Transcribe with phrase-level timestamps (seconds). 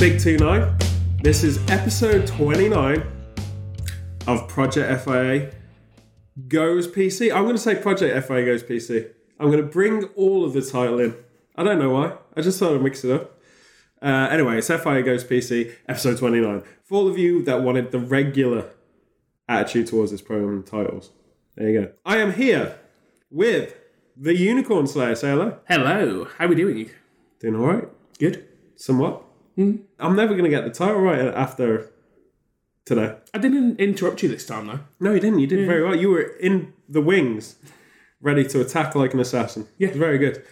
[0.00, 0.78] Big 2 9.
[1.22, 3.02] This is episode 29
[4.26, 5.52] of Project FIA
[6.48, 7.30] Goes PC.
[7.30, 9.10] I'm going to say Project FIA Goes PC.
[9.38, 11.14] I'm going to bring all of the title in.
[11.54, 12.16] I don't know why.
[12.34, 13.38] I just thought I'd mix it up.
[14.00, 16.62] Uh, anyway, it's FIA Goes PC, episode 29.
[16.82, 18.70] For all of you that wanted the regular
[19.50, 21.10] attitude towards this program and titles,
[21.56, 21.92] there you go.
[22.06, 22.78] I am here
[23.30, 23.74] with
[24.16, 25.14] the Unicorn Slayer.
[25.14, 25.58] Say hello.
[25.68, 26.90] Hello, how are we doing?
[27.38, 27.88] Doing all right?
[28.18, 28.48] Good.
[28.76, 29.26] Somewhat.
[29.56, 29.76] Hmm?
[29.98, 31.90] I'm never going to get the title right after
[32.84, 33.16] today.
[33.34, 34.80] I didn't interrupt you this time though.
[34.98, 35.38] No, you didn't.
[35.40, 35.94] You did very well.
[35.94, 37.56] You were in the wings,
[38.20, 39.66] ready to attack like an assassin.
[39.78, 39.92] Yeah.
[39.92, 40.42] Very good.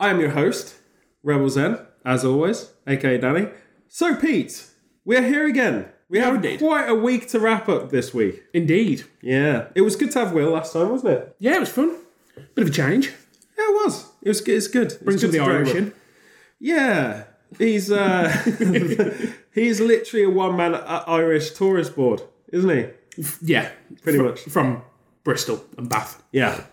[0.00, 0.76] I am your host,
[1.22, 3.48] Rebel Zen, as always, aka Danny.
[3.88, 4.66] So, Pete,
[5.04, 5.88] we're here again.
[6.08, 6.58] We have indeed.
[6.58, 8.42] quite a week to wrap up this week.
[8.52, 9.04] Indeed.
[9.22, 9.68] Yeah.
[9.74, 11.36] It was good to have Will last time, wasn't it?
[11.38, 11.96] Yeah, it was fun.
[12.54, 13.06] Bit of a change.
[13.56, 14.10] Yeah, it was.
[14.22, 14.56] It was good.
[14.56, 14.98] It's good.
[15.02, 15.92] Brings of the Irish in.
[16.58, 17.24] Yeah.
[17.58, 18.28] He's uh
[19.54, 22.86] he's literally a one man Irish tourist board, isn't he?
[23.42, 23.70] Yeah,
[24.02, 24.40] Pretty fr- much.
[24.40, 24.82] from
[25.22, 26.22] Bristol and Bath.
[26.32, 26.64] Yeah.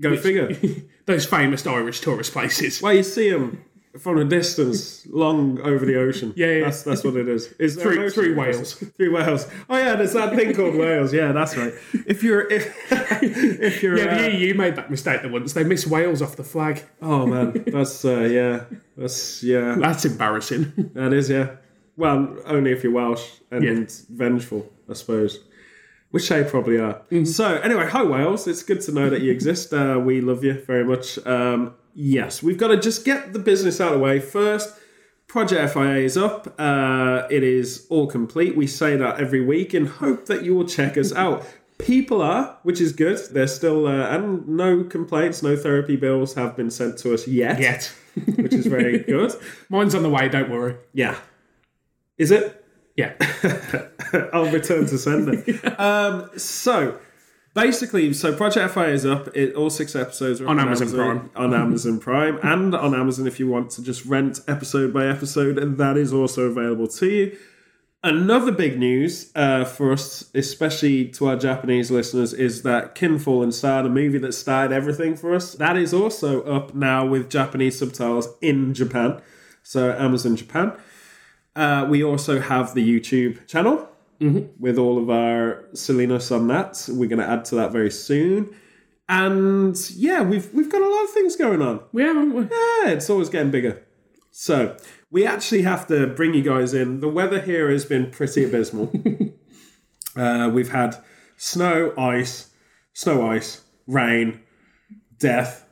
[0.00, 0.56] Go figure.
[1.06, 2.80] Those famous Irish tourist places.
[2.82, 3.64] Well, you see him
[3.98, 6.32] from a distance, long over the ocean.
[6.36, 6.64] Yeah, yeah.
[6.64, 7.52] That's that's what it is.
[7.58, 8.72] Is there Through- an ocean through across- Wales.
[8.96, 9.46] Through Wales.
[9.70, 11.12] Oh yeah, there's that thing called Wales.
[11.12, 11.72] Yeah, that's right.
[12.06, 12.74] If you're if,
[13.22, 15.52] if you're Yeah, uh, the EU made that mistake the once.
[15.52, 16.82] They missed Wales off the flag.
[17.02, 18.64] oh man, that's uh, yeah,
[18.96, 20.90] that's yeah, That's embarrassing.
[20.94, 21.56] that is yeah.
[21.96, 23.84] Well, only if you're Welsh and Yeah.
[24.10, 25.38] vengeful, I suppose.
[26.10, 26.94] Which they probably are.
[27.10, 27.24] Mm-hmm.
[27.24, 28.46] So, anyway, hi Wales.
[28.48, 29.72] It's good to know that you exist.
[29.72, 31.24] Uh, we love you very much.
[31.26, 34.74] Um, yes, we've got to just get the business out of the way first.
[35.26, 36.54] Project FIA is up.
[36.58, 38.56] Uh, it is all complete.
[38.56, 41.44] We say that every week and hope that you will check us out.
[41.78, 43.18] People are, which is good.
[43.32, 47.58] They're still, uh, and no complaints, no therapy bills have been sent to us yet,
[47.58, 47.92] Yet.
[48.36, 49.32] which is very good.
[49.68, 50.76] Mine's on the way, don't worry.
[50.92, 51.16] Yeah.
[52.16, 52.64] Is it?
[52.96, 53.14] Yeah.
[54.32, 55.42] I'll return to sender.
[55.78, 56.96] um, so
[57.54, 59.34] basically, so Project FI is up.
[59.34, 61.30] It, all six episodes are up On Amazon Prime.
[61.36, 65.58] on Amazon Prime, and on Amazon if you want to just rent episode by episode,
[65.58, 67.38] and that is also available to you.
[68.02, 73.54] Another big news uh, for us, especially to our Japanese listeners, is that Kinfall and
[73.54, 77.78] Star, the movie that started everything for us, that is also up now with Japanese
[77.78, 79.22] subtitles in Japan.
[79.62, 80.76] So Amazon Japan.
[81.56, 83.88] Uh, we also have the YouTube channel
[84.58, 86.86] with all of our silliness on that.
[86.88, 88.54] We're going to add to that very soon.
[89.08, 91.80] And yeah, we've we've got a lot of things going on.
[91.92, 92.42] We haven't we?
[92.42, 93.82] Yeah, it's always getting bigger.
[94.30, 94.76] So
[95.10, 97.00] we actually have to bring you guys in.
[97.00, 98.90] The weather here has been pretty abysmal.
[100.16, 100.96] uh, we've had
[101.36, 102.50] snow, ice,
[102.94, 104.40] snow, ice, rain,
[105.18, 105.66] death.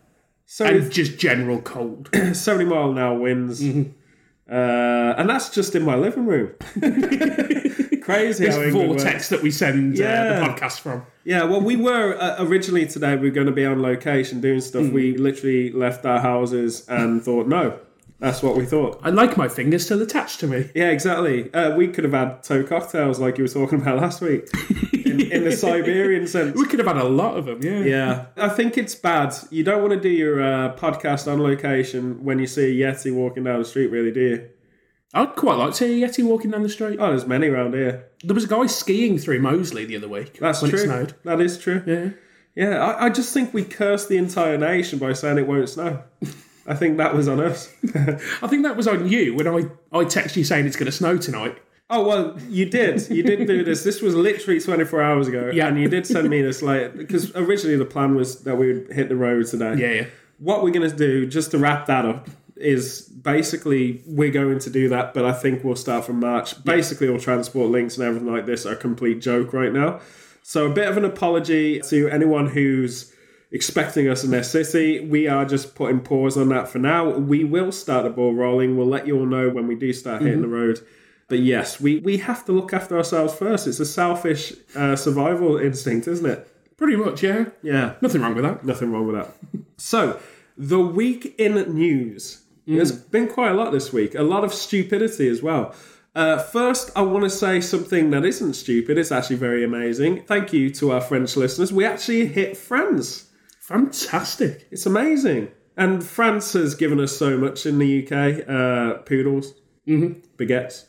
[0.44, 2.10] So And just general cold.
[2.34, 3.62] 70 mile an hour winds.
[4.52, 6.52] Uh, and that's just in my living room.
[8.02, 8.72] Crazy works.
[8.72, 11.06] Vortex that we send uh, the podcast from.
[11.24, 13.16] Yeah, well, we were uh, originally today.
[13.16, 14.90] We were going to be on location doing stuff.
[14.90, 17.78] We literally left our houses and thought, no,
[18.18, 19.00] that's what we thought.
[19.02, 20.70] I like my fingers still attached to me.
[20.74, 21.52] Yeah, exactly.
[21.54, 24.48] Uh, we could have had toe cocktails like you were talking about last week
[25.20, 26.56] in, in the Siberian sense.
[26.56, 27.80] We could have had a lot of them, yeah.
[27.80, 29.34] Yeah, I think it's bad.
[29.50, 33.14] You don't want to do your uh, podcast on location when you see a Yeti
[33.14, 34.48] walking down the street, really, do you?
[35.14, 36.98] I'd quite like to see a Yeti walking down the street.
[37.00, 38.08] Oh, there's many around here.
[38.24, 40.38] There was a guy skiing through Moseley the other week.
[40.38, 40.80] That's when true.
[40.80, 41.14] it snowed.
[41.24, 41.82] That is true.
[41.86, 42.10] Yeah.
[42.54, 46.02] Yeah, I, I just think we cursed the entire nation by saying it won't snow.
[46.66, 47.72] I think that was on us.
[47.94, 50.92] I think that was on you when I, I text you saying it's going to
[50.92, 51.58] snow tonight.
[51.90, 53.08] Oh well, you did.
[53.10, 53.84] You did do this.
[53.84, 55.50] This was literally 24 hours ago.
[55.52, 55.68] Yeah.
[55.68, 58.92] and you did send me this like because originally the plan was that we would
[58.92, 59.74] hit the road today.
[59.76, 60.06] Yeah, yeah.
[60.38, 64.70] What we're going to do, just to wrap that up, is basically we're going to
[64.70, 66.62] do that, but I think we'll start from March.
[66.64, 70.00] Basically, all transport links and everything like this are a complete joke right now.
[70.42, 73.12] So, a bit of an apology to anyone who's
[73.52, 75.00] expecting us in their city.
[75.00, 77.08] We are just putting pause on that for now.
[77.10, 78.76] We will start the ball rolling.
[78.76, 80.50] We'll let you all know when we do start hitting mm-hmm.
[80.50, 80.80] the road.
[81.32, 83.66] But yes, we, we have to look after ourselves first.
[83.66, 86.76] It's a selfish uh, survival instinct, isn't it?
[86.76, 87.46] Pretty much, yeah.
[87.62, 87.94] Yeah.
[88.02, 88.66] Nothing wrong with that.
[88.66, 89.34] Nothing wrong with that.
[89.78, 90.20] so,
[90.58, 92.42] the week in news.
[92.66, 94.14] There's been quite a lot this week.
[94.14, 95.74] A lot of stupidity as well.
[96.14, 98.98] Uh, first, I want to say something that isn't stupid.
[98.98, 100.24] It's actually very amazing.
[100.24, 101.72] Thank you to our French listeners.
[101.72, 103.30] We actually hit France.
[103.58, 104.68] Fantastic.
[104.70, 105.48] It's amazing.
[105.78, 108.46] And France has given us so much in the UK.
[108.46, 109.54] Uh, poodles,
[109.88, 110.84] baguettes.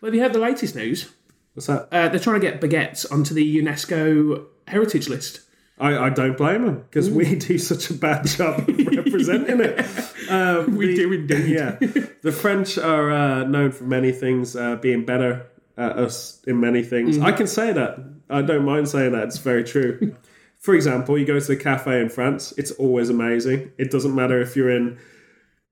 [0.00, 1.10] Well, have you heard the latest news?
[1.54, 1.88] What's that?
[1.92, 5.40] Uh, they're trying to get baguettes onto the UNESCO heritage list.
[5.80, 10.30] I, I don't blame them because we do such a bad job of representing it.
[10.30, 11.48] Um, We the- do indeed.
[11.48, 11.76] Yeah,
[12.22, 15.46] the French are uh, known for many things, uh, being better
[15.76, 17.16] at us in many things.
[17.16, 17.26] Mm-hmm.
[17.26, 17.98] I can say that.
[18.28, 19.24] I don't mind saying that.
[19.24, 20.16] It's very true.
[20.58, 23.70] For example, you go to a cafe in France, it's always amazing.
[23.78, 24.98] It doesn't matter if you're in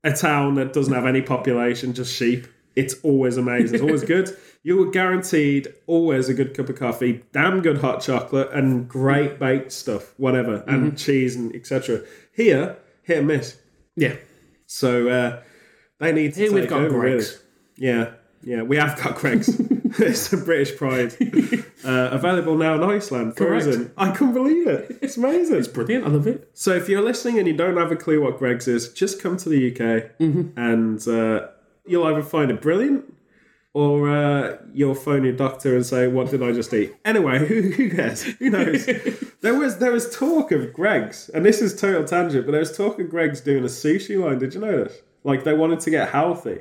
[0.04, 2.46] a town that doesn't have any population, just sheep.
[2.76, 3.74] It's always amazing.
[3.74, 4.36] It's always good.
[4.62, 9.72] You're guaranteed always a good cup of coffee, damn good hot chocolate, and great baked
[9.72, 12.02] stuff, whatever, and cheese and etc.
[12.34, 13.56] Here, hit and miss.
[13.96, 14.16] Yeah.
[14.66, 15.42] So uh,
[16.00, 17.40] they need to Here we've got over, Greggs.
[17.78, 17.92] really.
[17.98, 18.10] Yeah,
[18.42, 19.48] yeah, we have got Greggs.
[19.98, 21.14] it's a British pride.
[21.84, 23.36] Uh, available now in Iceland.
[23.36, 23.62] Correct.
[23.62, 23.92] Frozen.
[23.96, 24.98] I couldn't believe it.
[25.02, 25.56] It's amazing.
[25.58, 26.04] It's brilliant.
[26.04, 26.50] I love it.
[26.52, 29.36] So if you're listening and you don't have a clue what Greggs is, just come
[29.36, 29.78] to the UK
[30.18, 30.58] Mm-hmm.
[30.58, 31.46] and uh,
[31.86, 33.12] you'll either find it brilliant
[33.74, 37.70] or uh, you'll phone your doctor and say, "What did I just eat?" Anyway, who,
[37.70, 38.22] who cares?
[38.22, 38.86] Who knows?
[39.42, 42.76] there was there was talk of Greggs, and this is total tangent, but there was
[42.76, 44.38] talk of Greggs doing a sushi line.
[44.38, 44.96] Did you know this?
[45.24, 46.58] Like they wanted to get healthy,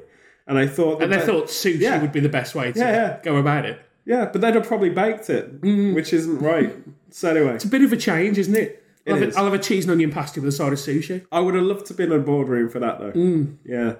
[0.47, 2.01] and I thought, And they that- thought sushi Yeah.
[2.01, 3.17] would be the best way to Yeah, yeah.
[3.23, 3.79] go about it.
[4.05, 6.75] yeah, but they'd have probably baked it, which isn't right.
[7.11, 8.81] So anyway, It's a bit of a change, isn't it?
[9.07, 9.35] I'll, have, is.
[9.35, 11.23] a, I'll have a cheese and onion pasta with a side of sushi.
[11.31, 13.47] I would have loved to be in a boardroom for that though.
[13.63, 13.93] Yeah.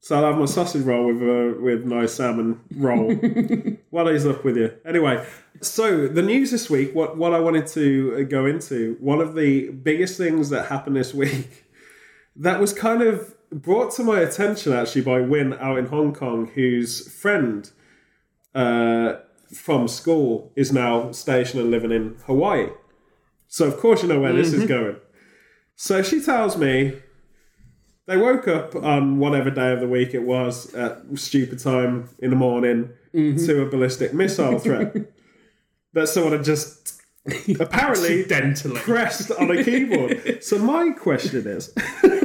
[0.00, 3.14] So I'll have my sausage roll with uh, with nice salmon roll.
[3.90, 4.72] what is up with you?
[4.84, 5.26] Anyway,
[5.60, 6.94] so the news this week.
[6.94, 8.96] What what I wanted to uh, go into.
[9.00, 11.64] One of the biggest things that happened this week
[12.36, 16.46] that was kind of brought to my attention actually by Win out in Hong Kong,
[16.54, 17.70] whose friend
[18.54, 19.16] uh,
[19.52, 22.68] from school is now stationed and living in Hawaii.
[23.48, 24.96] So of course you know where this is going.
[25.74, 27.00] So she tells me
[28.08, 32.30] they woke up on whatever day of the week it was at stupid time in
[32.30, 34.94] the morning to a ballistic missile threat
[35.92, 37.00] that someone had just
[37.60, 38.80] apparently Accidentally.
[38.80, 40.42] pressed on a keyboard.
[40.42, 41.72] so my question is.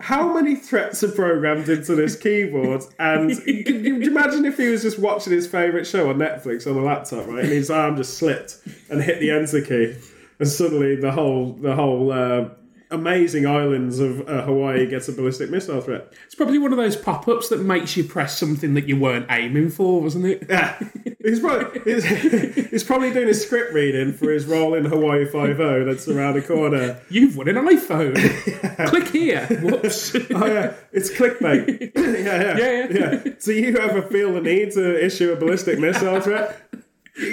[0.00, 2.82] How many threats are programmed into this keyboard?
[2.98, 6.78] And can you imagine if he was just watching his favourite show on Netflix on
[6.78, 7.40] a laptop, right?
[7.40, 9.96] And his arm just slipped and hit the enter key,
[10.38, 12.48] and suddenly the whole the whole uh,
[12.90, 16.12] amazing islands of uh, Hawaii gets a ballistic missile threat.
[16.26, 19.26] It's probably one of those pop ups that makes you press something that you weren't
[19.30, 20.46] aiming for, wasn't it?
[20.48, 20.78] Yeah,
[21.22, 22.04] he's probably he's,
[22.70, 26.34] he's probably doing his script reading for his role in Hawaii Five O that's around
[26.34, 27.00] the corner.
[27.10, 28.16] You've won an iPhone.
[28.88, 29.46] Click here.
[29.46, 30.16] Whoops.
[30.30, 31.92] Oh yeah, it's clickbait.
[31.96, 33.20] yeah, yeah, Yeah, yeah.
[33.24, 33.32] yeah.
[33.42, 36.60] Do you ever feel the need to issue a ballistic missile threat?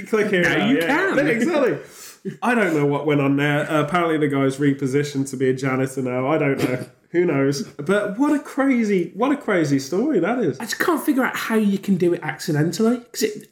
[0.07, 0.41] Click here.
[0.43, 0.87] Now now, you yeah.
[0.87, 1.27] can.
[1.27, 1.77] exactly.
[2.41, 3.69] I don't know what went on there.
[3.69, 6.27] Uh, apparently, the guy's repositioned to be a janitor now.
[6.27, 6.85] I don't know.
[7.11, 7.63] Who knows?
[7.63, 10.59] But what a crazy, what a crazy story that is.
[10.59, 12.97] I just can't figure out how you can do it accidentally.
[12.97, 13.49] Because it,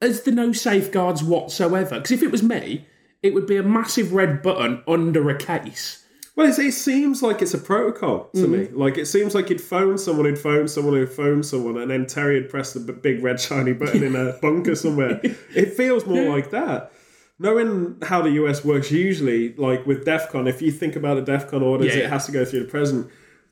[0.00, 1.96] as the no safeguards whatsoever.
[1.96, 2.86] Because if it was me,
[3.22, 6.04] it would be a massive red button under a case.
[6.36, 8.68] Well, it's, it seems like it's a protocol to me.
[8.72, 12.06] Like it seems like he'd phone someone who'd phone someone who'd phone someone, and then
[12.06, 15.20] Terry had pressed the big red shiny button in a bunker somewhere.
[15.54, 16.92] It feels more like that.
[17.38, 21.62] Knowing how the US works usually, like with DEFCON, if you think about the DEFCON
[21.62, 22.04] orders, Yeah.
[22.04, 23.10] it has to go through the president.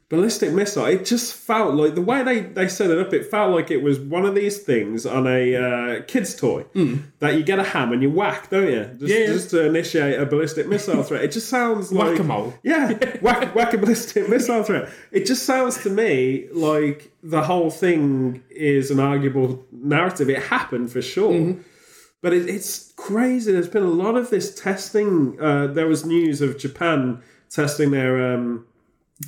[0.09, 3.51] Ballistic missile, it just felt like the way they, they set it up, it felt
[3.51, 6.67] like it was one of these things on a uh, kid's toy
[7.21, 8.85] that you get a ham and you whack, don't you?
[8.99, 9.03] Just.
[9.11, 9.27] Yeah, yeah.
[9.29, 11.25] just to initiate a ballistic missile threat.
[11.25, 12.11] It just sounds like.
[12.11, 12.53] Whack-a-mole.
[12.63, 14.91] Yeah, whack, whack a ballistic missile threat.
[15.13, 20.29] It just sounds to me like the whole thing is an arguable narrative.
[20.29, 21.33] It happened for sure.
[21.33, 21.61] Mm-hmm.
[22.23, 23.53] But it, it's crazy.
[23.53, 25.39] There's been a lot of this testing.
[25.41, 28.65] Uh, there was news of Japan testing their um,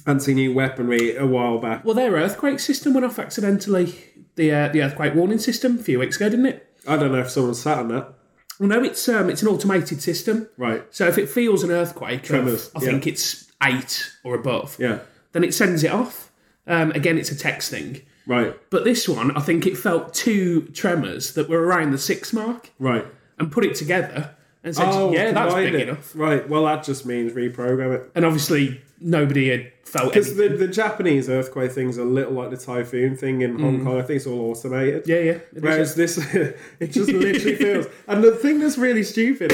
[0.07, 1.85] anti-new weaponry a while back.
[1.85, 3.95] Well, their earthquake system went off accidentally.
[4.37, 6.67] The uh, the earthquake warning system a few weeks ago, didn't it?
[6.89, 8.15] I don't know if someone sat on that.
[8.59, 10.49] Well, no, it's um, it's an automated system.
[10.57, 10.85] Right.
[10.91, 12.91] So if it feels an earthquake, of, Tremors, I yeah.
[12.91, 15.01] think it's eight or above, Yeah.
[15.33, 16.31] then it sends it off.
[16.67, 18.03] Um, again, it's a text thing.
[18.27, 18.57] Right.
[18.71, 22.71] But this one, I think it felt two tremors that were around the six mark
[22.79, 23.05] Right.
[23.39, 25.89] and put it together and said, oh, yeah, that's big it.
[25.89, 26.13] enough.
[26.17, 26.49] Right.
[26.49, 28.11] Well, that just means reprogram it.
[28.15, 30.15] And obviously, nobody had felt it.
[30.15, 33.99] Because the, the Japanese earthquake thing's a little like the typhoon thing in Hong Kong.
[33.99, 35.05] I think it's all automated.
[35.05, 35.09] Mm.
[35.09, 35.33] Yeah, yeah.
[35.33, 35.63] it is.
[35.63, 36.17] Whereas this,
[36.81, 37.87] it just literally feels.
[38.09, 39.53] And the thing that's really stupid,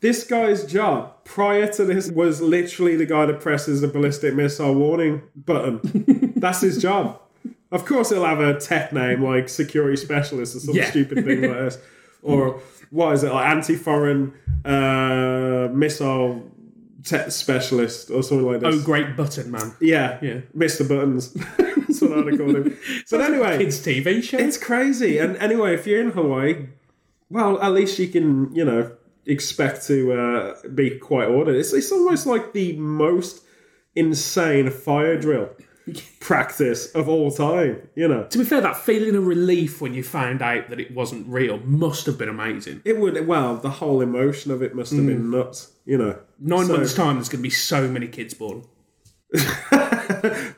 [0.00, 4.74] this guy's job prior to this was literally the guy that presses the ballistic missile
[4.74, 6.34] warning button.
[6.36, 7.20] that's his job.
[7.72, 10.88] Of course, he'll have a tech name like security specialist or some Yeah.
[10.90, 11.78] stupid thing like this,
[12.22, 14.32] or what is it like anti-foreign
[14.64, 16.50] uh, missile
[17.02, 18.74] tech specialist or something like this.
[18.74, 19.74] Oh, great button, man.
[19.80, 20.40] Yeah, Yeah.
[20.56, 20.88] Mr.
[20.88, 21.32] Buttons.
[21.58, 22.76] That's what I'd call him.
[23.10, 24.38] But anyway, Kids' TV show.
[24.38, 25.18] it's crazy.
[25.18, 26.66] And anyway, if you're in Hawaii,
[27.30, 28.90] well, at least you can, you know,
[29.24, 31.54] expect to uh, be quite ordered.
[31.56, 33.44] It's, it's almost like the most
[33.94, 35.50] insane fire drill
[36.20, 38.24] practice of all time, you know.
[38.24, 41.58] To be fair, that feeling of relief when you found out that it wasn't real
[41.58, 42.82] must have been amazing.
[42.84, 45.36] It would, well, the whole emotion of it must have been mm.
[45.36, 46.18] nuts, you know.
[46.38, 48.64] Nine So- months' time, there's going to be so many kids born.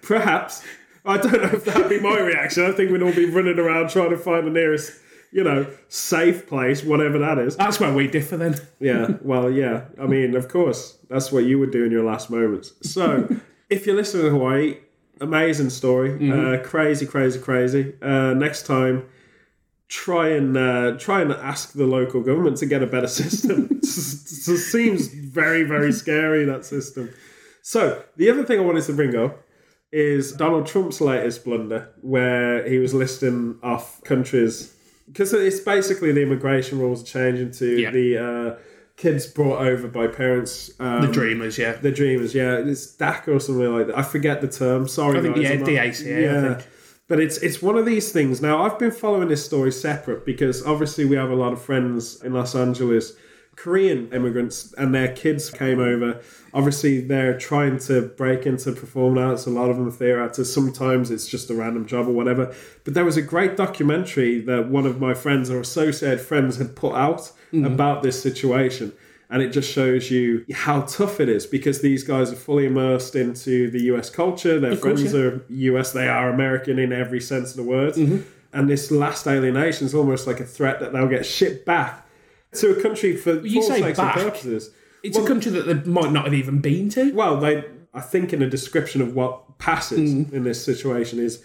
[0.03, 0.65] Perhaps.
[1.05, 2.65] I don't know if that'd be my reaction.
[2.65, 4.93] I think we'd all be running around trying to find the nearest,
[5.33, 7.57] you know, safe place, whatever that is.
[7.57, 8.57] That's where we differ then.
[8.79, 9.85] Yeah, well, yeah.
[10.01, 12.73] I mean, of course, that's what you would do in your last moments.
[12.83, 13.29] So,
[13.71, 14.77] if you're listening to Hawaii,
[15.21, 17.95] amazing story, uh, crazy, crazy, crazy.
[18.03, 19.05] Uh, next time,
[19.89, 23.69] try and uh, try and ask the local government to get a better system.
[23.83, 27.11] it seems very, very scary that system.
[27.63, 29.43] So, the other thing I wanted to bring up
[29.93, 34.75] is Donald Trump's latest blunder, where he was listing off countries
[35.07, 37.91] because it's basically the immigration rules are changing to Yeah.
[37.91, 38.57] the uh,
[38.99, 40.71] kids brought over by parents.
[40.78, 41.73] Um, The Dreamers, yeah.
[41.73, 43.97] the dreamers, yeah, it's DACA or something like that.
[43.97, 44.87] I forget the term.
[44.87, 46.69] Sorry, I think, guys, yeah, DACA, I think.
[47.09, 48.43] But it's it's one of these things.
[48.43, 52.23] Now I've been following this story separate because obviously we have a lot of friends
[52.23, 53.14] in Los Angeles,
[53.62, 56.21] Korean immigrants, and their kids came over.
[56.55, 59.47] Obviously, they're trying to break into performing arts.
[59.47, 60.53] A lot of them are theatre actors.
[60.53, 62.55] Sometimes it's just a random job or whatever.
[62.85, 66.77] But there was a great documentary that one of my friends or associated friends had
[66.77, 67.65] put out Mm-hmm.
[67.65, 68.93] about this situation.
[69.31, 73.17] And it just shows you how tough it is because these guys are fully immersed
[73.17, 74.61] into the US culture.
[74.61, 75.21] Their course, friends yeah.
[75.21, 77.95] are US, they are American in every sense of the word.
[77.95, 78.19] Mm-hmm.
[78.53, 82.07] And this last alienation is almost like a threat that they'll get shipped back
[82.55, 84.17] to a country for you all say sakes back.
[84.17, 84.71] and purposes.
[85.02, 87.12] It's a country that they might not have even been to.
[87.12, 87.64] Well, they,
[87.95, 90.33] I think, in a description of what passes Mm.
[90.33, 91.43] in this situation is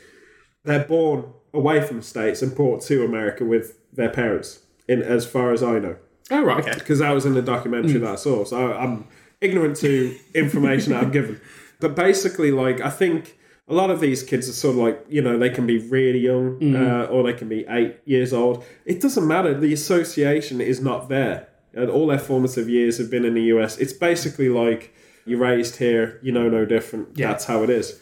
[0.63, 4.60] they're born away from the states and brought to America with their parents.
[4.88, 5.95] In as far as I know,
[6.31, 6.74] Oh, right, okay.
[6.77, 8.43] because that was in the documentary that I saw.
[8.43, 9.05] So I'm
[9.39, 11.39] ignorant to information that I'm given.
[11.79, 15.22] But basically, like I think a lot of these kids are sort of like you
[15.22, 18.63] know they can be really young uh, or they can be eight years old.
[18.86, 19.53] It doesn't matter.
[19.58, 23.77] The association is not there, and all their formative years have been in the US.
[23.77, 24.93] It's basically like
[25.25, 27.10] you're raised here, you know no different.
[27.15, 27.29] Yeah.
[27.29, 28.00] That's how it is.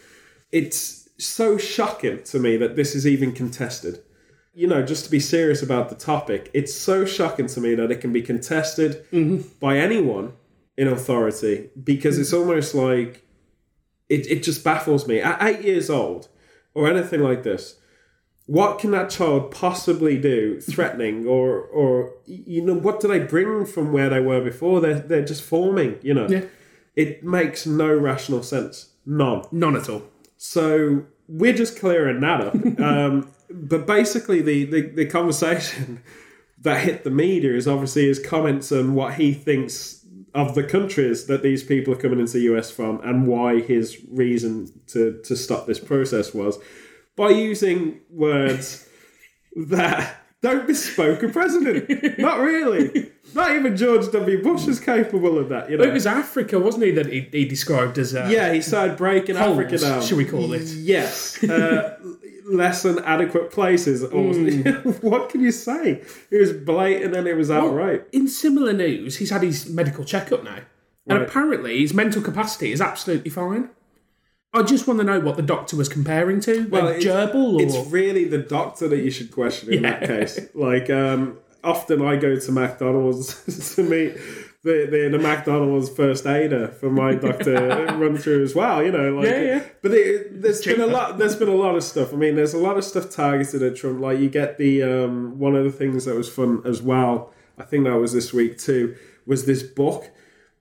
[0.51, 4.03] It's so shocking to me that this is even contested
[4.53, 7.89] you know, just to be serious about the topic, it's so shocking to me that
[7.89, 9.05] it can be contested
[9.59, 10.33] by anyone
[10.77, 13.25] in authority because it's almost like
[14.15, 15.19] it, it just baffles me.
[15.19, 16.27] At eight years old
[16.73, 17.63] or anything like this,
[18.45, 23.65] what can that child possibly do threatening or or you know what do they bring
[23.65, 26.45] from where they were before they're, they're just forming you know Yeah.
[26.95, 30.03] it makes no rational sense none None at all.
[30.37, 32.55] so we're just clearing that up.
[32.79, 36.01] um, but basically, the, the, the conversation
[36.61, 40.00] that hit the media is obviously his comments on what he thinks
[40.33, 43.97] of the countries that these people are coming into the US from and why his
[44.09, 46.57] reason to, to stop this process was
[47.15, 48.87] by using words
[49.55, 52.17] that don't bespoke a president.
[52.17, 53.11] Not really.
[53.35, 54.41] Not even George W.
[54.41, 55.69] Bush is capable of that.
[55.69, 55.83] You know?
[55.83, 59.35] It was Africa, wasn't he, that he, he described as uh, Yeah, he started breaking
[59.35, 60.01] holes, Africa down.
[60.01, 60.63] should we call it?
[60.63, 61.43] Yes.
[61.43, 61.97] Uh,
[62.51, 64.03] less than adequate places.
[64.03, 64.33] Or,
[65.01, 66.01] what can you say?
[66.29, 68.05] It was blatant and it was outright.
[68.11, 70.59] In similar news, he's had his medical checkup now.
[71.07, 71.27] And Right.
[71.27, 73.69] apparently his mental capacity is absolutely fine.
[74.53, 76.67] I just want to know what the doctor was comparing to.
[76.69, 80.01] Well, a it's- gerbil or It's really the doctor that you should question in that
[80.05, 80.39] case.
[80.53, 84.17] Like, um, often I go to McDonald's to meet
[84.63, 89.15] the, the, the McDonald's first aider for my doctor run through as well, you know.
[89.15, 89.63] Like, Yeah, yeah.
[89.81, 91.17] But it, there's been a lot.
[91.17, 92.13] There's been a lot of stuff.
[92.13, 93.99] I mean, there's a lot of stuff targeted at Trump.
[93.99, 97.33] Like you get the um, one of the things that was fun as well.
[97.57, 98.95] I think that was this week too.
[99.25, 100.11] Was this book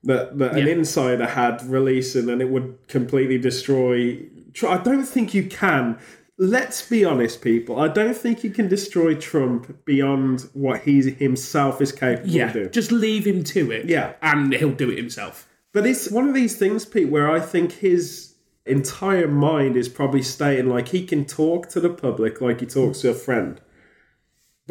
[0.03, 4.25] that, that an insider had releasing, and it would completely destroy.
[4.67, 5.99] I don't think you can.
[6.43, 7.79] Let's be honest, people.
[7.79, 12.51] I don't think you can destroy Trump beyond what he himself is capable of yeah,
[12.51, 12.71] doing.
[12.71, 13.85] just leave him to it.
[13.85, 14.13] Yeah.
[14.23, 15.47] and he'll do it himself.
[15.71, 18.33] But it's one of these things, Pete, where I think his
[18.65, 23.01] entire mind is probably stating like he can talk to the public like he talks
[23.01, 23.61] to a friend.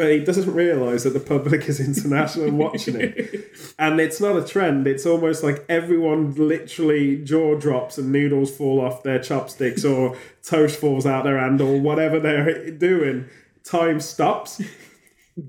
[0.01, 3.53] But he doesn't realise that the public is international and watching it.
[3.79, 4.87] And it's not a trend.
[4.87, 10.81] It's almost like everyone literally jaw drops and noodles fall off their chopsticks or toast
[10.81, 13.27] falls out their hand or whatever they're doing.
[13.63, 14.63] Time stops.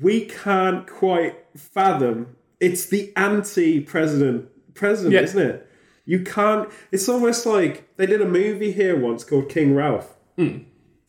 [0.02, 2.36] We can't quite fathom.
[2.60, 5.22] It's the anti-president president, Yeah.
[5.22, 5.68] isn't it?
[6.06, 6.70] You can't.
[6.92, 10.18] It's almost like they did a movie here once called King Ralph.
[10.38, 10.58] Hmm.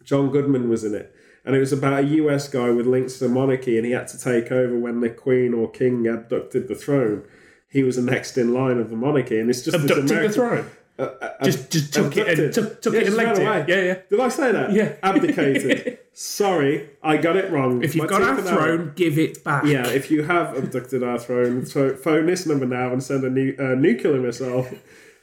[0.05, 1.12] John Goodman was in it,
[1.45, 4.09] and it was about a US guy with links to the monarchy, and he had
[4.09, 7.25] to take over when the Queen or King abducted the throne.
[7.69, 10.67] He was the next in line of the monarchy, and it's just Abducted the throne.
[10.99, 13.69] uh, uh, Just, just took it and took, took Yeah, it and legged it.
[13.69, 13.99] Yeah, yeah.
[14.11, 14.73] Did I say that?
[14.73, 14.93] Yeah.
[15.03, 15.99] Abdicated.
[16.13, 17.83] Sorry, I got it wrong.
[17.83, 19.65] If you've My got our teeth are now- throne, give it back.
[19.65, 23.31] Yeah, if you have abducted our throne, so phone this number now and send a
[23.31, 24.69] new uh, nuclear missile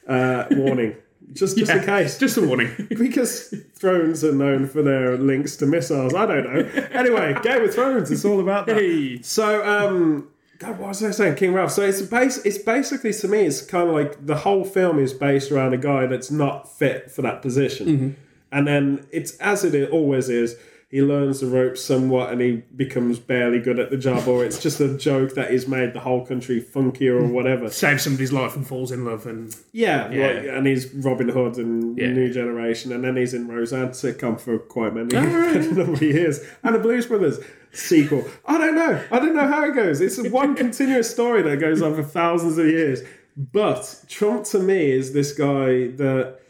[0.08, 0.96] uh, warning.
[1.32, 2.18] Just, just in Yeah, case.
[2.18, 2.70] Just a warning.
[2.88, 6.14] because thrones are known for their links to missiles.
[6.14, 6.70] I don't know.
[6.92, 8.10] Anyway, Game of Thrones.
[8.10, 8.76] It's all about that.
[8.76, 9.22] Hey.
[9.22, 11.36] So, um, God, what was I saying?
[11.36, 11.72] King Ralph.
[11.72, 12.38] So it's base.
[12.44, 15.78] It's basically to me, it's kind of like the whole film is based around a
[15.78, 18.16] guy that's not fit for that position,
[18.52, 20.56] and then it's as it always is.
[20.90, 24.60] He learns the ropes somewhat, and he becomes barely good at the job, or it's
[24.60, 27.70] just a joke that he's made the whole country funkier or whatever.
[27.70, 30.26] Saves somebody's life and falls in love and Yeah, Yeah.
[30.26, 32.10] Like, and he's Robin Hood and Yeah.
[32.10, 35.62] New Generation, and then he's in Roseanne sitcom for quite many right.
[35.72, 37.38] number of years, and the Blues Brothers
[37.70, 38.24] sequel.
[38.44, 39.00] I don't know.
[39.12, 40.00] I don't know how it goes.
[40.00, 43.02] It's one continuous story that goes on for thousands of years.
[43.36, 46.40] But Trump to me is this guy that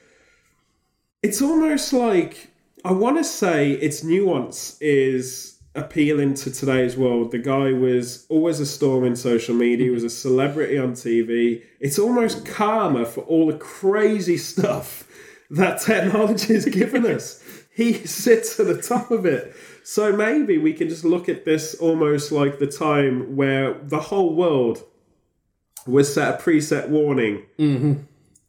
[1.22, 2.49] it's almost like
[2.84, 7.30] I want to say its nuance is appealing to today's world.
[7.30, 11.62] The guy was always a storm in social media, he was a celebrity on TV.
[11.78, 15.06] It's almost karma for all the crazy stuff
[15.50, 17.42] that technology has given us.
[17.72, 19.54] He sits at the top of it.
[19.84, 24.34] So maybe we can just look at this almost like the time where the whole
[24.34, 24.84] world
[25.86, 27.44] was set a preset warning.
[27.58, 27.94] Mm-hmm.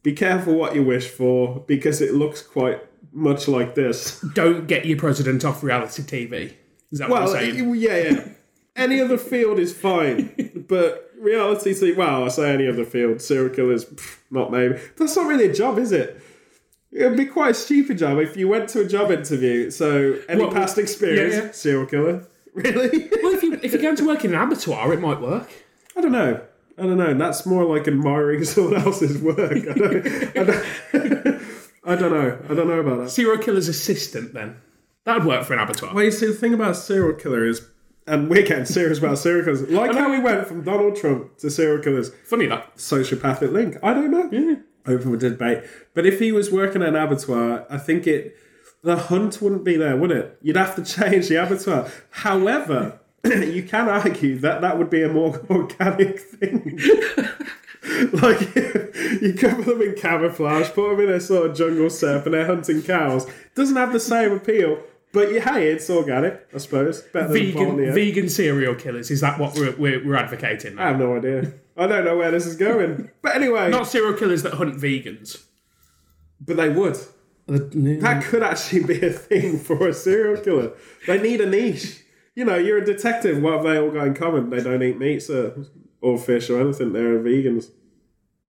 [0.02, 2.80] Be careful what you wish for because it looks quite
[3.12, 4.20] much like this.
[4.34, 6.54] don't get your president off reality TV.
[6.90, 7.74] Is that Well, what you're saying?
[7.76, 8.24] yeah, yeah.
[8.76, 11.96] any other field is fine, but reality TV.
[11.96, 13.20] Well, I say any other field.
[13.20, 14.78] Serial killers, pff, not maybe.
[14.96, 16.20] That's not really a job, is it?
[16.90, 19.70] It'd be quite a stupid job if you went to a job interview.
[19.70, 21.52] So, any Well, past experience, yeah, yeah.
[21.52, 22.26] serial killer.
[22.54, 23.08] Really?
[23.22, 25.48] well, if, you, if you're going to work in an abattoir, it might work.
[25.96, 26.38] I don't know.
[26.76, 27.14] I don't know.
[27.14, 29.38] That's more like admiring someone else's work.
[29.40, 31.42] I don't, I don't,
[31.84, 32.38] I don't know.
[32.48, 33.10] I don't know about that.
[33.10, 34.56] Serial killer's assistant, then.
[35.04, 35.94] That would work for an abattoir.
[35.94, 37.66] Well, you see, the thing about serial killer is,
[38.06, 41.50] and we're getting serious about serial killers, like how we went from Donald Trump to
[41.50, 42.76] serial killers, Funny that.
[42.76, 43.76] sociopathic link.
[43.82, 44.60] I don't know.
[44.86, 45.64] Open for debate.
[45.94, 48.36] But if he was working at an abattoir, I think it
[48.82, 50.38] the hunt wouldn't be there, would it?
[50.42, 51.88] You'd have to change the abattoir.
[52.10, 56.78] However, you can argue that that would be a more organic thing.
[58.12, 58.91] like
[59.22, 62.46] you cover them in camouflage, put them in a sort of jungle setup, and they're
[62.46, 63.26] hunting cows.
[63.54, 64.82] Doesn't have the same appeal,
[65.12, 67.02] but yeah, hey, it's organic, I suppose.
[67.02, 67.94] Better than Vegan, Borneo.
[67.94, 69.10] vegan serial killers.
[69.10, 70.78] Is that what we're, we're, we're advocating?
[70.78, 71.52] I have no idea.
[71.76, 73.10] I don't know where this is going.
[73.22, 75.44] But anyway, Not serial killers that hunt vegans.
[76.40, 76.98] but they would.
[77.46, 80.72] That could actually be a thing for a serial killer.
[81.06, 82.02] They need a niche.
[82.34, 83.42] You know, you're a detective.
[83.42, 84.50] What have they all got in common?
[84.50, 85.64] They don't eat meat so,
[86.00, 86.92] or fish or anything.
[86.92, 87.70] They're vegans.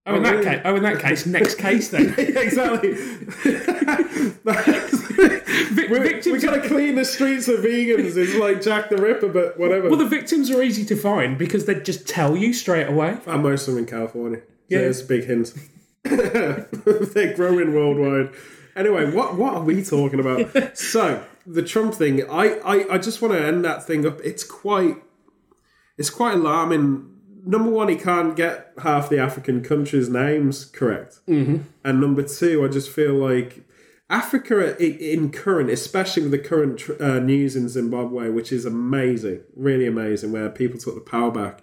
[0.06, 0.44] Oh, in oh, that really?
[0.44, 2.14] case, oh, in that case, next case then.
[2.18, 2.92] exactly.
[4.44, 6.44] Vi- we victims.
[6.44, 8.16] got to clean the streets of vegans.
[8.16, 9.88] It's like Jack the Ripper, but whatever.
[9.88, 13.16] well, the victims are easy to find because they just tell you straight away.
[13.26, 14.40] and most of them in California.
[14.68, 14.80] Yeah.
[14.80, 15.54] Yeah, it's a big hint.
[16.04, 18.34] They're growing worldwide.
[18.76, 20.76] Anyway, what what are we talking about?
[20.76, 24.20] so the Trump thing, I, I, I just want to end that thing up.
[24.22, 24.96] It's quite
[25.96, 27.10] it's quite alarming.
[27.46, 31.58] Number one, he can't get half the African countries' names correct, mm-hmm.
[31.84, 33.64] and number two, I just feel like
[34.10, 39.86] Africa in current, especially with the current uh, news in Zimbabwe, which is amazing, really
[39.86, 41.62] amazing, where people took the power back.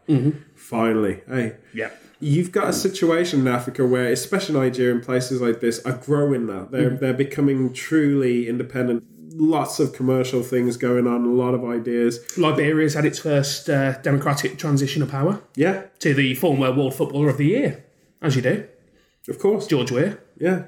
[0.55, 1.97] Finally, hey, Yep.
[2.23, 6.45] You've got a situation in Africa where, especially Nigeria and places like this, are growing
[6.45, 6.67] now.
[6.69, 9.03] They're they're becoming truly independent.
[9.33, 12.19] Lots of commercial things going on, a lot of ideas.
[12.37, 17.29] Liberia's had its first uh, democratic transition of power Yeah, to the former World Footballer
[17.29, 17.85] of the Year,
[18.21, 18.67] as you do,
[19.29, 19.67] of course.
[19.67, 20.17] George Weah.
[20.37, 20.63] Yeah.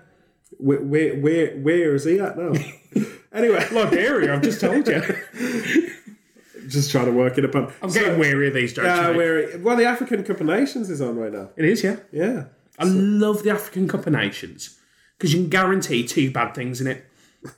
[0.58, 2.54] Where where where, where is he at now?
[3.34, 5.02] anyway, Liberia, I've just told you.
[6.67, 7.71] just trying to work it upon.
[7.82, 8.88] I'm getting weary of these jokes.
[8.88, 9.17] Uh, mate.
[9.17, 11.49] where well, the African Cup of Nations is on right now.
[11.58, 11.97] It is, yeah.
[12.12, 12.45] Yeah.
[12.80, 14.80] I love the African Cup of Nations
[15.17, 17.06] because you can guarantee two bad things in it: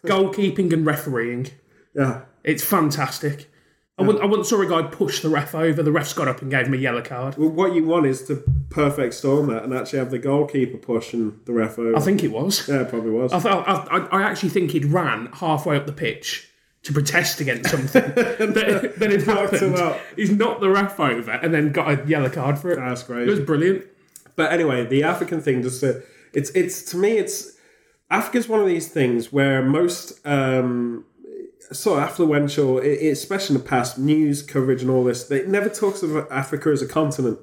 [0.05, 1.49] goalkeeping and refereeing.
[1.93, 2.21] Yeah.
[2.43, 3.49] It's fantastic.
[3.97, 5.81] I once, I once saw a guy push the ref over.
[5.81, 7.37] The ref's got up and gave him a yellow card.
[7.37, 11.39] Well, what you want is to perfect storm that and actually have the goalkeeper pushing
[11.45, 11.95] the ref over.
[11.95, 12.67] I think it was.
[12.67, 13.31] yeah, it probably was.
[13.31, 16.49] I, thought, I, I, I actually think he'd ran halfway up the pitch
[16.83, 18.37] to protest against something that,
[18.99, 20.01] that had him happened.
[20.17, 22.75] He's knocked the ref over and then got a yellow card for it.
[22.75, 23.27] That's great.
[23.27, 23.85] It was brilliant.
[24.35, 27.54] But anyway, the African thing just to, it's it's to me it's
[28.09, 31.05] Africa's one of these things where most um
[31.71, 35.67] so affluential, i- i- especially in the past, news coverage and all this, they never
[35.67, 37.39] talks of Africa as a continent.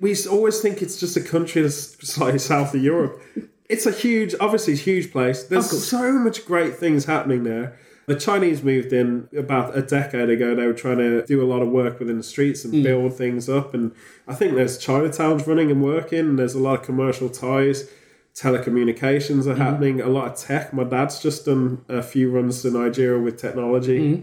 [0.00, 3.20] We always think it's just a country that's slightly south of Europe.
[3.68, 5.42] It's a huge, obviously, it's a huge place.
[5.42, 7.76] There's so much great things happening there.
[8.06, 10.54] The Chinese moved in about a decade ago.
[10.54, 13.48] They were trying to do a lot of work within the streets and build things
[13.48, 13.74] up.
[13.74, 13.90] And
[14.28, 16.20] I think there's Chinatowns running and working.
[16.20, 17.90] And there's a lot of commercial ties.
[18.38, 19.60] Telecommunications are mm-hmm.
[19.60, 20.00] happening.
[20.00, 20.72] A lot of tech.
[20.72, 23.98] My dad's just done a few runs to Nigeria with technology.
[23.98, 24.22] Mm-hmm.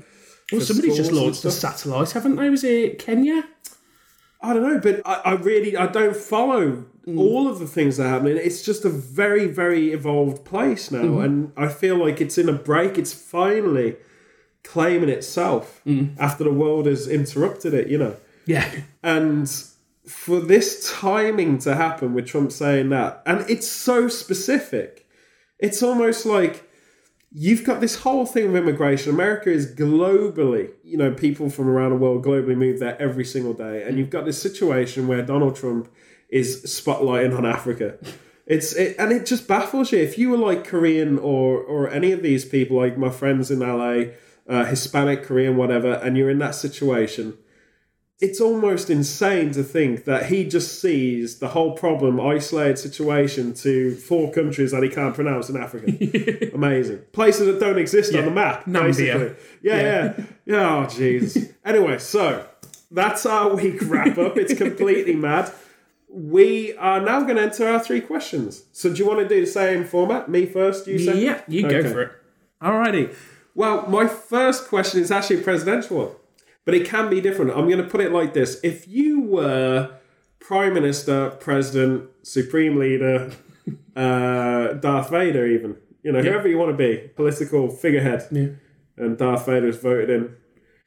[0.51, 2.49] Well, for somebody's just launched a satellite, haven't they?
[2.49, 3.43] Was it Kenya?
[4.41, 7.19] I don't know, but I, I really I don't follow mm.
[7.19, 8.38] all of the things that are happening.
[8.38, 11.21] It's just a very very evolved place now, mm-hmm.
[11.21, 12.97] and I feel like it's in a break.
[12.97, 13.95] It's finally
[14.63, 16.15] claiming itself mm.
[16.19, 17.88] after the world has interrupted it.
[17.88, 18.69] You know, Yeah.
[19.04, 19.51] and
[20.08, 25.08] for this timing to happen with Trump saying that, and it's so specific,
[25.60, 26.70] it's almost like
[27.32, 29.12] you've got this whole thing of immigration.
[29.13, 33.54] America is globally, you know, people from around the world globally move there every single
[33.54, 35.89] day, and you've got this situation where Donald Trump
[36.30, 37.98] is spotlighting on Africa.
[38.46, 40.00] It's it, and it just baffles you.
[40.00, 43.60] If you were like Korean or or any of these people, like my friends in
[43.60, 44.12] LA,
[44.48, 47.38] uh, Hispanic, Korean, whatever, and you're in that situation,
[48.21, 53.93] it's almost insane to think that he just sees the whole problem, isolated situation to
[53.95, 55.88] four countries that he can't pronounce in Africa.
[56.56, 56.99] Amazing.
[57.12, 58.84] Places that don't exist on the map, Nambia.
[58.86, 59.36] basically.
[59.62, 60.25] Yeah, yeah.
[60.45, 61.54] Yeah, oh, jeez.
[61.65, 62.47] anyway, so
[62.89, 64.38] that's our week wrap up.
[64.38, 65.51] It's completely mad.
[66.08, 68.63] We are now going to enter our three questions.
[68.71, 70.30] So, do you want to do the same format?
[70.30, 71.21] Me first, you second?
[71.21, 71.82] Yeah, you Okay.
[71.82, 72.12] go for it.
[72.62, 73.13] Alrighty.
[73.54, 76.10] Well, my first question is actually a presidential one,
[76.65, 77.51] but it can be different.
[77.51, 79.91] I'm going to put it like this: If you were
[80.39, 83.32] prime minister, president, supreme leader,
[83.95, 88.47] uh, Darth Vader, even you know whoever you want to be, political figurehead, Yeah.
[88.97, 90.10] and Darth Vader was voted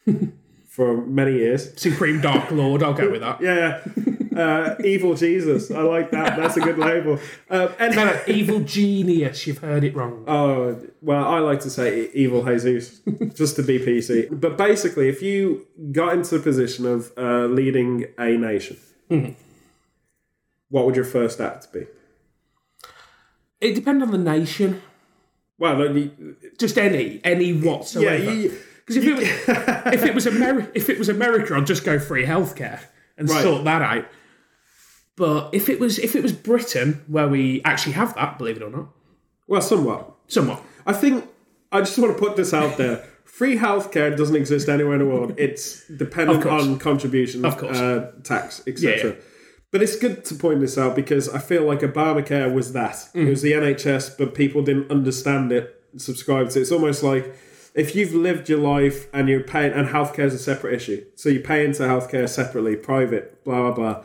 [0.07, 0.39] in
[0.69, 1.73] for many years.
[1.81, 3.41] Supreme Dark Lord, I'll go with that.
[3.43, 4.15] Yeah, yeah.
[4.39, 5.71] Uh, evil Jesus.
[5.71, 6.37] I like that.
[6.37, 7.19] That's a good label.
[7.51, 10.25] Um, and No, no, evil genius, you've heard it wrong.
[10.29, 13.01] Oh, well, I like to say evil Jesus,
[13.35, 14.29] just to be PC.
[14.41, 18.77] But basically, if you got into the position of uh, leading a nation,
[20.71, 21.87] what would your first act be?
[23.61, 24.83] It depends on the nation.
[25.59, 28.33] Well, no, you, Just any, any whatsoever.
[28.33, 31.85] you, Because if, it was- if it was America, if it was America, I'd just
[31.85, 32.81] go free healthcare
[33.17, 33.43] and Right.
[33.43, 34.07] sort that out.
[35.19, 38.63] But if it was if it was Britain, where we actually have that, believe it
[38.63, 38.89] or not,
[39.49, 40.15] well, somewhat.
[40.29, 40.63] somewhat.
[40.87, 41.25] I think
[41.73, 43.05] I just want to put this out there.
[43.25, 45.35] Free healthcare doesn't exist anywhere in the world.
[45.37, 47.77] It's dependent on contribution, Of course.
[47.77, 48.97] uh, tax, etc.
[48.97, 49.23] Yeah, yeah.
[49.71, 52.95] But it's good to point this out because I feel like Obamacare was that.
[53.15, 53.27] Mm.
[53.27, 56.63] It was the NHS, but people didn't understand it, subscribe to it.
[56.63, 57.37] It's almost like
[57.75, 61.05] if you've lived your life and you're paying, and healthcare is a separate issue.
[61.17, 64.05] So you pay into healthcare separately, private, blah, blah, blah.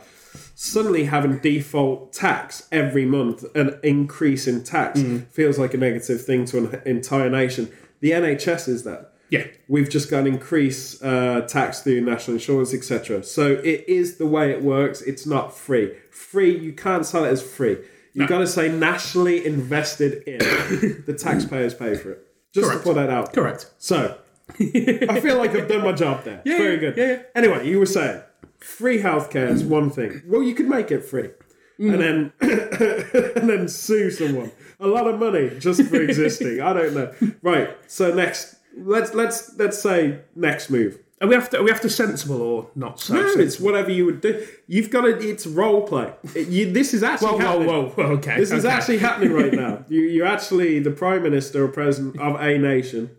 [0.64, 5.26] Suddenly having default tax every month, an increase in tax, Mm.
[5.30, 7.68] feels like a negative thing to an entire nation.
[8.00, 12.72] The NHS is that Yeah, we've just got an increase uh, tax through national insurance,
[12.74, 13.22] etc.
[13.24, 15.02] So it is the way it works.
[15.02, 15.92] It's not free.
[16.10, 17.78] Free, you can't sell it as free.
[18.12, 20.38] You've got to say nationally invested in.
[21.06, 22.26] the taxpayers pay for it.
[22.54, 22.82] Just Correct.
[22.84, 23.32] to put that out.
[23.32, 23.70] correct.
[23.78, 24.16] So
[24.60, 26.40] I feel like I've done my job there.
[26.44, 26.96] Yeah, Very yeah, good.
[26.96, 27.22] yeah, yeah.
[27.34, 28.20] Anyway, you were saying
[28.64, 30.22] free healthcare is one thing.
[30.26, 31.30] Well, you could make it free.
[31.78, 31.92] Mm.
[31.94, 32.32] And then
[33.36, 34.50] and then sue someone.
[34.80, 36.60] A lot of money just for existing.
[36.60, 37.12] I don't know.
[37.42, 37.76] Right.
[37.86, 40.98] So next let's let's let's say next move.
[41.20, 43.14] Are we after are we after sensible or not so?
[43.14, 43.44] No, sensible?
[43.44, 44.46] it's whatever you would do.
[44.66, 45.10] You've got to.
[45.28, 46.12] It's role play.
[46.34, 47.68] It- you, this is actually whoa, happening.
[47.68, 48.04] whoa, whoa.
[48.18, 49.84] Okay, This is actually happening right now.
[49.88, 53.10] You, you're actually the prime minister or president of a nation,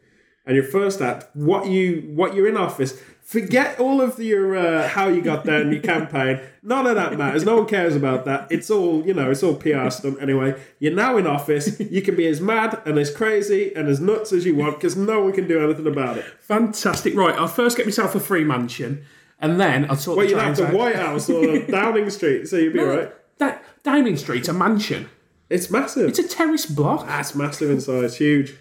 [0.45, 2.99] and your first act, what you, what you're in office.
[3.25, 6.39] Forget all of your uh, how you got there and your campaign.
[6.61, 7.43] None of that matters.
[7.43, 8.47] No one cares about that.
[8.51, 9.31] It's all you know.
[9.31, 10.61] It's all PR stunt anyway.
[10.77, 11.79] You're now in office.
[11.79, 14.95] You can be as mad and as crazy and as nuts as you want because
[14.95, 16.25] no one can do anything about it.
[16.39, 17.15] fantastic.
[17.15, 19.03] Right, I'll first get myself a free mansion,
[19.39, 20.73] and then I'll sort Well, you'd have the out.
[20.73, 23.11] White House or Downing Street, so you'd be right.
[23.39, 25.09] That Downing Street's a mansion.
[25.49, 26.09] It's massive.
[26.09, 27.07] It's a terrace block.
[27.07, 28.53] That's massive in size, huge.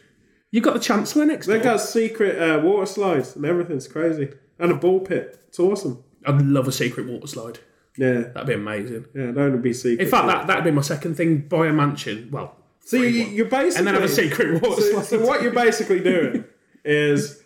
[0.50, 3.76] You've got the Chancellor next They got secret uh, water slides and everything.
[3.76, 4.32] It's crazy.
[4.64, 5.38] And a ball pit.
[5.48, 6.02] It's awesome.
[6.26, 7.58] I'd love a secret water slide.
[7.96, 9.06] Yeah, That'd be amazing.
[9.14, 9.26] yeah.
[9.26, 10.04] Don't want to be secret.
[10.04, 11.42] In fact, that that'd be my second thing.
[11.46, 12.28] Buy a mansion.
[12.32, 15.04] Well, so you, you're basically and then have a secret water So, slide.
[15.04, 16.44] so what you're basically doing
[16.84, 17.40] is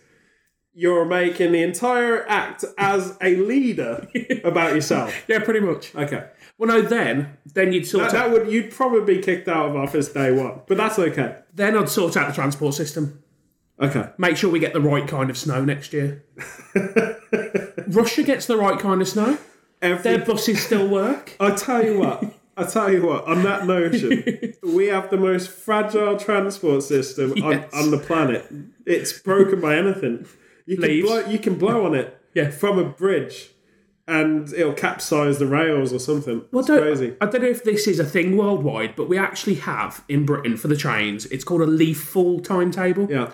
[0.73, 4.07] you're making the entire act as a leader
[4.43, 5.13] about yourself.
[5.27, 5.93] yeah, pretty much.
[5.93, 6.25] Okay,
[6.57, 8.31] Well, no, then then you'd sort that, out.
[8.31, 11.37] that would you'd probably be kicked out of office day one, but that's okay.
[11.53, 13.21] Then I'd sort out the transport system.
[13.81, 14.09] Okay.
[14.17, 16.23] Make sure we get the right kind of snow next year.
[17.87, 19.37] Russia gets the right kind of snow.
[19.81, 21.35] Every, Their buses still work.
[21.39, 22.23] I tell you what.
[22.57, 23.25] I tell you what.
[23.25, 27.73] On that notion, we have the most fragile transport system Yes.
[27.73, 28.45] on, on the planet.
[28.85, 30.25] It's broken by anything.
[30.65, 31.07] You can Leaves.
[31.07, 31.19] blow.
[31.25, 32.49] You can blow on it Yeah.
[32.51, 33.51] from a bridge,
[34.09, 36.43] and it'll capsize the rails or something.
[36.51, 37.15] Well, it's don't- crazy.
[37.21, 40.57] I don't know if this is a thing worldwide, but we actually have in Britain
[40.57, 41.25] for the trains.
[41.27, 43.07] It's called a leaf fall timetable.
[43.09, 43.31] Yeah.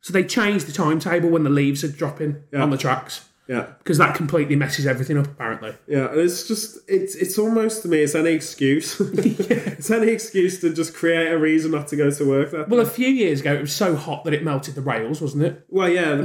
[0.00, 3.66] So they change the timetable when the leaves are dropping on the tracks Yeah.
[3.78, 5.26] because that completely messes everything up.
[5.26, 9.00] Apparently, Yeah, and it's just it's it's almost to me it's any excuse.
[9.00, 12.52] it's any excuse to just create a reason not to go to work.
[12.52, 15.20] That well, a few years ago it was so hot that it melted the rails,
[15.20, 15.64] wasn't it?
[15.68, 16.24] well, yeah,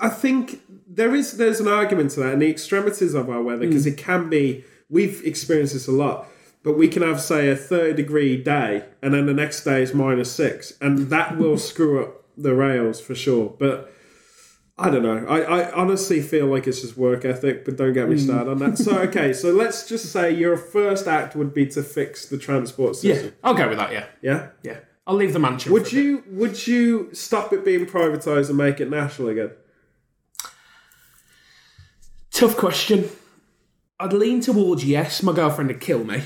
[0.00, 3.66] I think there is there's an argument to that, and the extremities of our weather
[3.66, 3.90] because hmm.
[3.90, 4.64] it can be.
[4.88, 6.28] We've experienced this a lot,
[6.62, 9.94] but we can have say a thirty degree day, and then the next day is
[9.94, 13.54] minus six, and that will screw up the rails for sure.
[13.58, 13.92] But
[14.78, 15.26] I don't know.
[15.28, 18.58] I, I honestly feel like it's just work ethic, but don't get me started on
[18.58, 18.78] that.
[18.78, 22.96] So okay, so let's just say your first act would be to fix the transport
[22.96, 23.34] system.
[23.44, 23.92] I'll go with that.
[23.92, 24.48] Yeah, Yeah.
[24.62, 24.78] yeah.
[25.06, 25.72] I'll leave the mansion.
[25.72, 26.04] Would for a bit.
[26.04, 29.50] you would you stop it being privatized and make it national again?
[32.30, 33.08] Tough question.
[34.00, 35.22] I'd lean towards yes.
[35.22, 36.22] My girlfriend would kill me.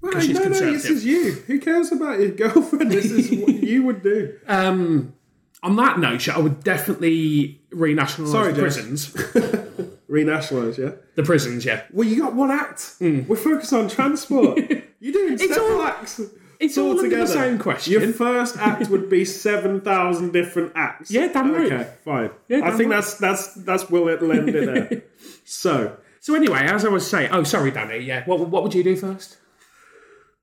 [0.00, 0.90] Well, she's no, no, this conservative.
[0.96, 1.32] is you.
[1.46, 2.90] Who cares about your girlfriend?
[2.92, 4.38] This is what you would do.
[4.46, 5.14] Um,
[5.62, 9.12] on that note, I would definitely renationalise Sorry, the prisons.
[10.08, 10.92] Renationalise, yeah.
[11.16, 11.82] the prisons, yeah.
[11.92, 12.94] Well, you got one act.
[12.98, 13.26] Hmm.
[13.26, 14.58] We're focused on transport.
[15.00, 16.20] You're doing several all- acts.
[16.60, 17.92] It's all under the same question.
[17.92, 21.08] Your first act would be seven thousand different acts.
[21.08, 21.70] Yeah, damn right.
[21.70, 22.30] Okay, fine.
[22.48, 22.96] Yeah, I think right.
[22.96, 25.02] that's that's that's will it lend it there.
[25.44, 27.98] so So anyway, as I was saying, oh sorry, Danny.
[27.98, 29.36] Yeah, what what would you do first?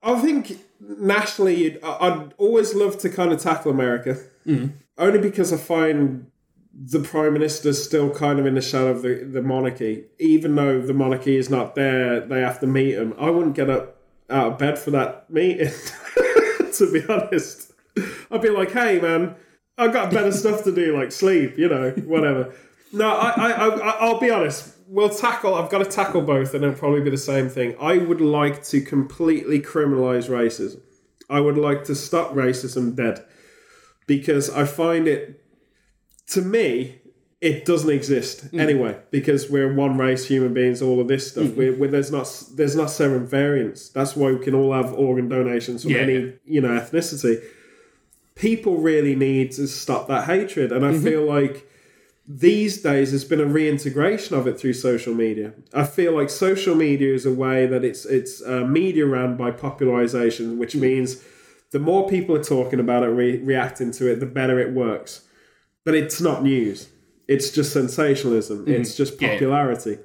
[0.02, 4.68] I think nationally, I'd always love to kind of tackle America, hmm.
[4.98, 6.30] Only because I find
[6.78, 10.04] the prime minister's still kind of in the shadow of the, the monarchy.
[10.18, 13.14] Even though the monarchy is not there, they have to meet him.
[13.18, 13.96] I wouldn't get up
[14.28, 15.68] out of bed for that meeting,
[16.74, 17.72] to be honest.
[18.30, 19.36] I'd be like, "Hey, man,
[19.78, 22.54] I've got better stuff to do, like sleep, you know, whatever."
[22.92, 24.74] No, I, I, I, I'll be honest.
[24.88, 25.54] We'll tackle.
[25.54, 27.74] I've got to tackle both, and it'll probably be the same thing.
[27.80, 30.80] I would like to completely criminalize racism.
[31.28, 33.24] I would like to stop racism dead
[34.06, 35.42] because I find it,
[36.28, 37.00] to me,
[37.40, 38.60] it doesn't exist mm.
[38.60, 38.98] anyway.
[39.10, 41.46] Because we're one race, human beings, all of this stuff.
[41.46, 41.56] Mm.
[41.56, 43.88] We're, we're, there's not there's not seven variants.
[43.90, 45.98] That's why we can all have organ donations from Yeah.
[45.98, 47.42] any you know ethnicity.
[48.34, 51.04] People really need to stop that hatred, and I mm-hmm.
[51.04, 51.68] feel like
[52.28, 55.52] these days there's been a reintegration of it through social media.
[55.72, 59.50] I feel like social media is a way that it's it's uh, media ran by
[59.52, 60.80] popularization, which mm.
[60.80, 61.22] means
[61.72, 65.22] the more people are talking about it, re- reacting to it, the better it works.
[65.84, 66.88] But it's not news;
[67.28, 68.60] it's just sensationalism.
[68.60, 68.72] Mm-hmm.
[68.72, 69.32] It's just Yeah.
[69.32, 69.98] popularity,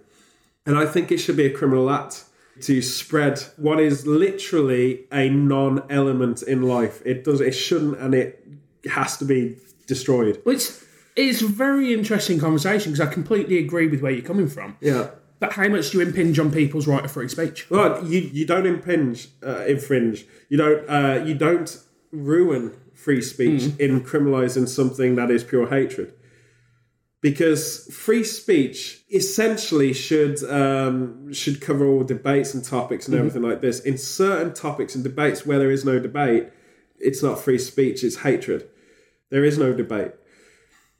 [0.66, 2.26] and I think it should be a criminal act
[2.62, 7.02] to spread what is literally a non-element in life.
[7.06, 7.42] It does.
[7.42, 8.46] It shouldn't, and it
[8.92, 10.40] has to be destroyed.
[10.44, 10.70] Which
[11.16, 14.78] it's a very interesting conversation because I completely agree with where you're coming from.
[14.82, 15.10] Yeah.
[15.42, 17.68] But how much do you impinge on people's right of free speech?
[17.72, 20.24] Well, you you don't impinge, uh, infringe.
[20.50, 21.78] You don't uh, you don't
[22.12, 26.14] ruin free speech in criminalizing something that is pure hatred.
[27.22, 33.62] Because free speech essentially should um, should cover all debates and topics and everything like
[33.62, 33.80] this.
[33.80, 36.50] In certain topics and debates where there is no debate,
[37.00, 38.70] it's not free speech; it's hatred.
[39.32, 40.12] There is no debate.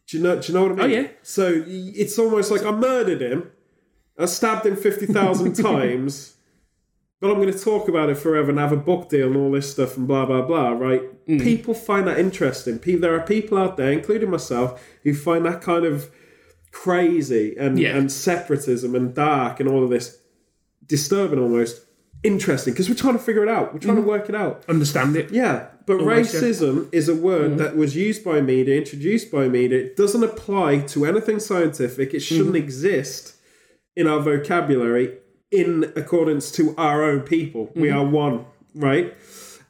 [0.08, 0.42] Do you know?
[0.42, 0.98] Do you know what I mean?
[0.98, 1.08] Oh, yeah.
[1.22, 3.52] So it's almost like I murdered him.
[4.22, 6.36] I stabbed him fifty thousand times
[7.20, 9.52] but I'm going to talk about it forever and have a book deal and all
[9.52, 10.70] this stuff and blah blah blah.
[10.72, 11.04] Right?
[11.28, 11.40] Mm.
[11.44, 12.80] People find that interesting.
[12.80, 16.10] Pe- There are people out there, including myself, who find that kind of
[16.72, 17.96] crazy and Yeah.
[17.98, 20.18] and separatism and dark and all of this
[20.86, 21.82] disturbing almost
[22.24, 23.74] interesting because we're trying to figure it out.
[23.74, 24.04] We're trying Mm-hmm.
[24.06, 24.64] to work it out.
[24.68, 25.32] Understand it?
[25.32, 26.40] Yeah, but Almost, yeah.
[26.42, 29.80] racism is a word that was used by media, introduced by media.
[29.80, 32.14] It doesn't apply to anything scientific.
[32.14, 33.31] It shouldn't exist
[33.96, 35.18] in our vocabulary
[35.52, 37.72] in accordance to our own people.
[37.76, 39.14] We are one, right?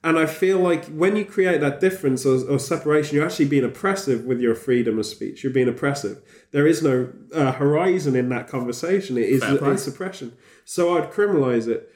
[0.03, 3.63] And I feel like when you create that difference or, or separation, you're actually being
[3.63, 5.43] oppressive with your freedom of speech.
[5.43, 6.21] You're being oppressive.
[6.51, 9.17] There is no uh, horizon in that conversation.
[9.17, 10.34] It is it's suppression.
[10.65, 11.91] So I'd criminalize it.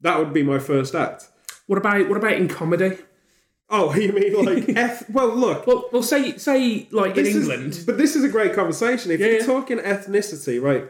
[0.00, 1.28] That would be my first act.
[1.66, 2.98] What about what about in comedy?
[3.68, 5.66] Oh, you mean like eth- Well, look.
[5.66, 7.82] Well, well, say say like in this is- England.
[7.86, 9.10] but this is a great conversation.
[9.10, 9.46] If Yeah, you're yeah.
[9.46, 10.84] talking ethnicity, right?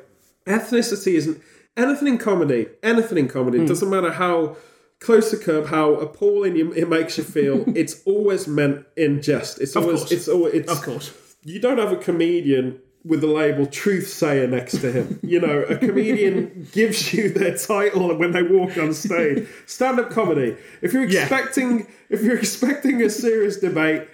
[0.51, 1.41] Ethnicity isn't
[1.77, 2.67] anything in comedy.
[2.83, 3.59] Anything in comedy.
[3.59, 3.67] It hmm.
[3.69, 4.57] doesn't matter how
[5.01, 7.65] close to curb, how appalling you, it makes you feel.
[7.77, 9.61] it's always meant in jest.
[9.61, 10.01] It's always.
[10.01, 10.13] course.
[10.13, 10.55] It's always.
[10.55, 11.13] It's Of course.
[11.43, 15.19] you don't have a comedian with the label truth sayer next to him.
[15.23, 19.49] You know, a comedian gives you their title when they walk on stage.
[19.67, 20.57] Stand up comedy.
[20.83, 21.23] If you're Yeah.
[21.23, 24.07] expecting if you're expecting a serious debate,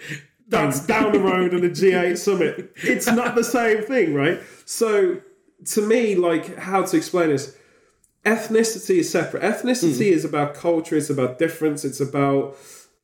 [0.49, 2.73] that's down the road at a G8 summit.
[2.85, 4.39] It's not the same thing, right?
[4.65, 5.21] So
[5.65, 7.57] to me, like how to explain this,
[8.25, 9.43] ethnicity is separate.
[9.43, 12.57] Ethnicity is about culture, it's about difference, it's about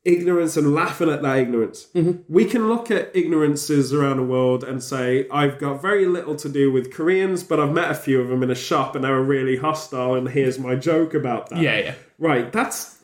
[0.05, 1.87] ignorance and laughing at that ignorance.
[2.27, 6.49] We can look at ignorances around the world and say, I've got very little to
[6.49, 9.09] do with Koreans, but I've met a few of them in a shop and they
[9.09, 11.61] were really hostile, and here's my joke about that.
[11.61, 11.95] Yeah, yeah.
[12.19, 12.99] Right, that's.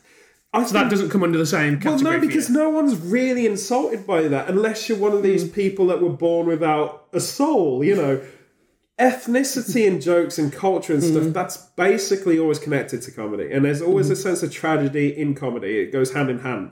[0.52, 2.16] I So that doesn't come under the same well, category.
[2.16, 5.52] no, for because no one's really insulted by that unless you're one of these Mm.
[5.54, 8.20] people that were born without a soul, you know.
[9.00, 11.10] Ethnicity and jokes and culture and Mm.
[11.10, 13.48] stuff, that's basically always connected to comedy.
[13.50, 14.12] And there's always Mm.
[14.12, 15.78] a sense of tragedy in comedy.
[15.80, 16.70] It goes hand in hand.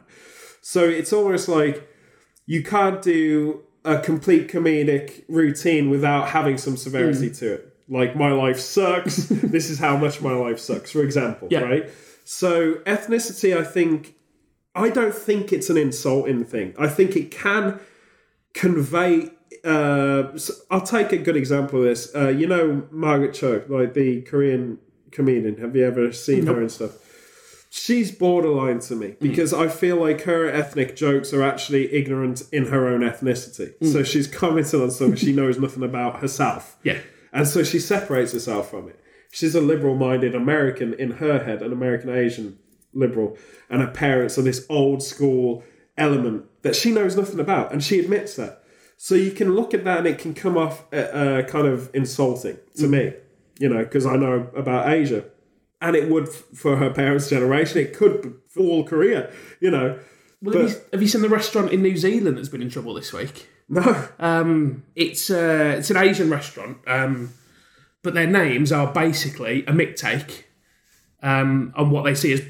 [0.61, 1.89] So it's almost like
[2.47, 6.79] you can't do a complete comedic routine without having some Mm.
[6.79, 7.73] severity to it.
[7.89, 9.17] Like, my life sucks.
[9.31, 11.61] this is how much my life sucks, for example, Yeah.
[11.63, 11.89] right?
[12.25, 14.15] So, ethnicity, I think,
[14.75, 16.75] I don't think it's an insulting thing.
[16.79, 17.81] I think it can
[18.55, 19.31] convey.
[19.65, 22.15] Uh, so I'll take a good example of this.
[22.15, 24.79] Uh, you know, Margaret Cho, like the Korean
[25.11, 25.57] comedian.
[25.59, 26.93] Have you ever seen her and stuff?
[27.71, 32.67] She's borderline to me because I feel like her ethnic jokes are actually ignorant in
[32.67, 33.75] her own ethnicity.
[33.85, 36.79] So she's commenting on something she knows nothing about herself.
[36.83, 36.99] Yeah.
[37.31, 38.99] And so she separates herself from it.
[39.31, 42.59] She's a liberal minded American in her head, an American Asian
[42.95, 43.37] liberal,
[43.69, 45.63] and her parents are this old school
[45.99, 48.63] element that she knows nothing about, and she admits that.
[49.01, 51.89] So you can look at that and it can come off uh, uh, kind of
[51.95, 53.13] insulting to me,
[53.61, 55.25] you know, because I know about Asia.
[55.81, 59.31] And it would f- for her parents' generation, it could for all Korea,
[59.61, 60.01] you know.
[60.43, 62.71] Well, But- have, you, have you seen the restaurant in New Zealand that's been in
[62.71, 63.49] trouble this week?
[63.69, 67.35] No, Um, it's uh, it's an Asian restaurant, um,
[68.03, 70.47] but their names are basically a mick take
[71.23, 72.43] um, on what they see as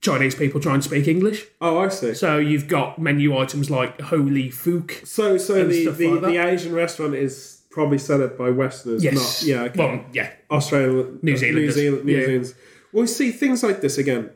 [0.00, 1.46] Chinese people trying to speak English.
[1.60, 2.14] oh, I see.
[2.14, 5.06] So you've got menu items like holy fook.
[5.06, 6.26] So, so and the stuff the, like that.
[6.28, 9.14] the Asian restaurant is probably set up by Westerners, Yes.
[9.14, 9.78] not yeah, okay.
[9.78, 10.32] Well, yeah.
[10.50, 11.76] Australia, New Zealanders.
[11.76, 12.26] New Zealand, New Yeah.
[12.26, 12.54] Zealanders.
[12.92, 14.30] Well, see things like this again.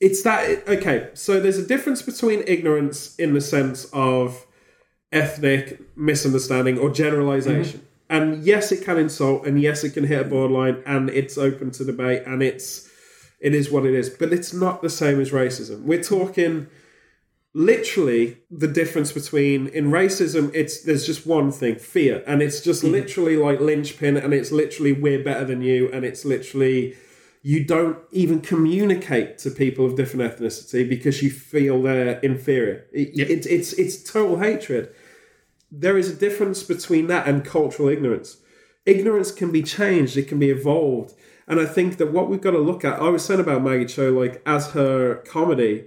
[0.00, 1.10] It's that okay.
[1.14, 4.44] So there's a difference between ignorance in the sense of
[5.12, 7.80] ethnic misunderstanding or generalization.
[7.80, 7.86] Mm-hmm.
[8.10, 11.70] And yes, it can insult, and yes, it can hit a borderline, and it's open
[11.72, 12.90] to debate, and it's
[13.42, 14.08] it is what it is.
[14.08, 15.82] But it's not the same as racism.
[15.82, 16.68] We're talking
[17.54, 22.22] literally the difference between in racism it's there's just one thing fear.
[22.26, 22.92] And it's just mm-hmm.
[22.92, 25.90] literally like linchpin and it's literally we're better than you.
[25.92, 26.96] And it's literally
[27.42, 32.86] you don't even communicate to people of different ethnicity because you feel they're inferior.
[32.92, 33.28] It, Yep.
[33.28, 34.94] it's it's it's total hatred.
[35.72, 38.36] There is a difference between that and cultural ignorance.
[38.86, 40.16] Ignorance can be changed.
[40.16, 41.14] It can be evolved
[41.52, 43.84] and i think that what we've got to look at i was saying about maggie
[43.84, 45.84] cho like as her comedy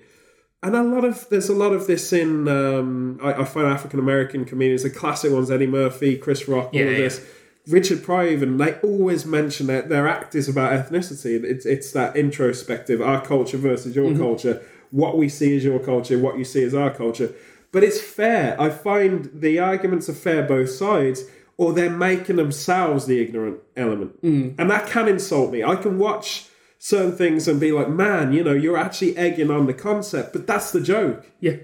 [0.65, 3.99] and a lot of there's a lot of this in um, I, I find African
[3.99, 6.97] American comedians, the classic ones, Eddie Murphy, Chris Rock, all of yeah.
[6.97, 7.23] this.
[7.67, 11.43] Richard Pryor, even they always mention that their act is about ethnicity.
[11.43, 14.61] It's it's that introspective, our culture versus your culture.
[14.89, 17.33] What we see is your culture, what you see is our culture.
[17.71, 18.59] But it's fair.
[18.59, 21.25] I find the arguments are fair both sides,
[21.57, 24.55] or they're making themselves the ignorant element, mm.
[24.57, 25.63] and that can insult me.
[25.63, 26.47] I can watch
[26.79, 30.45] certain things and be like, man, you know, you're actually egging on the concept, but
[30.45, 31.31] that's the joke.
[31.39, 31.57] Yeah.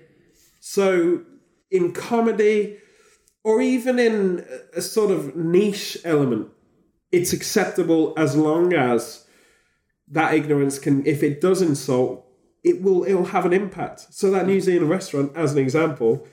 [0.59, 1.21] So
[1.69, 2.77] in comedy,
[3.43, 6.47] or even in a- a sort of niche element,
[7.11, 9.25] it's acceptable as long as
[10.07, 12.25] that ignorance can, if it does insult,
[12.63, 14.07] it will it'll have an impact.
[14.11, 16.27] So that New Zealand restaurant, as an example,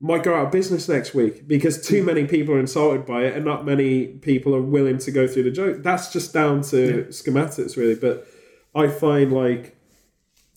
[0.00, 2.06] might go out of business next week because too mm.
[2.06, 5.44] many people are insulted by it and not many people are willing to go through
[5.44, 5.82] the joke.
[5.82, 7.94] That's just down to schematics, really.
[7.94, 8.26] But
[8.74, 9.76] I find like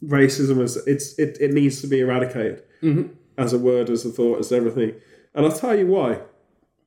[0.04, 3.14] racism is it's it, it needs to be eradicated mm-hmm.
[3.38, 4.96] as a word, as a thought, as everything.
[5.34, 6.20] And I'll tell you why.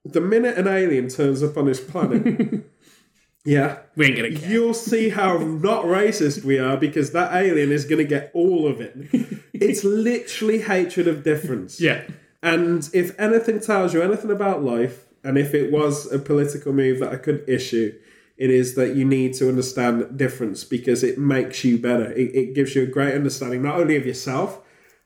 [0.04, 2.64] The minute an alien turns up on this planet,
[3.44, 4.50] yeah, We ain't gonna care.
[4.50, 8.66] you'll see how not racist we are because that alien is going to get all
[8.66, 8.96] of it.
[9.52, 11.82] It's literally hatred of difference.
[11.82, 12.04] Yeah.
[12.42, 17.00] And if anything tells you anything about life, and if it was a political move
[17.00, 17.98] that I could issue,
[18.38, 22.10] it is that you need to understand difference because it makes you better.
[22.12, 24.60] It, it gives you a great understanding not only of yourself,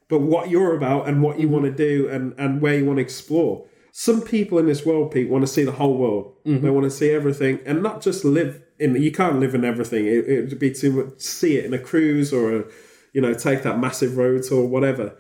[0.08, 2.98] but what you're about and what you want to do and, and where you want
[2.98, 3.66] to explore.
[3.90, 6.36] Some people in this world, Pete, want to see the whole world.
[6.46, 6.64] Mm-hmm.
[6.64, 8.94] They want to see everything and not just live in.
[9.00, 10.06] You can't live in everything.
[10.06, 11.20] It it would be too much.
[11.20, 12.64] See it in a cruise or a,
[13.12, 15.16] you know, take that massive road tour, whatever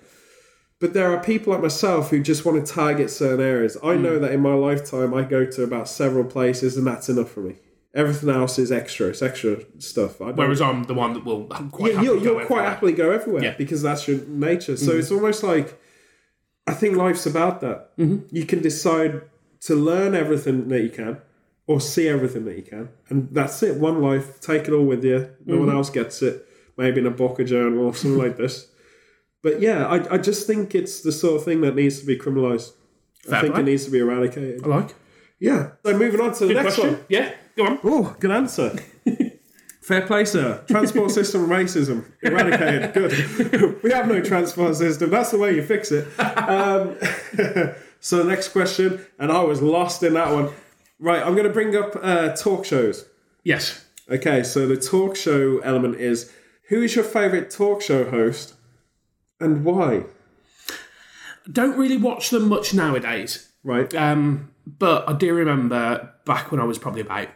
[0.80, 3.76] But there are people like myself who just want to target certain areas.
[3.82, 4.02] I Hmm.
[4.02, 7.40] know that in my lifetime, I go to about several places, and that's enough for
[7.40, 7.56] me.
[7.94, 9.06] Everything else is extra.
[9.08, 10.20] It's extra stuff.
[10.20, 12.62] I Whereas I'm the one that will quite yeah, happily you'll, quite everywhere.
[12.64, 13.54] happily go everywhere Yeah.
[13.56, 14.76] Because that's your nature.
[14.76, 15.78] So it's almost like
[16.66, 17.96] I think life's about that.
[17.98, 18.34] Mm-hmm.
[18.34, 19.20] You can decide
[19.62, 21.18] to learn everything that you can
[21.68, 23.76] or see everything that you can, and that's it.
[23.76, 25.28] One life, take it all with you.
[25.46, 25.66] No Mm-hmm.
[25.66, 26.46] one else gets it.
[26.76, 28.66] Maybe in a book or journal or something like this.
[29.44, 32.18] But yeah, I, I just think it's the sort of thing that needs to be
[32.18, 32.72] criminalised.
[33.30, 34.64] I think it needs to be eradicated.
[34.64, 34.94] I like.
[35.38, 35.72] Yeah.
[35.84, 36.94] So moving on to the Good next question.
[36.94, 37.04] one.
[37.10, 37.78] Yeah, go on.
[37.84, 38.74] Oh, good answer.
[39.82, 40.64] Fair play, sir.
[40.66, 42.94] Transport system racism eradicated.
[43.52, 43.82] Good.
[43.82, 45.10] we have no transport system.
[45.10, 46.06] That's the way you fix it.
[46.18, 46.96] Um,
[48.00, 50.54] so, the next question, and I was lost in that one.
[50.98, 53.04] Right, I'm going to bring up uh, talk shows.
[53.42, 53.84] Yes.
[54.08, 56.32] Okay, so the talk show element is
[56.68, 58.54] who is your favourite talk show host
[59.44, 60.04] and why?
[61.50, 63.50] Don't really watch them much nowadays.
[63.62, 63.94] Right.
[63.94, 67.28] Um, but I do remember back when I was probably about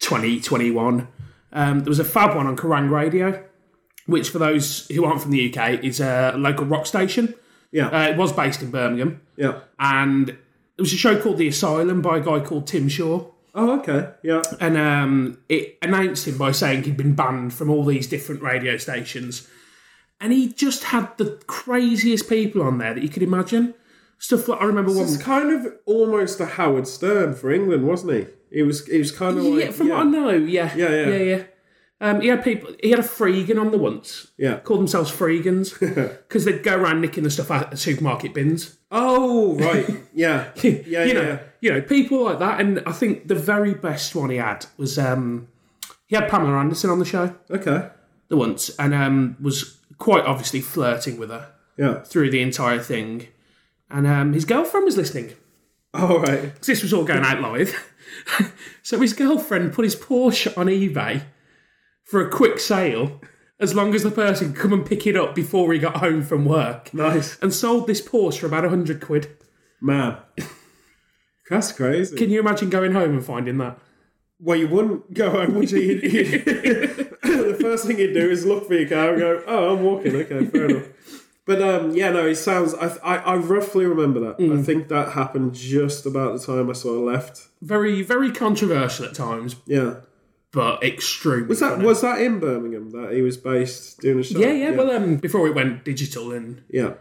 [0.00, 1.08] 20, 21,
[1.52, 3.44] um, there was a fab one on Kerrang Radio,
[4.06, 7.34] which for those who aren't from the UK is a local rock station.
[7.72, 7.88] Yeah.
[7.88, 9.60] Uh, it was based in Birmingham, yeah.
[9.78, 13.26] and it was a show called The Asylum by a guy called Tim Shaw.
[13.54, 14.12] Oh, okay.
[14.22, 14.42] Yeah.
[14.60, 18.76] And um, it announced him by saying he'd been banned from all these different radio
[18.76, 19.48] stations.
[20.20, 23.74] And he just had the craziest people on there that you could imagine.
[24.18, 25.04] Stuff like I remember one.
[25.04, 28.26] It's kind of almost a Howard Stern for England, wasn't he?
[28.50, 28.84] He was.
[28.86, 29.64] He was kind of like.
[29.64, 31.06] yeah, from what I know, yeah, Yeah, yeah.
[31.06, 31.42] yeah, yeah.
[32.00, 32.74] Um, he had people.
[32.82, 34.28] He had a freegan on the once.
[34.36, 34.58] Yeah.
[34.60, 35.78] Called themselves freegans
[36.28, 38.76] because they'd go around nicking the stuff out of supermarket bins.
[38.90, 41.04] Oh right, yeah, yeah, yeah.
[41.04, 41.38] you know, yeah.
[41.60, 42.60] you know, people like that.
[42.60, 45.48] And I think the very best one he had was um,
[46.06, 47.88] he had Pamela Anderson on the show Okay,
[48.28, 52.00] the once, and um, was quite obviously flirting with her yeah.
[52.02, 53.28] through the entire thing.
[53.90, 55.34] And um, his girlfriend was listening
[55.94, 56.42] All right.
[56.54, 57.74] because this was all going out live.
[58.82, 61.22] so his girlfriend put his Porsche on eBay
[62.04, 63.20] for a quick sale,
[63.60, 66.22] as long as the person could come and pick it up before he got home
[66.22, 69.28] from work, Nice, and sold this Porsche for about a hundred quid.
[69.80, 70.16] man.
[71.50, 72.16] That's crazy.
[72.16, 73.78] Can you imagine going home and finding that?
[74.40, 77.16] well, you wouldn't go home, would you?
[77.68, 79.74] You'd- you'd- the first thing you'd do is look for your car and go, "Oh,
[79.76, 80.88] I'm walking." Okay, fair enough.
[81.46, 82.74] But um, yeah, no, it sounds.
[82.74, 84.38] I, I, I roughly remember that.
[84.38, 84.58] Mm.
[84.58, 87.48] I think that happened just about the time I sort of left.
[87.62, 89.94] Very, very controversial at times, Yeah.
[90.52, 91.48] but extremely.
[91.48, 91.86] Was that funny.
[91.86, 94.38] was that in Birmingham that he was based doing a show?
[94.38, 94.70] Yeah, yeah.
[94.72, 96.92] Well, um, before it went digital and yeah.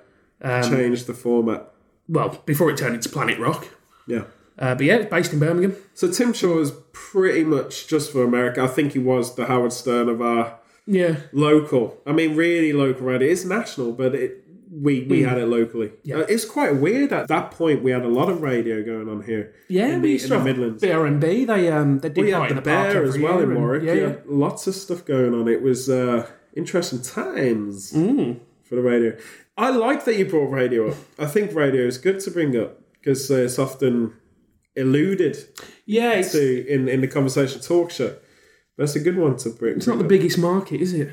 [0.41, 1.69] um, Changed the format.
[2.07, 3.67] well, before it turned into Planet Rock.
[4.07, 4.23] Yeah.
[4.59, 5.75] Uh, but yeah, it's based in Birmingham.
[5.93, 8.61] So Tim Shaw is pretty much just for America.
[8.63, 11.97] I think he was the Howard Stern of our Yeah, local.
[12.07, 13.29] I mean, really local radio.
[13.29, 15.91] It's national, but it we we had it locally.
[16.03, 16.17] Yeah.
[16.17, 17.13] Uh, it's quite weird.
[17.13, 19.53] At that point, we had a lot of radio going on here.
[19.69, 19.87] yeah.
[19.93, 20.83] in we the, used in to the Midlands.
[20.83, 21.47] BRMB.
[21.47, 23.83] They um, they did We had the the Bear as well in and- Warwick.
[23.83, 24.15] Yeah, Yeah, yeah.
[24.25, 25.47] lots of stuff going on.
[25.47, 28.39] It was uh, interesting times Mm.
[28.63, 29.15] for the radio.
[29.57, 30.97] I like that you brought radio up.
[31.17, 34.13] I think radio is good to bring up because uh, it's often
[34.77, 35.37] eluded
[35.85, 38.15] Yeah, it's, to in, in the conversation talk show.
[38.77, 39.77] That's a good one to bring.
[39.77, 41.09] it's not the biggest market, is it?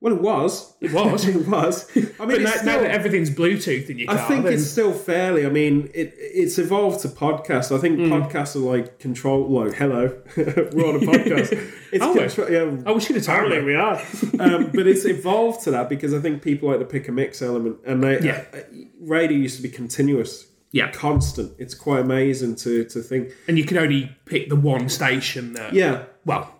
[0.00, 0.74] well, it was.
[0.82, 1.26] It was.
[1.34, 1.90] it was.
[1.96, 4.44] I mean, But it's now, still, now that everything's Bluetooth in your car, I think
[4.44, 5.46] then- it's still fairly.
[5.46, 7.72] I mean, it it's evolved to podcasts.
[7.72, 7.80] I Mm.
[7.80, 9.48] think podcasts are like control.
[9.48, 11.52] Like, hello, we're on a podcast.
[11.92, 13.98] It's Oh, contro- yeah, I wish you'd have told we are.
[14.40, 17.40] um, but it's evolved to that because I think people like to pick a mix
[17.40, 18.44] element, and they, Yeah.
[18.52, 18.58] uh,
[19.00, 20.46] radio used to be continuous,
[20.76, 21.52] Yeah, constant.
[21.58, 23.30] It's quite amazing to to think.
[23.48, 25.72] and you can only pick the one station that.
[25.72, 26.52] Yeah, Well,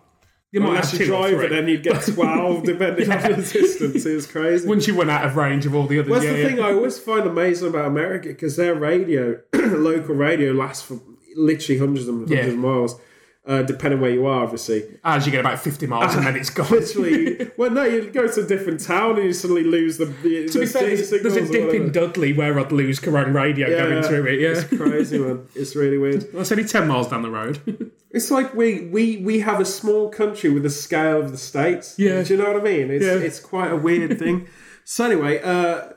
[0.51, 4.05] you might unless have you drive it, then you'd get twelve depending on the distance.
[4.05, 4.67] It's crazy.
[4.67, 6.11] Once you went out of range of all the others.
[6.13, 6.47] That's yeah, the yeah.
[6.47, 10.99] thing I always find amazing about America because their radio, local radio, lasts for
[11.35, 12.53] literally hundreds and hundreds Yeah.
[12.53, 12.99] of miles,
[13.47, 14.83] uh, depending where you are, obviously.
[15.03, 16.67] As you get about 50 miles and then it's gone.
[16.71, 20.05] Literally, well, no, you go to a different town and you suddenly lose the.
[20.05, 23.67] the To be fair, there's, there's a dip in Dudley where I'd lose Kerrang radio
[23.69, 24.39] going through it.
[24.41, 25.47] Yeah, It's crazy, man.
[25.55, 26.31] It's really weird.
[26.33, 27.91] that's only 10 miles down the road.
[28.09, 31.99] It's like we we we have a small country with the scale of the states.
[31.99, 32.23] Yeah.
[32.23, 32.89] Do you know what I mean?
[32.89, 33.17] It's Yeah.
[33.17, 34.47] it's quite a weird thing.
[34.85, 35.89] So anyway, uh,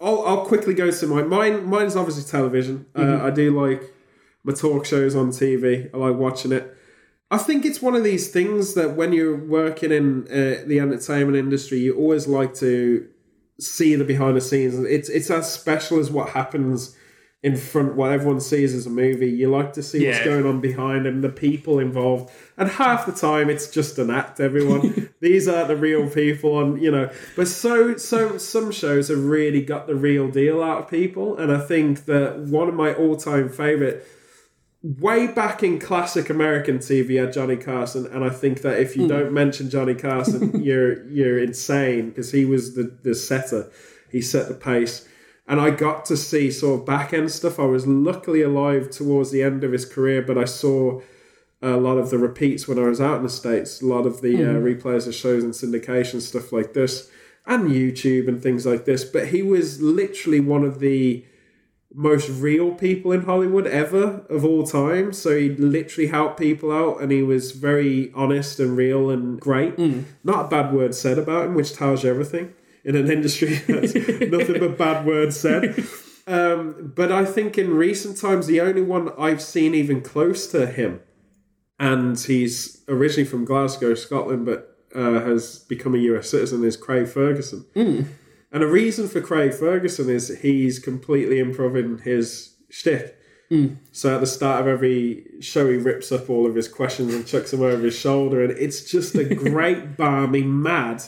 [0.00, 1.28] I'll I'll quickly go to mine.
[1.28, 2.86] Mine mine's obviously television.
[2.94, 3.20] Mm-hmm.
[3.20, 3.82] Uh, I do like
[4.44, 5.90] my talk shows on TV.
[5.92, 6.72] I like watching it.
[7.30, 11.36] I think it's one of these things that when you're working in uh, the entertainment
[11.36, 13.06] industry, you always like to
[13.60, 14.78] see the behind the scenes.
[14.78, 16.96] It's it's as special as what happens
[17.40, 19.30] in front what everyone sees as a movie.
[19.30, 22.30] You like to see what's going on behind and the people involved.
[22.56, 25.10] And half the time it's just an act, everyone.
[25.20, 29.62] These are the real people and you know but so so some shows have really
[29.62, 31.36] got the real deal out of people.
[31.36, 34.02] And I think that one of my all time favourite
[34.82, 39.08] way back in classic American TV had Johnny Carson, and I think that if you
[39.08, 43.70] don't mention Johnny Carson, you're you're insane because he was the the setter.
[44.10, 45.08] He set the pace,
[45.46, 47.58] and I got to see sort of back end stuff.
[47.58, 51.00] I was luckily alive towards the end of his career, but I saw
[51.60, 53.82] a lot of the repeats when I was out in the states.
[53.82, 57.10] A lot of the uh, replays of shows and syndication stuff like this,
[57.46, 59.04] and YouTube and things like this.
[59.04, 61.24] But he was literally one of the
[61.94, 65.12] most real people in Hollywood ever of all time.
[65.12, 69.78] So he literally helped people out and he was very honest and real and great.
[70.22, 72.52] Not a bad word said about him, which tells you everything
[72.84, 75.82] in an industry that's nothing but bad words said.
[76.26, 80.66] Um, but I think in recent times, the only one I've seen even close to
[80.66, 81.00] him,
[81.78, 87.08] and he's originally from Glasgow, Scotland, but uh, has become a US citizen, is Craig
[87.08, 87.64] Ferguson.
[88.50, 93.16] And the reason for Craig Ferguson is he's completely improving his shtick.
[93.48, 93.74] Hmm.
[93.92, 97.26] So at the start of every show, he rips up all of his questions and
[97.26, 101.02] chucks them over his shoulder, and it's just a great, barmy, mad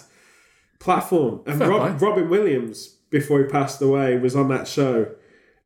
[0.79, 1.43] platform.
[1.47, 2.01] And Rob.
[2.01, 5.15] Robin Williams, before he passed away, was on that show,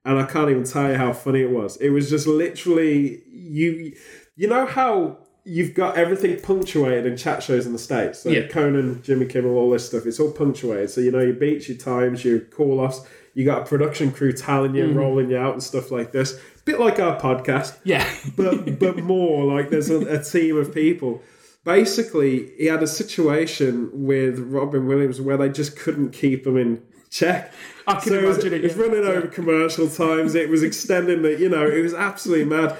[0.04, 1.76] and I can't even tell you how funny it was.
[1.76, 3.94] It was just literally you.
[4.36, 8.20] You know how you've got everything punctuated in chat shows in the states.
[8.20, 8.46] So Yeah.
[8.46, 10.06] Conan, Jimmy Kimmel, all this stuff.
[10.06, 10.90] It's all punctuated.
[10.90, 13.02] So you know your beats, your times, your call offs.
[13.34, 16.38] You got a production crew telling you, and rolling you out, and stuff like this.
[16.64, 18.08] Bit like our podcast Yeah.
[18.36, 21.20] but but more like there's a, a team of people.
[21.64, 26.82] Basically, he had a situation with Robin Williams where they just couldn't keep him in
[27.10, 27.52] check.
[27.86, 28.82] I can so it was, imagine it, it was yeah.
[28.82, 30.34] running over commercial times.
[30.34, 32.76] It was extending the, you know, it was absolutely mad.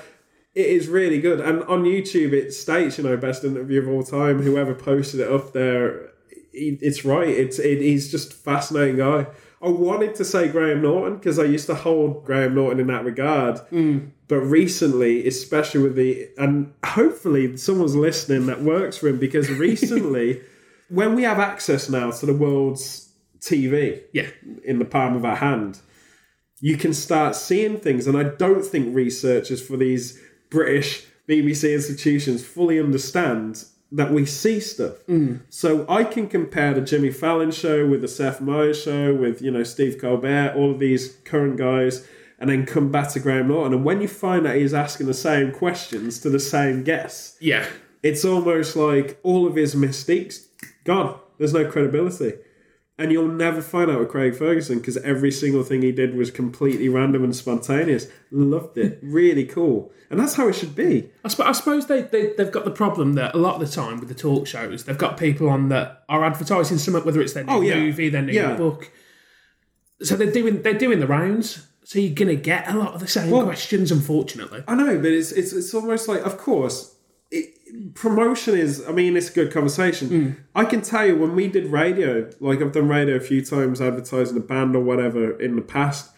[0.55, 4.05] It is really good, and on YouTube it states, you know, best interview of all
[4.05, 4.41] time.
[4.43, 6.11] Whoever posted it up there,
[6.53, 7.29] it's right.
[7.29, 9.27] It's it, he's just a fascinating guy.
[9.61, 13.05] I wanted to say Graham Norton because I used to hold Graham Norton in that
[13.05, 14.11] regard, mm.
[14.29, 20.41] but recently, especially with the and hopefully someone's listening that works for him because recently,
[20.89, 24.29] when we have access now to the world's TV, Yeah.
[24.65, 25.81] in the palm of our hand,
[26.61, 28.07] you can start seeing things.
[28.07, 30.21] And I don't think researchers for these
[30.51, 34.95] British BBC institutions fully understand that we see stuff.
[35.09, 35.41] Mm.
[35.49, 39.51] So I can compare the Jimmy Fallon show with the Seth Meyers show, with you
[39.51, 42.07] know Steve Colbert, all of these current guys,
[42.39, 43.73] and then come back to Graham Norton.
[43.73, 47.67] And when you find that he's asking the same questions to the same guests, Yeah.
[48.03, 50.49] it's almost like all of his mistakes
[50.85, 51.19] gone.
[51.39, 52.35] There's no credibility.
[52.97, 56.31] And you'll never find out with Craig Ferguson because every single thing he did was
[56.31, 58.07] completely random and spontaneous.
[58.31, 59.01] Loved it.
[59.03, 59.91] really cool.
[60.11, 61.11] And that's how it should be.
[61.25, 63.75] I, sp- I suppose they, they, they've got the problem that a lot of the
[63.75, 67.33] time with the talk shows, they've got people on that are advertising something, whether it's
[67.33, 67.81] their oh, new Oh, yeah.
[67.83, 68.55] movie, their new Yeah.
[68.55, 68.93] book.
[70.03, 71.67] So they're doing they're doing the rounds.
[71.85, 74.63] So you're gonna get a lot of the same questions, unfortunately.
[74.69, 76.94] I know, but it's it's, it's almost like, of course,
[77.95, 78.87] promotion is.
[78.87, 80.09] I mean, it's a good conversation.
[80.09, 80.37] Mm.
[80.55, 83.81] I can tell you when we did radio, like I've done radio a few times,
[83.81, 86.11] advertising a band or whatever in the past.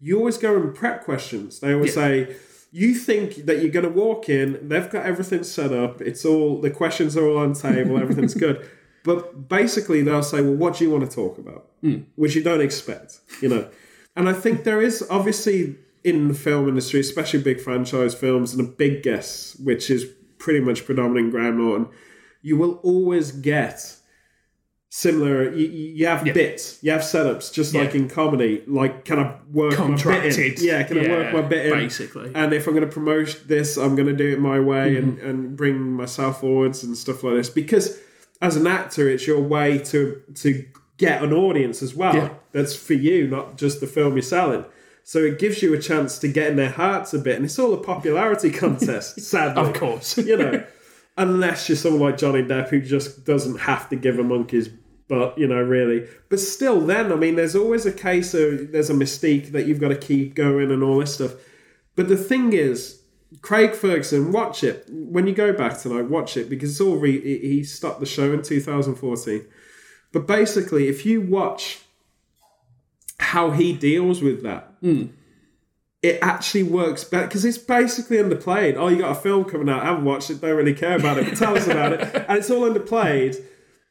[0.00, 1.60] You always go and prep questions.
[1.60, 2.36] They always say.
[2.72, 6.60] You think that you're going to walk in, they've got everything set up, it's all,
[6.60, 8.64] the questions are all on table, everything's good.
[9.02, 11.68] But basically, they'll say, Well, what do you want to talk about?
[11.82, 12.04] Mm.
[12.16, 13.68] Which you don't expect, you know.
[14.16, 18.66] And I think there is obviously in the film industry, especially big franchise films and
[18.66, 20.06] the big guests, which is
[20.40, 21.86] pretty much predominant in Graham Norton,
[22.42, 23.96] you will always get
[24.88, 25.52] similar.
[25.54, 28.64] You, you have bits, you have setups, just like in comedy.
[28.66, 30.54] Like, can I work my bit in?
[30.58, 31.72] Yeah, can I work my bit in?
[31.78, 32.32] Basically.
[32.34, 35.18] And if I'm going to promote this, I'm going to do it my way and,
[35.18, 35.28] Mm-hmm.
[35.28, 37.50] and bring myself forwards and stuff like this.
[37.50, 38.00] Because
[38.42, 40.64] as an actor, it's your way to to
[40.96, 42.14] get an audience as well.
[42.14, 42.30] Yeah.
[42.52, 44.64] That's for you, not just the film you're selling.
[45.10, 47.58] So it gives you a chance to get in their hearts a bit, and it's
[47.58, 49.20] all a popularity contest.
[49.20, 50.16] sadly, Of course.
[50.16, 50.64] you know,
[51.16, 54.68] unless you're someone like Johnny Depp who just doesn't have to give a monkey's
[55.08, 56.06] butt, you know, really.
[56.28, 59.80] But still, then I mean, there's always a case of there's a mystique that you've
[59.80, 61.32] got to keep going and all this stuff.
[61.96, 63.02] But the thing is,
[63.42, 66.02] Craig Ferguson, watch it when you go back tonight.
[66.08, 69.44] Watch it because it's all re- he he stopped the show in 2014.
[70.12, 71.80] But basically, if you watch
[73.20, 75.06] how he deals with that, hmm.
[76.02, 78.76] it actually works better because it's basically underplayed.
[78.76, 79.82] Oh, you got a film coming out.
[79.82, 80.40] I haven't watched it.
[80.40, 81.26] Don't really care about it.
[81.26, 82.00] But tell us about it.
[82.28, 83.36] And it's all underplayed,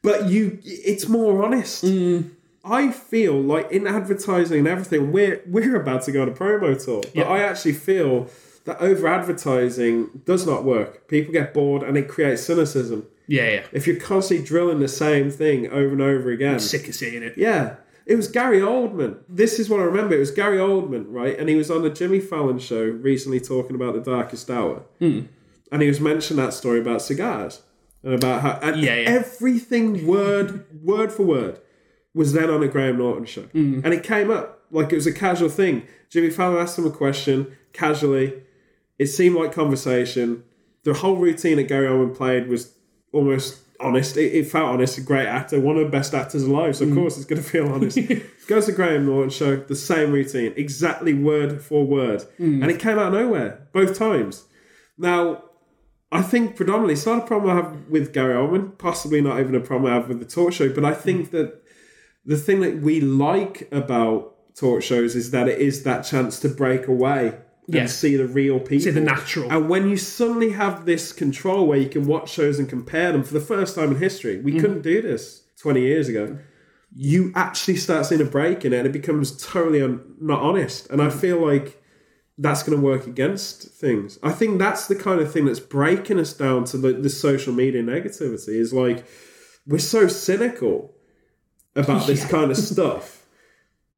[0.02, 1.82] but you, it's more honest.
[1.84, 2.22] Hmm.
[2.62, 6.82] I feel like in advertising and everything, we're we're about to go on a promo
[6.82, 7.00] tour.
[7.02, 7.24] But Yeah.
[7.24, 8.28] I actually feel
[8.64, 11.08] that over advertising does not work.
[11.08, 13.06] People get bored and it creates cynicism.
[13.26, 13.62] Yeah, yeah.
[13.72, 16.58] If you're constantly drilling the same thing over and over again.
[16.60, 17.38] Sick of seeing it.
[17.38, 17.76] Yeah.
[18.10, 19.18] It was Gary Oldman.
[19.28, 20.16] This is what I remember.
[20.16, 21.38] It was Gary Oldman, right?
[21.38, 24.82] And he was on the Jimmy Fallon show recently talking about the darkest hour.
[24.98, 25.20] Hmm.
[25.70, 27.62] And he was mentioning that story about cigars
[28.02, 29.08] and about how and Yeah, yeah.
[29.10, 31.60] everything word word for word
[32.12, 33.42] was then on a Graham Norton show.
[33.42, 33.80] Hmm.
[33.84, 35.86] And it came up like it was a casual thing.
[36.08, 38.42] Jimmy Fallon asked him a question casually.
[38.98, 40.42] It seemed like conversation.
[40.82, 42.74] The whole routine that Gary Oldman played was
[43.12, 44.16] almost honest.
[44.16, 44.98] It, it felt honest.
[44.98, 46.76] A great actor, one of the best actors alive.
[46.76, 46.94] So of mm.
[46.94, 47.98] course it's going to feel honest.
[48.46, 52.62] Goes to Graham Norton show, the same routine, exactly word for word, mm.
[52.62, 54.44] and it came out of nowhere both times.
[54.98, 55.44] Now,
[56.12, 59.54] I think predominantly it's not a problem I have with Gary Oldman, possibly not even
[59.54, 60.96] a problem I have with the talk show, but I mm.
[60.96, 61.62] think that
[62.24, 66.48] the thing that we like about talk shows is that it is that chance to
[66.48, 67.38] break away
[67.78, 68.84] and see the real people.
[68.84, 69.50] See the natural.
[69.50, 73.22] And when you suddenly have this control where you can watch shows and compare them
[73.22, 74.60] for the first time in history, we mm.
[74.60, 76.38] couldn't do this 20 years ago.
[76.94, 80.88] You actually start seeing a break in it and it becomes totally un- not honest.
[80.90, 81.12] And I mm.
[81.12, 81.80] feel like
[82.40, 84.18] that's going to work against things.
[84.22, 87.52] I think that's the kind of thing that's breaking us down to the, the social
[87.52, 89.04] media negativity is like
[89.66, 90.94] we're so cynical
[91.76, 93.19] about this kind of stuff.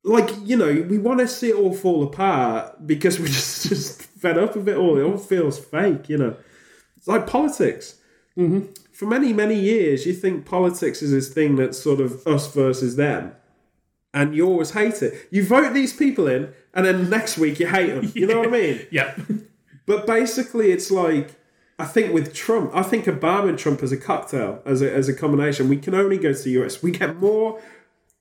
[0.04, 4.02] Like, you know, we want to see it all fall apart because we're just, just
[4.02, 4.98] fed up of it all.
[4.98, 6.36] It all feels fake, you know.
[6.96, 7.96] It's like politics.
[8.36, 8.72] Mm-hmm.
[8.92, 12.96] For many, many years, you think politics is this thing that's sort of us versus
[12.96, 13.32] them.
[14.14, 15.28] And you always hate it.
[15.30, 18.12] You vote these people in, and then next week you hate them.
[18.14, 18.86] You know what I mean?
[18.90, 19.14] Yeah.
[19.84, 21.34] But basically, it's like
[21.82, 25.08] I think with Trump, I think Obama and Trump as a cocktail, as a, as
[25.08, 26.80] a combination, we can only go to the US.
[26.80, 27.60] We get more,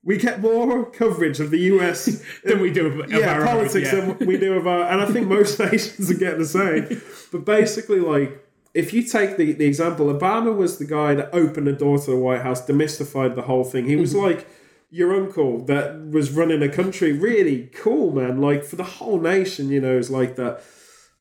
[0.03, 3.47] we get more coverage of the US Than we do of, of yeah, our own,
[3.47, 4.01] politics yeah.
[4.01, 7.01] than we do of our, and I think most nations are getting the same.
[7.31, 8.43] But basically, like
[8.73, 12.11] if you take the, the example, Obama was the guy that opened the door to
[12.11, 13.85] the White House, demystified the whole thing.
[13.85, 14.25] He was Mm-hmm.
[14.25, 14.47] like
[14.89, 18.41] your uncle that was running a country, really cool, man.
[18.41, 20.61] Like for the whole nation, you know, is like that.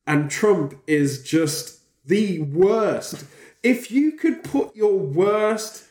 [0.05, 3.25] And Trump is just the worst.
[3.63, 5.85] If you could put your worst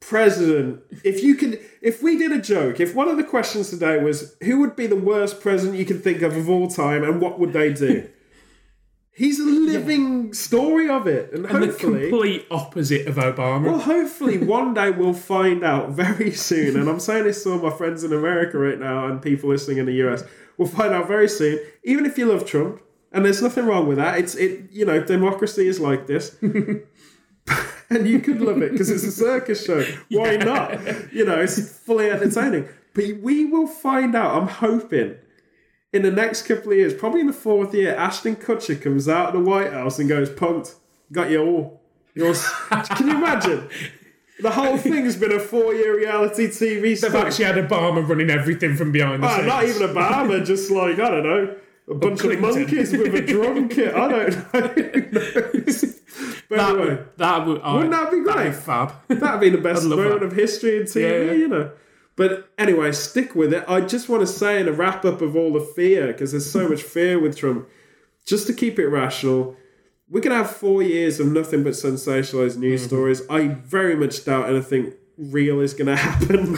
[0.00, 4.02] president, if you could, if we did a joke, if one of the questions today
[4.02, 7.20] was who would be the worst president you could think of of all time and
[7.20, 8.08] what would they do?
[9.12, 13.64] He's a living story of it, and, And the complete opposite of Obama.
[13.64, 16.78] well, hopefully one day we'll find out very soon.
[16.78, 19.78] And I'm saying this to all my friends in America right now and people listening
[19.78, 20.22] in the US.
[20.56, 21.58] We'll find out very soon.
[21.82, 22.80] Even if you love Trump,
[23.10, 24.18] and there's nothing wrong with that.
[24.18, 26.36] It's it, you know, democracy is like this.
[27.90, 29.84] and you could love it because it's a circus show.
[30.10, 31.12] Why not?
[31.12, 32.68] You know, it's fully entertaining.
[32.94, 34.40] But we will find out.
[34.40, 35.16] I'm hoping
[35.92, 39.28] in the next couple of years, probably in the fourth year, Ashton Kutcher comes out
[39.28, 40.74] of the White House and goes, "Punked,
[41.12, 41.80] got you all."
[42.14, 42.44] Yours.
[42.70, 43.68] Can you imagine?
[44.40, 48.92] The whole thing's been a four-year reality TV They've actually had Obama running everything from
[48.92, 49.46] behind the Ah, scenes.
[49.48, 51.56] not even Obama, just like I don't know,
[51.90, 53.94] a bunch of monkeys with a drum kit.
[53.94, 54.54] I don't
[55.12, 55.67] know.
[56.48, 58.54] But That anyway, would, that would, Wouldn't that be that'd great?
[58.54, 58.92] fab.
[59.08, 60.26] that'd be the best moment that.
[60.26, 61.32] of history in TV, Yeah, yeah.
[61.32, 61.70] you know.
[62.16, 63.64] But anyway, stick with it.
[63.68, 66.50] I just want to say in a wrap up of all the fear, because there's
[66.50, 67.68] so much fear with Trump,
[68.24, 69.56] just to keep it rational.
[70.10, 72.88] We're gonna have four years of nothing but sensationalized news Mm-hmm.
[72.88, 73.22] stories.
[73.28, 76.56] I very much doubt anything real is gonna happen,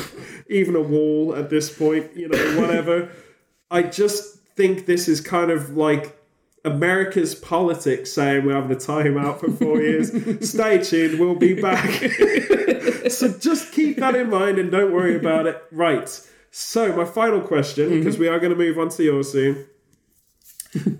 [0.48, 2.16] even a wall at this point.
[2.16, 3.10] You know, whatever.
[3.72, 6.16] I just think this is kind of like
[6.64, 10.10] America's politics saying we're having a time out for four years.
[10.48, 11.90] Stay tuned, we'll be back.
[13.10, 15.62] so just keep that in mind and don't worry about it.
[15.72, 16.08] Right.
[16.50, 19.66] So my final question, because we are going to move on to yours soon.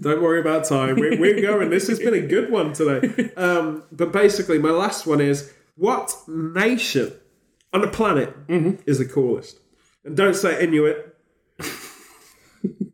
[0.01, 0.97] Don't worry about time.
[0.97, 1.71] We're, we're going.
[1.71, 3.31] This has been a good one today.
[3.37, 7.13] Um, but basically, my last one is what nation
[7.73, 9.61] on the planet is the coolest?
[10.05, 11.17] And don't say Inuit.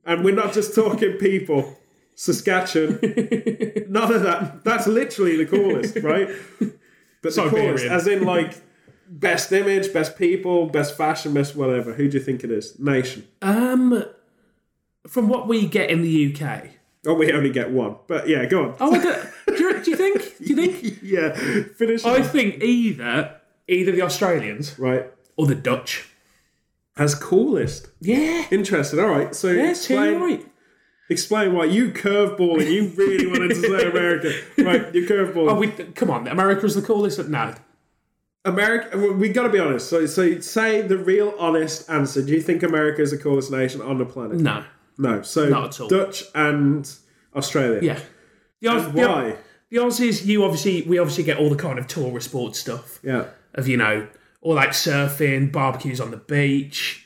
[0.04, 1.76] and we're not just talking people.
[2.16, 2.98] Saskatchewan.
[3.88, 4.64] None of that.
[4.64, 6.28] That's literally the coolest, right?
[6.58, 6.70] But
[7.22, 7.76] the Siberian.
[7.76, 8.54] coolest, as in like
[9.08, 11.92] best image, best people, best fashion, best whatever.
[11.92, 12.78] Who do you think it is?
[12.80, 13.28] Nation.
[13.42, 14.04] Um,
[15.06, 16.70] from what we get in the UK.
[17.06, 17.96] Oh, we only get one.
[18.08, 18.74] But yeah, go on.
[18.80, 18.98] Oh, I
[19.54, 20.38] do, you, do you think?
[20.38, 20.98] Do you think?
[21.02, 21.34] yeah,
[21.76, 22.04] finish.
[22.04, 22.26] I it.
[22.26, 25.06] think either either the Australians right.
[25.36, 26.08] or the Dutch.
[26.98, 27.88] As coolest.
[28.00, 28.46] Yeah.
[28.50, 28.98] Interesting.
[29.00, 29.34] All right.
[29.34, 30.46] So Yes, explain, right.
[31.08, 32.70] Explain why you curveballing.
[32.70, 34.32] You really wanted to say America.
[34.58, 35.50] Right, you curveball.
[35.50, 37.18] Oh, we, come on, America's the coolest.
[37.28, 37.54] No,
[38.44, 38.96] America.
[38.98, 39.88] We got to be honest.
[39.88, 42.22] So, so say the real honest answer.
[42.22, 44.38] Do you think America is the coolest nation on the planet?
[44.38, 44.64] No.
[44.98, 45.22] No.
[45.22, 45.88] So Not at all.
[45.88, 46.90] Dutch and
[47.34, 47.80] Australia.
[47.82, 48.00] Yeah.
[48.60, 49.36] The And the, why?
[49.70, 52.98] the Oz is you obviously we obviously get all the kind of tourist sports stuff
[53.02, 53.26] Yeah.
[53.54, 54.06] of you know
[54.40, 57.04] all like surfing, barbecues on the beach.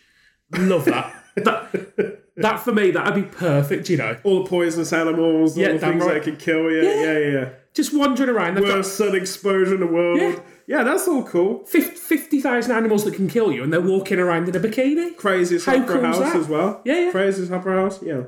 [0.56, 1.14] Love that.
[1.36, 3.88] that that for me that'd be perfect.
[3.88, 6.14] You know, All the poisonous animals, all Yeah, the things right.
[6.14, 6.82] that could kill you.
[6.82, 7.48] Yeah, yeah, yeah.
[7.74, 8.54] just wandering around.
[8.56, 10.20] They've got Worst sun exposure in the world.
[10.20, 10.40] Yeah.
[10.66, 11.64] Yeah, that's all cool.
[11.66, 15.16] fif- 50,000 animals that can kill you and they're walking around in a bikini.
[15.16, 16.36] Craziest How opera house that?
[16.36, 16.80] as well.
[16.84, 17.10] Yeah, yeah.
[17.10, 18.00] Craziest opera house.
[18.02, 18.22] Yeah.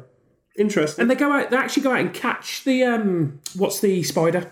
[0.59, 1.03] Interesting.
[1.03, 4.51] And they go out, they actually go out and catch the, um, what's the spider?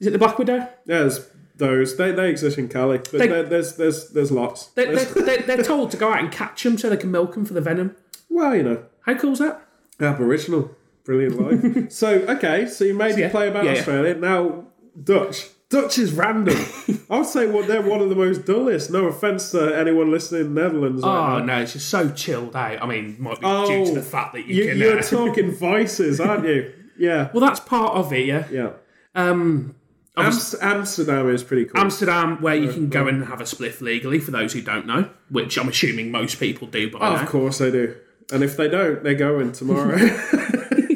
[0.00, 0.68] Is it the Black Widow?
[0.86, 1.96] There's those.
[1.96, 4.66] They, they exist in Cali, but They- there's there's there's lots.
[4.68, 7.44] They, they're, they're told to go out and catch them so they can milk them
[7.44, 7.94] for the venom.
[8.34, 9.62] Well, you know, How cool's that?
[10.00, 10.70] Aboriginal,
[11.04, 11.92] brilliant life.
[12.00, 13.30] so okay, so you made me yeah.
[13.30, 13.78] play about Yeah, yeah.
[13.78, 14.14] Australia.
[14.14, 14.64] Now
[15.02, 15.48] Dutch.
[15.70, 16.56] Dutch is random.
[17.10, 18.90] I would say what they're one of the most dullest.
[18.92, 21.02] No offense to anyone listening in the Netherlands.
[21.02, 21.44] right Oh, now.
[21.44, 22.80] no, it's just so chilled out.
[22.82, 24.78] I mean, might be due Oh, to the fact that you, You, can.
[24.78, 26.72] you're uh, talking vices, aren't you?
[26.96, 28.46] Yeah, well, that's part of it, yeah.
[28.52, 28.70] yeah.
[29.16, 29.74] Um,
[30.16, 31.80] Amst- Amsterdam is pretty cool.
[31.80, 35.10] Amsterdam, where you can go and have a spliff legally, for those who don't know,
[35.28, 37.96] which I'm assuming most people do by Oh, of course they do.
[38.32, 39.98] And if they don't, they're going tomorrow.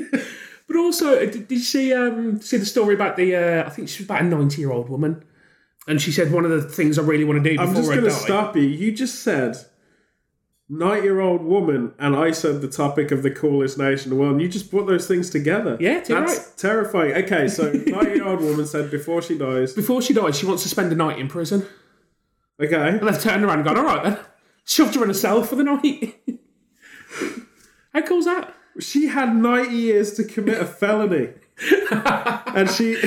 [0.69, 3.35] But also, uh, did, you see um, see the story about the?
[3.35, 5.25] Uh, I think she was about a ninety year old woman,
[5.87, 8.05] and she said one of the things I really want to do I'm just going
[8.05, 8.65] to stop you.
[8.65, 9.57] You just said
[10.69, 14.23] 90 year old woman, and I said the topic of the coolest nation in the
[14.23, 14.35] world.
[14.35, 15.79] And you just put those things together.
[15.81, 16.53] Yeah, That's right.
[16.59, 17.13] terrifying.
[17.25, 20.63] Okay, so 90 year old woman said before she dies, Before she dies, she wants
[20.65, 21.67] to spend a night in prison.
[22.61, 24.19] okay, And they've turned around and gone, all right then,
[24.67, 26.21] shoved her in a cell for the night.
[27.93, 28.55] How cool's that?
[28.79, 31.31] she had 90 years to commit a felony.
[32.55, 32.95] and she.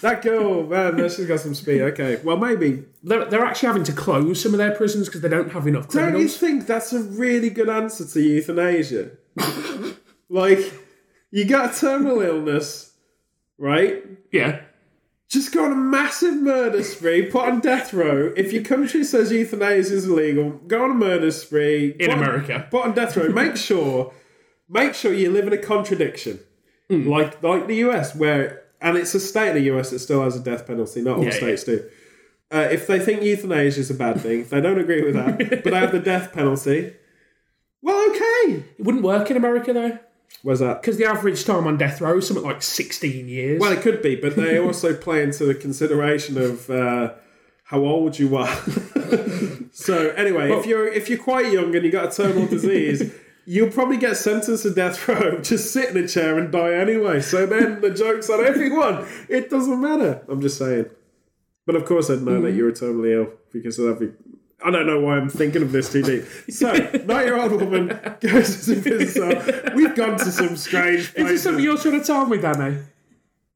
[0.00, 1.82] that girl, man, she's got some speed.
[1.82, 2.84] Okay, well, maybe.
[3.02, 5.88] They're, they're actually having to close some of their prisons because they don't have enough
[5.88, 9.10] Don't you think that's a really good answer to euthanasia?
[10.28, 10.72] like,
[11.30, 12.92] you got a terminal illness,
[13.58, 14.02] right?
[14.32, 14.62] Yeah.
[15.34, 18.32] Just go on a massive murder spree, put on death row.
[18.36, 21.96] If your country says euthanasia is illegal, go on a murder spree.
[21.98, 22.66] In put on- America.
[22.70, 23.28] put on death row.
[23.30, 24.12] Make sure,
[24.68, 26.38] make sure you live in a contradiction,
[26.88, 27.08] Hmm.
[27.08, 30.36] like like the US, where and it's a state in the US that still has
[30.36, 31.00] a death penalty.
[31.02, 31.82] Not all Yeah, states do.
[32.52, 35.38] Uh, if they think euthanasia is a bad thing, if they don't agree with that,
[35.50, 36.92] but they have the death penalty,
[37.82, 38.62] well, okay.
[38.78, 39.98] It wouldn't work in America though,
[40.42, 40.82] Where's that?
[40.82, 43.60] because the average time on death row is something like 16 years.
[43.60, 47.14] Well, it could be, but they also play into the consideration of uh,
[47.64, 48.54] how old you are.
[49.72, 53.12] so anyway, if you're if you're quite young and you got a terminal disease,
[53.46, 55.40] you'll probably get sentenced to death row.
[55.40, 57.20] Just sit in a chair and die anyway.
[57.20, 59.06] So then the joke's on everyone.
[59.28, 60.22] It doesn't matter.
[60.28, 60.86] I'm just saying.
[61.66, 64.12] But of course, I'd know that you're terminally ill because that'd be.
[64.64, 66.24] I don't know why I'm thinking of this too deep.
[66.48, 67.88] So, nine-year-old woman
[68.20, 69.74] goes to prison cell.
[69.74, 72.78] We've gone to some strange is this something you're trying to tell me, Danny?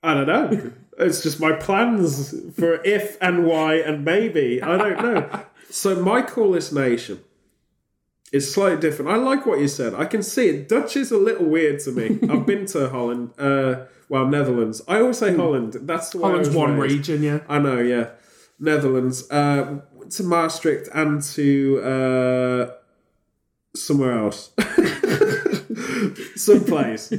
[0.02, 0.72] I don't know.
[0.98, 4.62] It's just my plans for if and why and maybe.
[4.62, 5.44] I don't know.
[5.70, 7.20] So my coolest nation
[8.32, 9.10] is slightly different.
[9.10, 9.94] I like what you said.
[9.94, 10.68] I can see it.
[10.68, 12.18] Dutch is a little weird to me.
[12.30, 13.32] I've been to Holland.
[13.38, 14.82] Uh, well, Netherlands.
[14.88, 15.74] I always say Holland.
[15.82, 17.08] That's the Holland's one raised.
[17.08, 17.40] region, yeah.
[17.48, 18.10] I know, yeah.
[18.58, 19.30] Netherlands.
[19.30, 19.80] Uh,
[20.12, 22.70] to Maastricht and to uh,
[23.74, 24.50] somewhere else.
[26.36, 27.12] Someplace.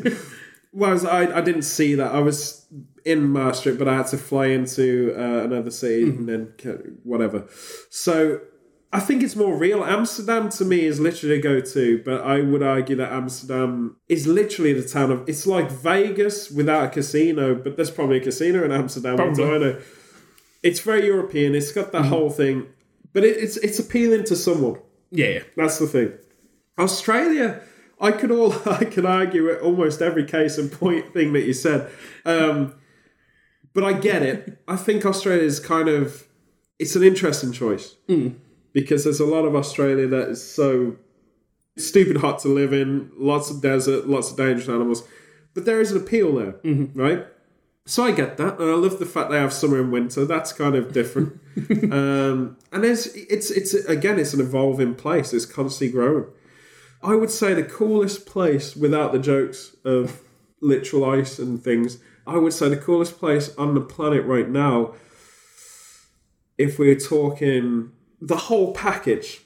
[0.71, 2.13] Whereas I, I didn't see that.
[2.13, 2.65] I was
[3.05, 6.53] in Maastricht, but I had to fly into uh, another city and then
[7.03, 7.47] whatever.
[7.89, 8.41] So
[8.91, 9.83] I think it's more real.
[9.83, 14.25] Amsterdam to me is literally a go to, but I would argue that Amsterdam is
[14.25, 15.29] literally the town of.
[15.29, 19.33] It's like Vegas without a casino, but there's probably a casino in Amsterdam.
[19.33, 19.81] do I know?
[20.63, 21.53] It's very European.
[21.53, 22.67] It's got that whole thing,
[23.13, 24.79] but it, it's it's appealing to someone.
[25.11, 25.39] Yeah.
[25.55, 26.13] That's the thing.
[26.77, 27.61] Australia,
[27.99, 31.53] I could all I can argue at almost every case and point thing that you
[31.53, 31.89] said,
[32.25, 32.75] um,
[33.73, 34.61] but I get it.
[34.67, 36.27] I think Australia is kind of
[36.77, 37.95] it's an interesting choice
[38.73, 40.95] because there's a lot of Australia that is so
[41.77, 45.03] stupid hot to live in, lots of desert, lots of dangerous animals,
[45.53, 46.55] but there is an appeal there,
[46.95, 47.25] right?
[47.89, 50.23] So I get that, and I love the fact they have summer and winter.
[50.23, 51.41] That's kind of different.
[51.91, 55.33] um, and there's it's it's again it's an evolving place.
[55.33, 56.25] It's constantly growing.
[57.01, 60.21] I would say the coolest place, without the jokes of
[60.61, 64.93] literal ice and things, I would say the coolest place on the planet right now,
[66.59, 69.41] if we're talking the whole package.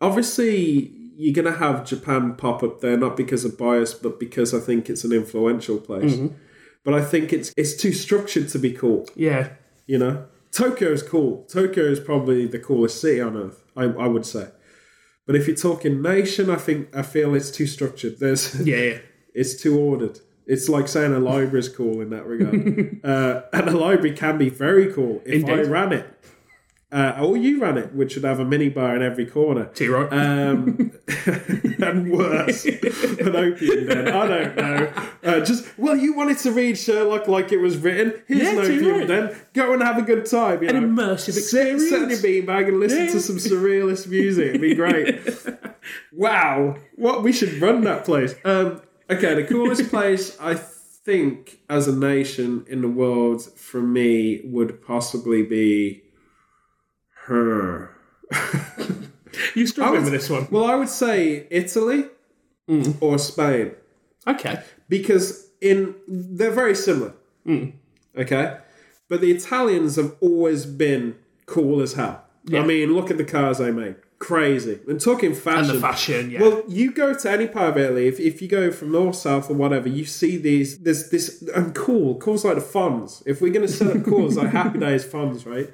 [0.00, 4.52] Obviously, you're going to have Japan pop up there, not because of bias, but because
[4.54, 6.18] I think it's an influential place.
[6.84, 9.08] but I think it's it's too structured to be cool.
[9.14, 9.50] Yeah.
[9.86, 11.44] You know, Tokyo is cool.
[11.44, 13.62] Tokyo is probably the coolest city on earth.
[13.76, 14.48] I, I would say.
[15.26, 18.18] But if you're talking nation, I think I feel it's too structured.
[18.18, 18.98] There's Yeah.
[19.34, 20.20] it's too ordered.
[20.46, 23.00] It's like saying a library is cool in that regard.
[23.04, 25.66] uh, and a library can be very cool if I Indeed.
[25.66, 26.06] ran it.
[26.92, 29.66] Uh, or you ran it, which would have a mini bar in every corner.
[29.74, 30.10] T right.
[30.12, 30.92] Um,
[31.78, 34.08] and worse, an opium den.
[34.08, 34.92] I don't know.
[35.24, 38.22] Uh, just well, you wanted to read Sherlock like it was written.
[38.28, 39.08] Here's Yeah, an opium right.
[39.08, 39.36] den.
[39.52, 40.62] Go and have a good time.
[40.62, 41.02] You An know.
[41.02, 43.12] immersive Sit, sit in your beanbag and listen Yeah.
[43.12, 44.50] to some surrealist music.
[44.50, 45.20] It'd be great.
[46.12, 48.34] wow, what we should run that place.
[48.44, 48.80] Um,
[49.10, 54.82] okay, the coolest place I think as a nation in the world for me would
[54.84, 56.02] possibly be
[57.26, 57.90] her.
[59.54, 60.48] You're struggling with this one.
[60.50, 62.06] Well, I would say Italy
[63.00, 63.72] or Spain
[64.26, 64.62] Okay.
[64.88, 67.12] because in they're very similar.
[67.44, 67.70] Hmm.
[68.16, 68.56] Okay,
[69.08, 71.16] but the Italians have always been
[71.46, 72.24] cool as hell.
[72.44, 72.62] Yeah.
[72.62, 73.96] I mean, look at the cars they make.
[74.18, 74.80] Crazy.
[74.88, 75.70] And talking fashion.
[75.70, 76.40] And the fashion, yeah.
[76.40, 79.50] Well, you go to any part of Italy, if, if you go from north, south,
[79.50, 83.22] or whatever, you see these, there's this, and cool, cool's like the Fonz.
[83.26, 85.68] If we're going to set up cool, it's like Happy Days Fonz, right?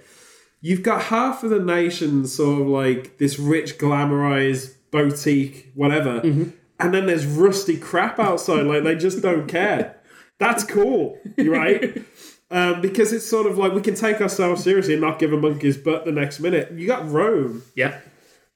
[0.63, 6.51] You've got half of the nation sort of like this rich, glamorized boutique, whatever, Mm-hmm.
[6.81, 10.01] and then there's rusty crap outside, like they just don't care.
[10.39, 12.03] That's cool, right?
[12.55, 15.39] Um, because it's sort of like we can take ourselves seriously and not give a
[15.39, 16.71] monkey's butt the next minute.
[16.73, 17.99] You got Rome, yeah.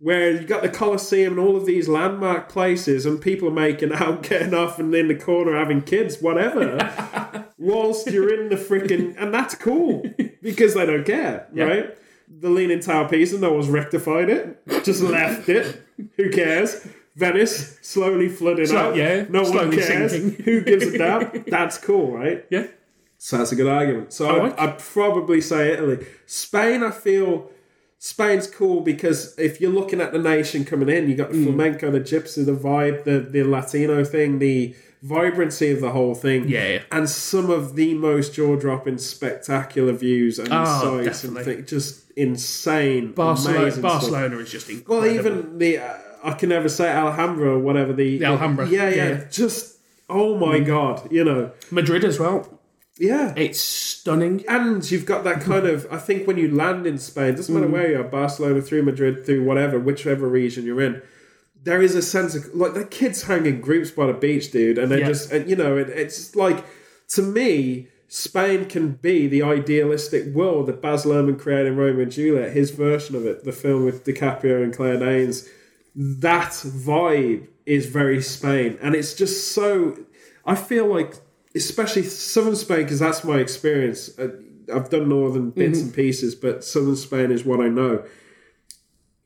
[0.00, 3.94] where you got the Colosseum and all of these landmark places, and people are making
[3.94, 6.76] out, getting off, and in the corner having kids, whatever,
[7.58, 10.04] whilst you're in the freaking, and that's cool
[10.42, 11.96] because they don't care, right?
[12.28, 15.82] The Leaning Tower Pisa, and no one's rectified it, just left it.
[16.16, 16.86] Who cares?
[17.14, 18.96] Venice slowly flooding Slow- out.
[18.96, 20.12] yeah, no one cares.
[20.12, 20.44] sinking.
[20.44, 21.44] Who gives a damn?
[21.46, 22.44] That's cool, right?
[22.50, 22.66] Yeah.
[23.18, 24.12] So that's a good argument.
[24.12, 24.60] So I I'd, like.
[24.60, 26.04] I'd probably say Italy.
[26.26, 27.50] Spain, I feel
[27.98, 31.44] Spain's cool because if you're looking at the nation coming in, you got the Mm.
[31.44, 34.74] flamenco, the gypsy, the vibe, the, the Latino thing, the
[35.06, 36.48] vibrancy of the whole thing.
[36.48, 36.82] Yeah, yeah.
[36.90, 41.68] And some of the most jaw dropping, spectacular views and Oh, sights and things.
[41.70, 43.12] Just insane.
[43.12, 44.02] Barcelona, amazing stuff.
[44.40, 44.96] Is just incredible.
[44.96, 45.94] Well, even the uh,
[46.24, 49.10] I can never say Alhambra or whatever the, The Alhambra, Yeah, yeah, yeah.
[49.18, 49.32] Mm.
[49.32, 49.78] Just
[50.08, 52.60] oh my god, you know, Madrid as well.
[52.98, 53.32] yeah.
[53.36, 54.44] It's stunning.
[54.48, 57.60] And you've got that kind of, I think when you land in Spain, doesn't Mm.
[57.60, 61.02] matter where you are, Barcelona through Madrid, through whatever, whichever region you're in,
[61.66, 64.78] there is a sense of, like, the kids hang in groups by the beach, dude.
[64.78, 65.08] And they Yeah.
[65.08, 66.64] just, and, you know, it, it's like,
[67.08, 72.12] to me, Spain can be the idealistic world that Baz Luhrmann created in Romeo and
[72.12, 75.48] Juliet, his version of it, the film with DiCaprio and Claire Danes.
[75.96, 78.78] That vibe is very Spain.
[78.80, 79.98] And it's just so,
[80.44, 81.14] I feel like
[81.56, 84.16] especially southern Spain because that's my experience.
[84.18, 84.28] Uh,
[84.72, 88.04] I've done northern bits and pieces, but southern Spain is what I know.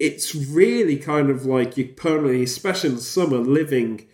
[0.00, 4.06] It's really kind of like you permanently, especially in the summer, living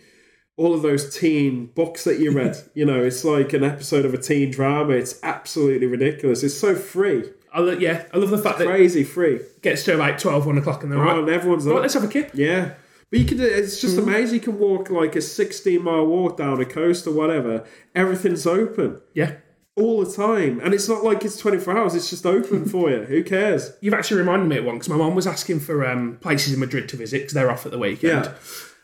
[0.57, 2.57] all of those teen books that you read.
[2.75, 4.93] you know, it's like an episode of a teen drama.
[4.93, 6.43] It's absolutely ridiculous.
[6.43, 7.23] It's so free,
[7.53, 9.39] I lo- yeah, I love the fact that crazy free.
[9.61, 11.17] gets to about 12, 1 o'clock in the Oh, night.
[11.17, 12.31] and everyone's Right, let's have a kid.
[12.33, 12.73] Yeah.
[13.09, 14.09] But you can, it's just mm-hmm.
[14.09, 14.35] amazing.
[14.35, 17.63] You can walk like a 16 mile walk down a coast or whatever.
[17.95, 19.35] Everything's open Yeah.
[19.77, 20.59] All the time.
[20.59, 23.03] And it's not like it's 24 hours, it's just open for you.
[23.03, 23.71] Who cares?
[23.81, 26.59] You've actually reminded me of one because my mum was asking for um, places in
[26.59, 28.25] Madrid to visit because they're off at the weekend.
[28.25, 28.33] Yeah.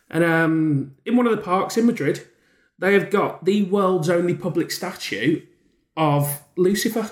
[0.09, 2.25] And um, in one of the parks in Madrid,
[2.77, 5.41] they have got the world's only public statue
[5.97, 7.11] of Lucifer.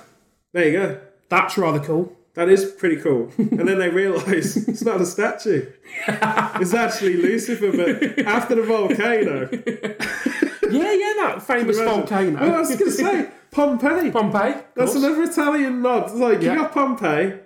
[0.53, 1.01] There you go.
[1.29, 2.15] That's rather cool.
[2.33, 3.31] That is pretty cool.
[3.37, 5.69] And then they realise it's not a statue.
[6.07, 9.49] It's actually Lucifer, but after the volcano.
[10.73, 12.39] Yeah, yeah, that famous volcano.
[12.39, 14.11] Well, I was going to say, Pompeii.
[14.11, 14.61] Pompeii.
[14.75, 16.03] That's another Italian nod.
[16.03, 16.53] It's like, Yeah.
[16.53, 17.39] you got Pompeii,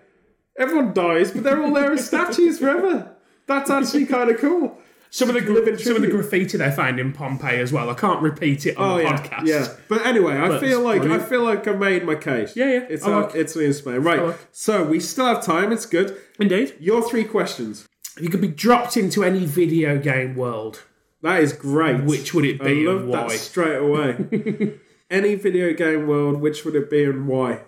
[0.57, 3.11] everyone dies, but they're all there as statues forever.
[3.47, 4.77] That's actually kind of cool.
[5.11, 7.89] Some of the gra- some of the graffiti they find in Pompeii as well.
[7.89, 9.47] I can't repeat it on Oh the yeah, podcast.
[9.47, 9.67] yeah.
[9.87, 11.03] But anyway, I But feel like.
[11.03, 12.53] I feel like I made my case.
[12.55, 12.85] Yeah, yeah.
[12.89, 14.21] It's like- Italy and Spain, right?
[14.21, 15.71] like- So we still have time.
[15.71, 16.17] It's good.
[16.37, 16.73] Indeed.
[16.79, 17.87] Your three questions.
[18.17, 20.83] If you could be dropped into any video game world,
[21.25, 22.03] That is great.
[22.03, 23.35] which would it I be love and that why?
[23.35, 24.75] straight away.
[25.09, 27.61] Any video game world, which would it be and why?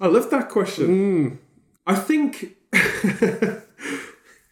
[0.00, 0.86] I love that question.
[0.86, 1.34] Hmm.
[1.86, 2.56] I think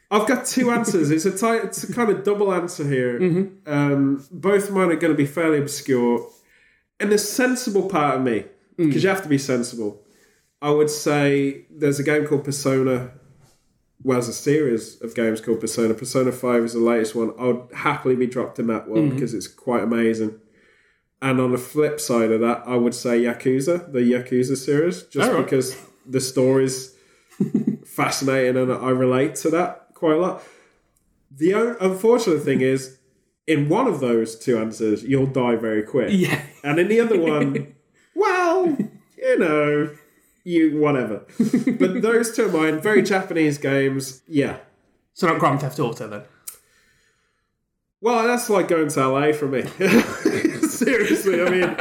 [0.08, 1.10] I've got two answers.
[1.10, 3.18] It's a ti- it's a kind of double answer here.
[3.18, 3.72] Mm-hmm.
[3.72, 6.28] Um, both of mine are going to be fairly obscure.
[7.00, 8.44] And the sensible part of me,
[8.76, 10.00] because you have to be sensible,
[10.60, 13.10] I would say there's a game called Persona.
[14.04, 15.94] Well, there's a series of games called Persona.
[15.94, 17.32] Persona 5 is the latest one.
[17.38, 18.90] I would happily be dropped in that Mm-hmm.
[18.92, 20.40] one because it's quite amazing.
[21.20, 25.30] And on the flip side of that, I would say Yakuza, the Yakuza series, just
[25.30, 25.44] right.
[25.44, 26.96] because the story's
[27.84, 30.42] fascinating and I relate to that quite a lot.
[31.30, 32.98] The unfortunate thing is,
[33.46, 36.10] in one of those two answers, you'll die very quick.
[36.12, 36.42] Yeah.
[36.64, 37.74] And in the other one,
[38.14, 38.76] well,
[39.16, 39.90] you know,
[40.44, 41.24] you whatever.
[41.78, 44.58] but those two of mine, very Japanese games, yeah.
[45.14, 46.22] So not Grand Theft Auto then.
[48.00, 49.62] Well, that's like going to LA for me.
[50.68, 51.76] Seriously, I mean,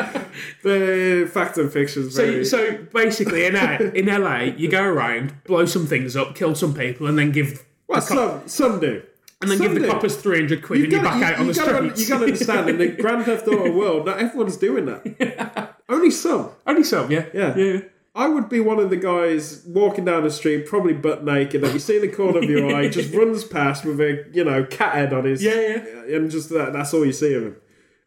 [0.63, 2.45] the fact and fiction is So, very.
[2.45, 6.75] so basically, in LA, in LA, you go around, blow some things up, kill some
[6.75, 9.01] people, and then give well, some some do.
[9.41, 9.91] and then some give the do.
[9.91, 12.01] coppers three hundred quid, and you're back out on the gotta, streets.
[12.01, 15.75] You got to understand, in the Grand Theft Auto world, not everyone's doing that.
[15.89, 16.51] Only some.
[16.67, 17.55] Only some, yeah, Yeah.
[17.57, 17.79] yeah.
[18.13, 21.73] I would be one of the guys walking down the street, probably butt naked, that
[21.73, 24.65] you see in the corner of your eye, just runs past with a you know
[24.65, 26.15] cat head on his Yeah, yeah.
[26.17, 27.55] and just that, that's all you see of him.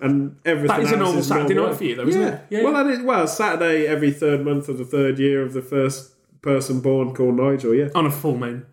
[0.00, 1.70] And everything That is a normal is Saturday normal.
[1.72, 2.28] night for you, though, isn't yeah.
[2.34, 2.42] it?
[2.50, 5.62] Yeah, Well, that is, well, Saturday every third month of the third year of the
[5.62, 8.66] first person born called Nigel, yeah, On a full moon.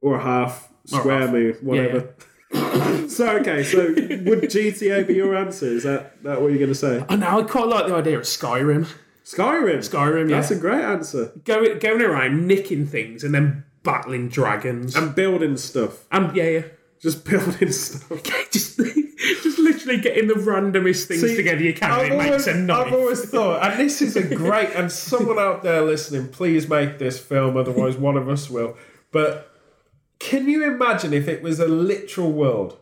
[0.00, 1.30] or a half square half.
[1.32, 2.14] moon, whatever.
[3.08, 5.66] so okay, so would GTA be your answer?
[5.66, 7.04] Is that that what you're going to say?
[7.08, 7.40] I know.
[7.40, 8.86] I quite like the idea of Skyrim.
[9.26, 9.78] Skyrim.
[9.78, 10.36] Skyrim, yeah.
[10.36, 11.32] That's a great answer.
[11.44, 14.94] Going going around nicking things and then battling dragons.
[14.94, 16.06] And building stuff.
[16.12, 16.62] and yeah, yeah.
[17.00, 18.22] Just building stuff.
[18.52, 18.78] just
[19.42, 21.90] just literally getting the randomest things See, together you can.
[21.90, 22.86] I've it makes always, a knife.
[22.86, 26.98] I've always thought, and this is a great, and someone out there listening, please make
[26.98, 28.76] this film, otherwise one of us will.
[29.10, 29.50] But
[30.20, 32.78] can you imagine if it was a literal world?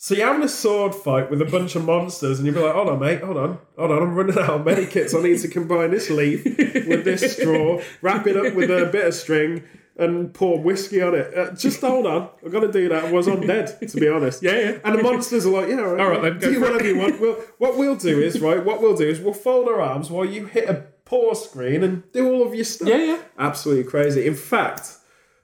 [0.00, 2.72] So you're having a sword fight with a bunch of monsters, and you'd be like,
[2.72, 5.12] "Hold on, mate, hold on, hold on, I'm running out of medikits.
[5.12, 9.06] I need to combine this leaf with this straw, wrap it up with a bit
[9.06, 9.64] of string,
[9.96, 11.36] and pour whiskey on it.
[11.36, 13.06] Uh, just hold on, I've got to do that.
[13.06, 14.40] I was on dead, to be honest.
[14.40, 14.78] Yeah, yeah.
[14.84, 16.72] And the monsters are like, "Yeah, all right, All right, then, go do for it."
[16.72, 17.20] whatever you want.
[17.20, 18.64] We'll, what we'll do is right.
[18.64, 22.04] What we'll do is we'll fold our arms while you hit a pause screen and
[22.12, 22.86] do all of your stuff.
[22.88, 23.22] Yeah, yeah.
[23.36, 24.28] Absolutely crazy.
[24.28, 24.94] In fact,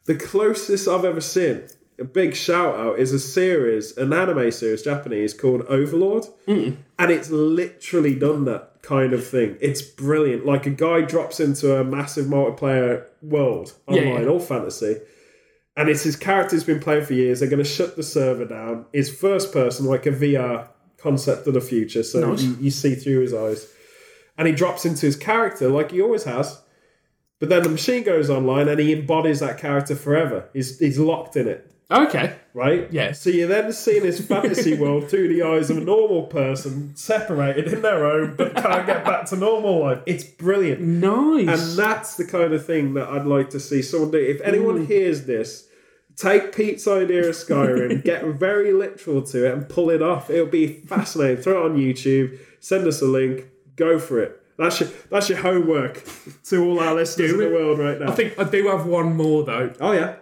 [0.05, 1.64] the closest I've ever seen,
[1.99, 6.24] a big shout out, is a series, an anime series, Japanese, called Overlord.
[6.49, 6.76] Mm.
[6.99, 9.57] And it's literally done that kind of thing.
[9.61, 10.45] It's brilliant.
[10.45, 14.28] Like a guy drops into a massive multiplayer world Yeah, online, yeah.
[14.28, 14.97] all fantasy.
[15.76, 17.40] And it's his character's been playing for years.
[17.40, 18.86] They're going to shut the server down.
[18.92, 20.68] It's first person, like a VR
[20.99, 22.03] concept of the future.
[22.03, 22.42] So Nice.
[22.42, 23.70] you, you see through his eyes.
[24.38, 26.61] And he drops into his character like he always has.
[27.40, 30.49] But then the machine goes online and he embodies that character forever.
[30.53, 32.35] He's, he's locked in it, Okay.
[32.55, 32.91] right?
[32.93, 33.12] Yeah.
[33.12, 37.72] So you're then seeing this fantasy world through the eyes of a normal person, separated
[37.72, 40.03] in their own, but can't get back to normal life.
[40.07, 40.80] It's brilliant.
[40.80, 41.49] Nice.
[41.49, 44.18] And that's the kind of thing that I'd like to see someone do.
[44.18, 45.68] If anyone hears this,
[46.16, 50.30] take Pete's idea of Skyrim, get very literal to it, and pull it off.
[50.30, 51.43] It'll be fascinating.
[51.43, 54.41] Throw it on YouTube, send us a link, go for it.
[54.57, 56.05] That's your, that's your homework
[56.45, 58.12] to all our listeners in the world right now.
[58.12, 59.72] I think I do have one more though.
[59.80, 60.16] oh, yeah.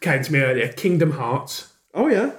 [0.00, 0.68] Came to me earlier.
[0.72, 1.72] Kingdom Hearts.
[1.94, 2.32] Oh, yeah.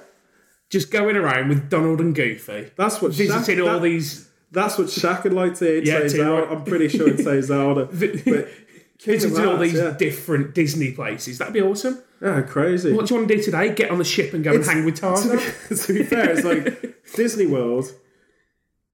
[0.70, 4.28] Just going around with Donald and Goofy, That's what visiting Shaq, all that- these.
[4.50, 5.82] That's what Shaq would like to hear.
[5.82, 6.48] Yeah, Yeah, too, right.
[6.50, 7.86] I'm pretty sure it says Zelda.
[7.92, 8.24] But
[8.98, 9.94] Kingdom Visiting all Hearts, these yeah.
[9.98, 11.38] different Disney places.
[11.38, 12.02] That'd be awesome.
[12.20, 12.92] yeah, crazy.
[12.92, 13.72] What do you want to do today?
[13.72, 15.38] Get on the ship and go and hang with to, Tarzan?
[15.38, 17.92] be, to be fair, it's like Disney World.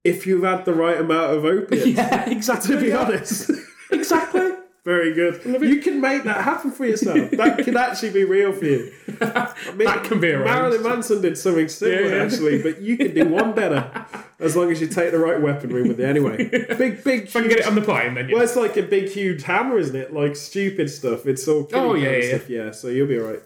[0.04, 2.74] If you've had the right amount of opiates, yeah, exactly.
[2.74, 3.50] to be honest,
[3.90, 4.50] Exactly.
[4.84, 5.42] Very good.
[5.62, 7.30] You can make that happen for yourself.
[7.32, 8.92] That can actually be real for you.
[9.20, 10.44] I mean, That can be arranged.
[10.44, 12.22] Marilyn Manson did something similar, Yeah, yeah.
[12.24, 14.06] actually, but you can do one better
[14.38, 16.04] as long as you take the right weaponry with you.
[16.06, 16.36] Anyway,
[16.78, 17.22] big, big.
[17.24, 18.34] If I can get it on the plane, then yeah.
[18.34, 20.12] Well, it's like a big, huge hammer, isn't it?
[20.12, 21.26] Like stupid stuff.
[21.26, 21.66] It's all.
[21.72, 22.28] Oh, yeah, yeah.
[22.36, 22.50] stuff.
[22.50, 22.70] yeah.
[22.70, 23.42] So you'll be alright.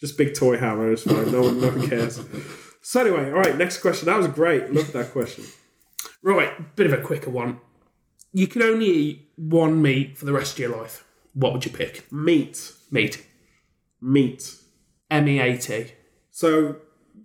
[0.00, 1.30] Just big toy hammer is fine.
[1.30, 2.20] No one, no one cares.
[2.82, 3.56] So anyway, all right.
[3.56, 4.06] Next question.
[4.06, 4.72] That was great.
[4.72, 5.44] Loved that question.
[6.22, 7.60] Right, bit of a quicker one.
[8.32, 11.04] You can only eat one meat for the rest of your life.
[11.34, 12.10] What would you pick?
[12.12, 13.24] Meat, Meat.
[14.00, 14.54] meat.
[15.10, 15.92] M E A T.
[16.30, 16.76] So,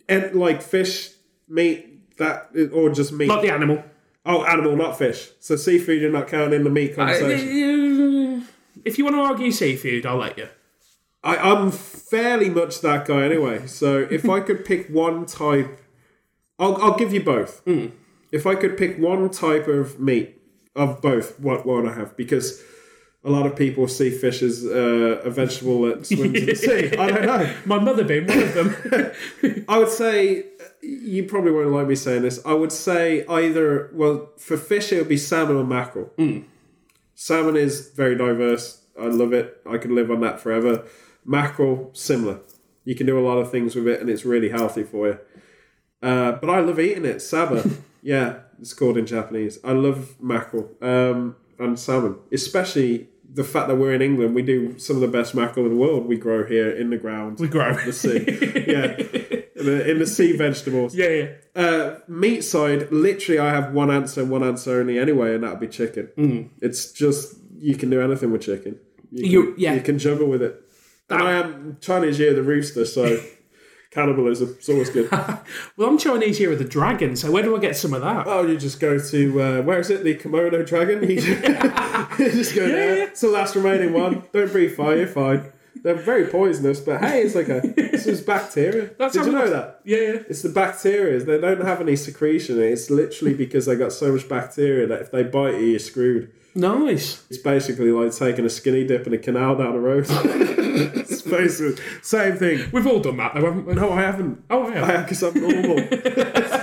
[0.10, 1.12] and like fish,
[1.48, 3.28] meat, that or just meat.
[3.28, 3.84] Not the animal.
[4.26, 5.30] oh, animal, not fish.
[5.40, 8.48] So seafood, you're not counting in the meat conversation.
[8.84, 10.48] If you want to argue seafood, I'll let you.
[11.24, 13.66] I, I'm fairly much that guy anyway.
[13.68, 15.80] So if I could pick one type,
[16.60, 17.62] I'll, I'll give you both.
[17.62, 17.88] Hmm.
[18.32, 20.35] If I could pick one type of meat
[20.76, 22.16] of both, what, would I have?
[22.18, 22.62] Because
[23.24, 26.96] a lot of people see fish as uh, a vegetable that swims in the sea.
[26.98, 27.54] I don't know.
[27.66, 29.66] My mother being one of them.
[29.68, 30.46] I would say,
[30.82, 32.40] you probably won't like me saying this.
[32.46, 36.12] I would say either, well, for fish, it would be salmon or mackerel.
[37.16, 38.82] Salmon is very diverse.
[39.00, 39.62] I love it.
[39.66, 40.86] I could live on that forever.
[41.26, 42.42] Mackerel, similar.
[42.84, 45.20] You can do a lot of things with it, and it's really healthy for you.
[46.02, 47.22] Uh, but I love eating it.
[47.22, 47.64] Saba.
[48.02, 49.60] yeah, it's called in Japanese.
[49.64, 54.34] I love mackerel um, and salmon, especially the fact that we're in England.
[54.36, 56.06] We do some of the best mackerel in the world.
[56.06, 57.40] We grow here in the ground.
[57.40, 57.74] We grow.
[57.84, 58.20] the sea.
[58.68, 58.98] yeah.
[59.58, 60.94] In the, in the sea vegetables.
[60.96, 61.30] Yeah, yeah.
[61.56, 65.60] Uh, meat side, literally, I have one answer, and one answer only anyway, and that'd
[65.60, 66.10] be chicken.
[66.18, 66.50] Mm.
[66.62, 68.78] It's just you can do anything with chicken.
[69.12, 69.74] You can, You- yeah.
[69.74, 70.62] you can juggle with it.
[71.10, 73.20] And I am Chinese year the rooster, so
[73.96, 74.56] cannibalism.
[74.60, 75.10] It's always good.
[75.78, 78.28] Well, I'm Chinese here with the dragon, so where do I get some of that?
[78.28, 80.04] Oh, you just go to uh, where is it?
[80.04, 81.02] The Komodo dragon.
[82.18, 82.98] You just go there.
[82.98, 83.04] yeah.
[83.06, 84.24] It's the last remaining one.
[84.32, 84.96] Don't breathe fire.
[84.98, 85.52] You're fine.
[85.84, 88.92] They're very poisonous, but hey, it's like a this is bacteria.
[88.98, 89.82] That's Did you know that?
[89.84, 90.20] Yeah, yeah.
[90.30, 91.20] It's the bacteria.
[91.20, 92.62] They don't have any secretion.
[92.62, 96.32] It's literally because they got so much bacteria that if they bite you, you're screwed.
[96.56, 97.24] Nice.
[97.30, 100.08] It's basically like taking a skinny dip in a canal down the road.
[100.76, 102.70] Basically same thing.
[102.72, 103.74] We've all done that, though, haven't we?
[103.74, 104.44] No, I haven't.
[104.50, 105.02] Oh, yeah.
[105.02, 105.78] because I'm normal.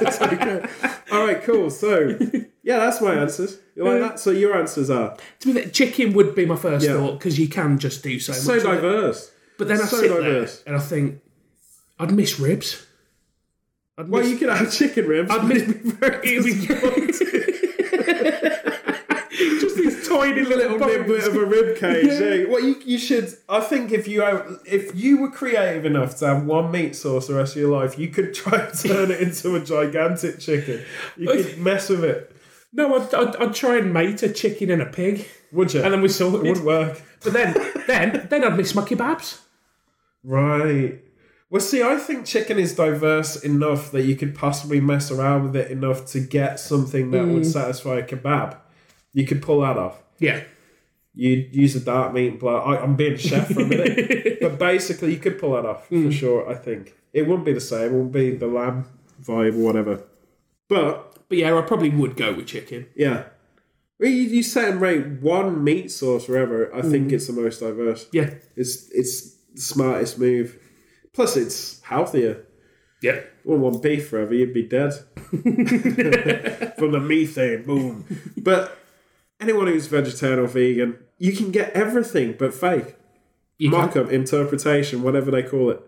[0.05, 0.67] It's okay.
[1.13, 1.71] All right, cool.
[1.71, 2.19] So,
[2.63, 3.59] yeah, that's my answers.
[3.77, 4.21] You like uh, that?
[4.21, 6.95] So your answers are To be fair, chicken would be my first Yeah.
[6.95, 8.63] thought because you can just do so, so much.
[8.63, 8.67] it.
[8.67, 9.31] diverse.
[9.59, 10.63] But then I so sit diverse.
[10.63, 11.21] there and I think
[11.99, 12.85] I'd miss ribs.
[13.97, 15.31] I'd Well, you could have chicken ribs.
[15.31, 15.63] I'd miss
[16.01, 16.69] just these
[20.19, 21.27] tiny little bones.
[21.27, 22.07] of a rib cage.
[22.07, 22.13] yeah.
[22.13, 22.45] Eh?
[22.49, 23.33] Well, you, you should.
[23.49, 27.27] I think if you have, if you were creative enough to have one meat source
[27.29, 30.83] the rest of your life, you could try and turn it into a gigantic chicken.
[31.17, 32.35] You could mess with it.
[32.73, 35.83] No, I'd, I'd, I'd try and mate a chicken and a pig, Would you?
[35.83, 37.03] and then we saw it wouldn't work.
[37.23, 37.55] But then,
[37.87, 39.41] then, then I'd miss my kebabs.
[40.25, 41.03] Right.
[41.51, 45.57] Well, see, I think chicken is diverse enough that you could possibly mess around with
[45.57, 47.53] it enough to get something that would mm.
[47.53, 48.57] satisfy a kebab.
[49.13, 50.03] You could pull that off.
[50.19, 50.43] Yeah,
[51.15, 52.57] You'd use a dark meat and blow.
[52.57, 55.95] I, I'm being chef for a minute, but basically, you could pull that off for
[55.95, 56.13] mm.
[56.13, 56.49] sure.
[56.49, 57.83] I think it wouldn't be the same.
[57.83, 58.87] It wouldn't be the lamb
[59.23, 60.05] vibe or whatever.
[60.69, 62.87] But but yeah, I probably would go with chicken.
[62.97, 63.25] yeah,
[63.99, 66.75] you, you set and rate one meat source forever.
[66.75, 67.13] I think mm.
[67.13, 68.07] it's the most diverse.
[68.11, 70.59] Yeah, It's it's the smartest move.
[71.13, 72.47] Plus, it's healthier.
[73.03, 73.21] yeah.
[73.45, 74.93] Wouldn't want beef forever, you'd be dead.
[76.79, 78.07] From the methane, boom.
[78.39, 78.79] But
[79.43, 82.97] anyone who's vegetarian or vegan, you can get everything but fake.
[83.59, 85.81] You Mock up, interpretation, whatever they call it.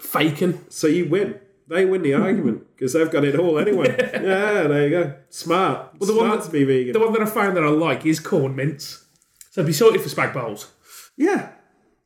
[0.00, 0.64] faking.
[0.68, 1.38] So you win.
[1.68, 3.94] They win the argument because they've got it all anyway.
[4.12, 5.14] yeah, there you go.
[5.30, 5.92] Smart.
[5.98, 6.92] Well, the Smart one that- to be vegan.
[6.92, 9.04] The one that I found that I like is Quorn mince.
[9.50, 10.70] So be sorted for spag bowls.
[11.16, 11.50] yeah.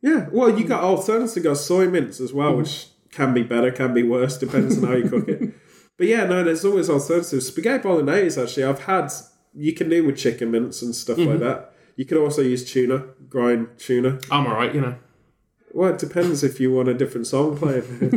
[0.02, 0.28] Yeah.
[0.30, 1.36] Well, you got alternatives.
[1.36, 2.58] You got soy mince as well, mm-hmm.
[2.62, 5.54] which can be better, can be worse, depends on how you cook it.
[5.98, 7.46] But yeah, no, there's always alternatives.
[7.46, 9.10] Spaghetti bolognese, actually, I've had,
[9.56, 11.72] you can do with chicken mince and stuff like that.
[11.96, 14.18] You could also use tuna, grind tuna.
[14.30, 14.96] I'm alright, you know.
[15.72, 17.82] Well, it depends if you want a different song playing.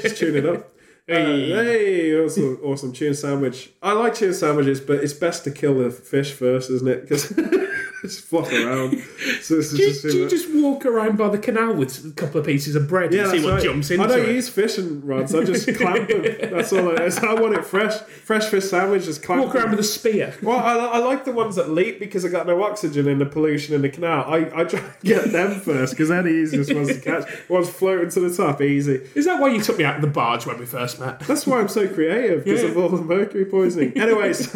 [0.00, 0.70] Just tune it up.
[1.06, 3.70] Uh, hey, awesome, awesome tuna sandwich.
[3.82, 7.02] I like tuna sandwiches, but it's best to kill the fish first, isn't it?
[7.02, 7.30] Because
[8.04, 9.02] it's flop around.
[9.40, 12.04] So this is Do you, just, do you just walk around by the canal with
[12.04, 13.62] a couple of pieces of bread yeah, and see what right.
[13.62, 14.32] jumps into I don't it?
[14.34, 15.34] use fishing rods.
[15.34, 16.22] I just clamp them.
[16.50, 17.18] That's all it is.
[17.18, 17.98] I want it fresh.
[18.00, 19.04] Fresh fish sandwich.
[19.04, 19.44] Just clamp.
[19.44, 19.70] walk around them.
[19.72, 20.34] with a spear.
[20.42, 23.26] Well, I, I like the ones that leap because I got no oxygen in the
[23.26, 24.24] pollution in the canal.
[24.26, 27.28] I, I try to get them first because they're the easiest ones to catch.
[27.48, 29.06] Ones floating to the top, easy.
[29.14, 31.20] Is that why you took me out of the barge when we first met?
[31.20, 32.68] That's why I'm so creative because Yeah.
[32.70, 33.96] of all the mercury poisoning.
[33.98, 34.52] Anyways,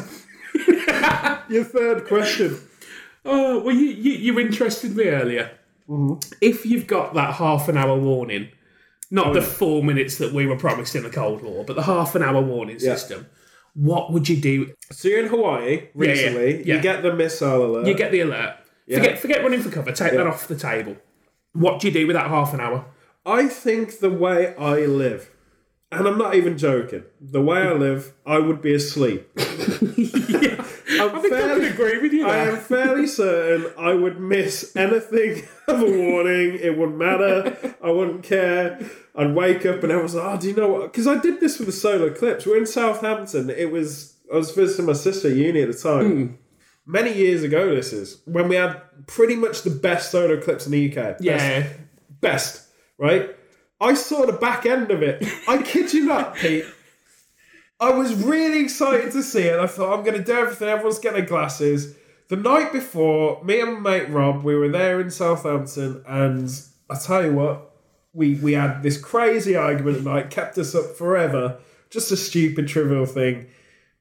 [1.49, 2.59] your third question.
[3.29, 5.51] Oh, well, you, you, you interested me earlier.
[5.89, 6.18] Mm-hmm.
[6.41, 8.49] If you've got that half an hour warning,
[9.11, 11.83] not Oh, the four minutes that we were promised in the Cold War, but the
[11.83, 13.26] half an hour warning system,
[13.74, 14.72] what would you do?
[14.93, 16.64] So you're in Hawaii recently.
[16.66, 16.76] yeah.
[16.76, 17.87] You get the missile alert.
[17.87, 18.57] You get the alert.
[18.91, 19.93] Forget, forget running for cover.
[19.93, 20.97] Take that off the table.
[21.53, 22.87] What do you do with that half an hour?
[23.26, 25.31] I think the way I live,
[25.93, 29.28] and I'm not even joking, the way I live, I would be asleep.
[31.01, 34.19] I'm I think I fairly- can agree with you I am fairly certain I would
[34.20, 36.59] miss anything of a warning.
[36.61, 37.75] It wouldn't matter.
[37.83, 38.79] I wouldn't care.
[39.15, 40.93] I'd wake up and I was like, oh, do you know what?
[40.93, 42.47] Because I did this with the solar eclipse.
[42.47, 43.51] We're in Southampton.
[43.51, 46.27] It was, I was visiting my sister at uni at the time.
[46.29, 46.35] Hmm.
[46.87, 50.73] Many years ago, this is, when we had pretty much the best solar eclipse in
[50.73, 51.19] the UK.
[51.19, 51.66] Best, Yeah.
[52.20, 52.66] Best,
[52.99, 53.35] right?
[53.81, 55.23] I saw the back end of it.
[55.47, 56.65] I kid you not, Pete.
[57.80, 59.59] I was really excited to see it.
[59.59, 60.68] I thought I'm going to do everything.
[60.68, 61.94] Everyone's getting their glasses.
[62.28, 66.50] The night before, me and my mate Rob, we were there in Southampton, and
[66.90, 67.70] I tell you what,
[68.12, 71.59] we we had this crazy argument at night, kept us up forever.
[71.88, 73.46] Just a stupid, trivial thing.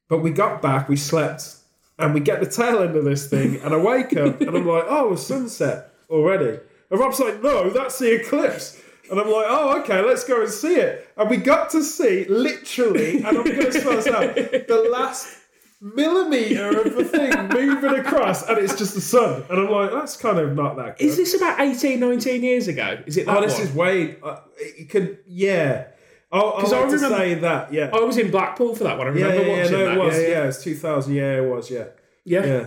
[0.08, 1.56] But we got back, we slept,
[1.98, 4.66] and we get the tail end of this thing, and I wake up and I'm
[4.66, 6.58] like, oh, it's sunset already.
[6.90, 8.80] And Rob's like, no, that's the eclipse.
[9.10, 11.08] And I'm like, oh, okay, let's go and see it.
[11.16, 15.38] And we got to see literally, and I'm going to spell this out, the last
[15.80, 19.44] millimeter of the thing moving across, and it's just the sun.
[19.48, 21.04] And I'm like, that's kind of not that good.
[21.06, 22.98] Is this about 18, 19 years ago?
[23.06, 23.62] Is it that oh, this one?
[23.62, 24.16] is way.
[24.22, 25.86] Uh, it could, yeah.
[26.30, 27.90] I'll, I'll 'Cause I to remember- say that, yeah.
[27.92, 29.06] I was in Blackpool for that one.
[29.06, 29.94] I yeah, remember yeah, yeah, watching no, that.
[29.96, 31.84] it was, yeah, yeah, it's 2000, yeah, it was, yeah.
[32.24, 32.44] yeah.
[32.44, 32.66] Yeah,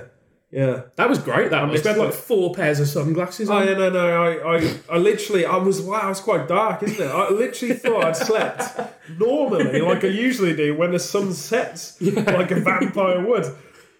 [0.51, 0.81] yeah.
[0.97, 1.49] That was great.
[1.51, 2.13] That missed had like it.
[2.13, 3.67] four pairs of sunglasses Oh on.
[3.67, 4.23] yeah, no, no.
[4.23, 6.11] I, I, I literally, I was wow.
[6.11, 7.09] It's quite dark, isn't it?
[7.09, 8.79] I literally thought I'd slept
[9.17, 13.45] normally, like I usually do, when the sun sets, like a vampire would.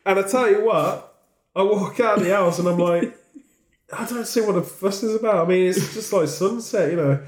[0.06, 1.16] And I tell you what,
[1.56, 3.18] I walk out of the house and I'm like,
[3.94, 5.46] I don't see what the fuss is about.
[5.46, 7.22] I mean, it's just like sunset, you know.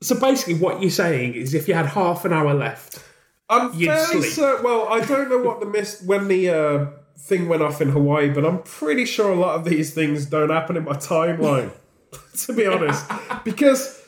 [0.00, 3.02] So basically, what you're saying is, if you had half an hour left,
[3.48, 4.64] I'm fairly certain.
[4.64, 6.86] Well, I don't know what the mist when the uh,
[7.22, 10.50] thing went off in Hawaii, but I'm pretty sure a lot of these things don't
[10.50, 11.70] happen in my timeline.
[12.46, 13.06] to be honest,
[13.44, 14.02] because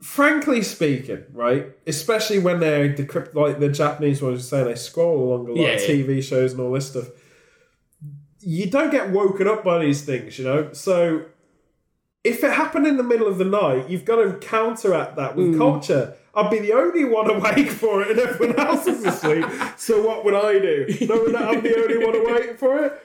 [0.00, 5.48] frankly speaking, right, especially when they're decrypt like the Japanese ones saying they scroll along
[5.48, 5.88] a lot Yeah, of yeah.
[5.88, 7.08] TV shows and all this stuff.
[8.40, 10.72] You don't get woken up by these things, you know.
[10.72, 11.26] So
[12.24, 15.56] if it happened in the middle of the night, you've got to counteract that with
[15.56, 16.14] culture.
[16.34, 19.44] I'd be the only one awake for it, and everyone else is asleep.
[19.76, 20.86] so what would I do?
[21.08, 23.02] Knowing that I'm the only one awake for it,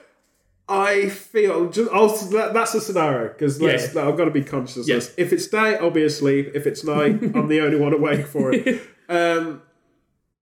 [0.68, 1.90] I feel just.
[1.92, 3.74] I'll, that, that's a scenario because Yeah.
[4.06, 5.14] I've got to be conscious this.
[5.16, 6.52] If it's day, I'll be asleep.
[6.54, 8.82] If it's night, I'm the only one awake for it.
[9.08, 9.62] Um,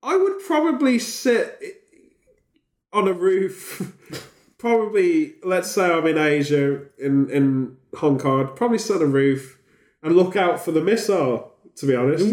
[0.02, 1.82] I would probably sit
[2.94, 3.92] on a roof.
[4.58, 8.50] probably, let's say I'm in Asia, in in Hong Kong.
[8.54, 9.58] Probably sit on a roof
[10.02, 11.52] and look out for the missile.
[11.76, 12.24] To be honest,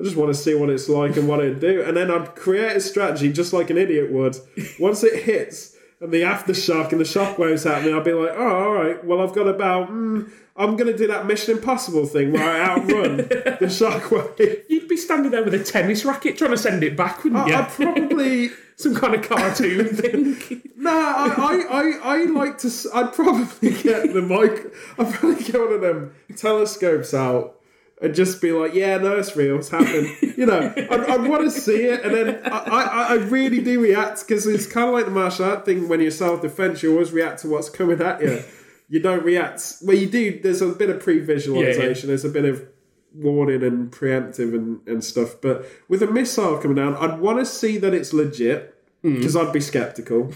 [0.00, 2.34] I just want to see what it's like and what it'd do, and then I'd
[2.34, 4.36] create a strategy just like an idiot would.
[4.78, 8.72] Once it hits and the aftershock and the shockwaves happening, I'd be like, oh, all
[8.72, 9.04] right.
[9.04, 9.90] Well, I've got about.
[9.90, 14.62] Mm, I'm going to do that Mission Impossible thing where I outrun the shockwave.
[14.90, 17.54] Be standing there with a tennis racket trying to send it back, wouldn't you?
[17.54, 18.50] I'd probably.
[18.76, 20.62] Some kind of cartoon thing.
[20.74, 22.72] No, I, I, I, I like to.
[22.94, 24.72] I'd probably get the mic.
[24.98, 27.60] I'd probably get one of them telescopes out
[28.00, 29.58] and just be like, "Yeah, no, it's real.
[29.58, 33.14] It's happening." You know, I, I want to see it, and then I, I, I
[33.16, 35.86] really do react because it's kind of like the martial art thing.
[35.86, 38.42] When you're self defense, you always react to what's coming at you.
[38.88, 39.74] You don't react.
[39.82, 40.40] Well, you do.
[40.40, 42.08] There's a bit of pre-visualization.
[42.08, 42.66] There's a bit of
[43.14, 45.36] warning and preemptive and, and stuff.
[45.40, 49.16] But with a missile coming down, I'd want to see that it's legit hmm.
[49.16, 50.32] because I'd be skeptical.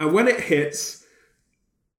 [0.00, 1.04] And when it hits,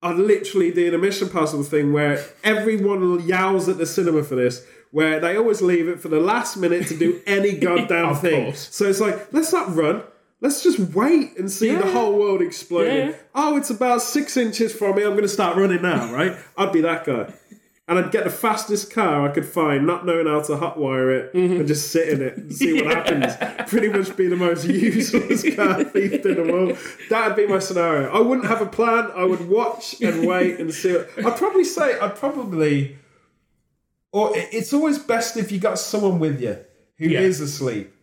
[0.02, 4.66] I'd literally do the Mission Impossible thing where everyone yowls at the cinema for this,
[4.92, 8.46] where they always leave it for the last minute to do any goddamn thing.
[8.46, 8.76] course.
[8.76, 10.04] So it's like, let's not run.
[10.42, 13.12] Let's just wait and see the whole world exploding.
[13.12, 13.16] Yeah.
[13.34, 15.04] Oh, it's about six inches from me.
[15.04, 16.36] I'm going to start running now, right?
[16.58, 17.32] I'd be that guy.
[17.86, 21.34] And I'd get the fastest car I could find, not knowing how to hotwire it,
[21.34, 21.56] Mm-hmm.
[21.58, 23.34] and just sit in it and see what happens.
[23.70, 26.78] Pretty much be the most useless car thief in the world.
[27.10, 28.10] That'd be my scenario.
[28.10, 29.12] I wouldn't have a plan.
[29.14, 30.94] I would watch and wait and see.
[30.94, 32.98] What, I'd probably say, I'd probably,
[34.14, 36.58] or it's always best if you got someone with you
[37.00, 37.46] who is Yeah.
[37.46, 37.94] asleep.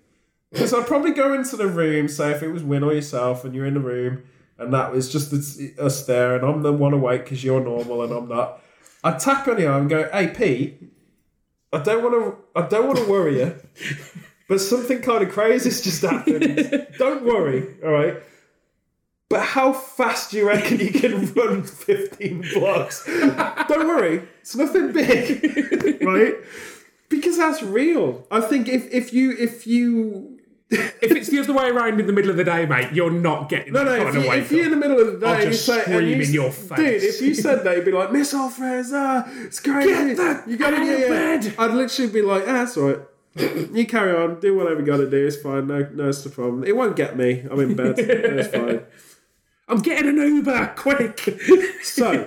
[0.53, 3.55] Because I'd probably go into the room, say if it was Win or yourself, and
[3.55, 4.25] you're in the room,
[4.59, 8.03] and that was just the- us there, and I'm the one awake because you're normal
[8.03, 8.61] and I'm not.
[9.03, 10.93] I'd tap on you and go, "Hey Pete,
[11.73, 13.55] I don't want to, I don't want to worry you,
[14.49, 16.87] but something kind of crazy's just happened.
[16.99, 18.17] don't worry, all right."
[19.31, 23.07] But how fast do you reckon you can run 15 blocks?
[23.07, 26.35] Don't worry, it's nothing big, right?
[27.09, 28.27] Because that's real.
[28.33, 30.40] I think if, if you if you
[30.71, 33.49] if it's the other way around in the middle of the day, mate, you're not
[33.49, 34.09] getting No, no.
[34.09, 36.09] If, you, if you're in the middle of the day, I'll you just say, scream
[36.09, 37.03] you, in your face, dude.
[37.03, 40.71] If you said that, you'd be like, "Missile Fraser, it's crazy." Get that you got
[40.71, 41.55] to get bed.
[41.59, 43.01] I'd literally be like, ah, "That's all right.
[43.73, 45.27] you carry on, do whatever you got to do.
[45.27, 45.67] It's fine.
[45.67, 46.65] No, no, it's the problem.
[46.65, 47.45] It won't get me.
[47.51, 47.99] I'm in bed.
[47.99, 48.83] it's fine."
[49.69, 51.21] I'm getting an Uber, quick.
[51.83, 52.25] So,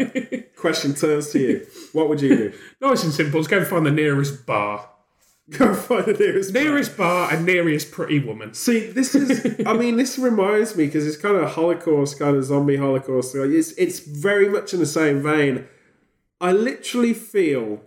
[0.56, 1.68] question turns to you.
[1.92, 2.54] What would you do?
[2.80, 3.40] nice and simple.
[3.40, 4.90] Let's go and find the nearest bar.
[5.50, 6.54] Go find the nearest.
[6.54, 8.54] Nearest bar and nearest pretty woman.
[8.54, 9.62] See, this is.
[9.66, 13.36] I mean, this reminds me because it's kind of a Holocaust, kind of zombie Holocaust.
[13.36, 15.68] Like, It's it's very much in the same vein.
[16.40, 17.82] I literally feel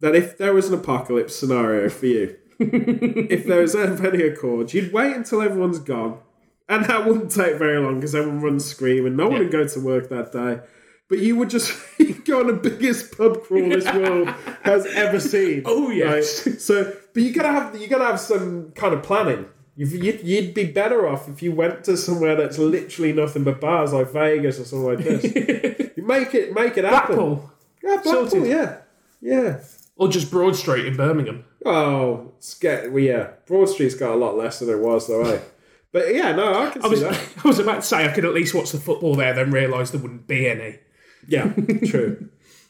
[0.00, 4.92] that if there was an apocalypse scenario for you, if there was any accord, you'd
[4.92, 6.18] wait until everyone's gone,
[6.68, 9.14] and that wouldn't take very long because everyone runs screaming.
[9.14, 10.60] No one would go to work that day.
[11.08, 11.72] But you would just
[12.24, 14.28] go on the biggest pub crawl this world
[14.62, 15.62] has ever seen.
[15.66, 16.46] Oh, yes.
[16.46, 16.60] right?
[16.60, 19.46] So, but you gotta have you gotta have some kind of planning.
[19.76, 23.92] You'd, you'd be better off if you went to somewhere that's literally nothing but bars,
[23.92, 25.24] like Vegas or something like this.
[25.96, 27.16] you make it make it happen.
[27.16, 27.52] Blackpool.
[27.82, 28.30] Yeah, Blackpool.
[28.30, 28.48] Sorted.
[28.48, 28.78] Yeah,
[29.20, 29.60] yeah.
[29.96, 31.44] or just Broad Street in Birmingham.
[31.64, 33.30] Oh, it's get, well, yeah.
[33.46, 35.40] Broad Street's got a lot less than it was, though, eh?
[35.92, 37.28] But yeah, no, I can I see was, that.
[37.44, 39.90] I was about to say I could at least watch the football there, then realise
[39.90, 40.78] there wouldn't be any.
[41.28, 41.52] Yeah,
[41.86, 42.28] true.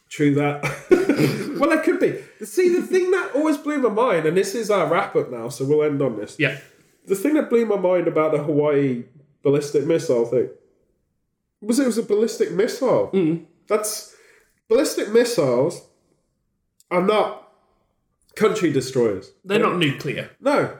[0.09, 0.63] true that.
[1.59, 2.19] well, it could be.
[2.45, 5.49] See, the thing that always blew my mind, and this is our wrap up now,
[5.49, 6.35] so we'll end on this.
[6.39, 6.59] Yeah.
[7.05, 9.03] The thing that blew my mind about the Hawaii
[9.43, 10.49] ballistic missile thing
[11.61, 13.09] was it was a ballistic missile.
[13.13, 13.45] Mm.
[13.67, 14.15] That's
[14.67, 15.87] ballistic missiles
[16.91, 17.51] are not
[18.35, 19.31] country destroyers.
[19.43, 20.31] They're not nuclear.
[20.39, 20.77] No.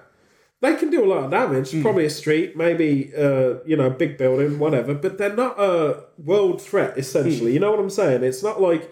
[0.66, 3.92] They can do a lot of damage, probably a street, maybe uh, you know, a
[3.92, 7.54] big building, whatever, but they're not a world threat essentially.
[7.54, 8.24] You know what I'm saying?
[8.24, 8.92] It's not like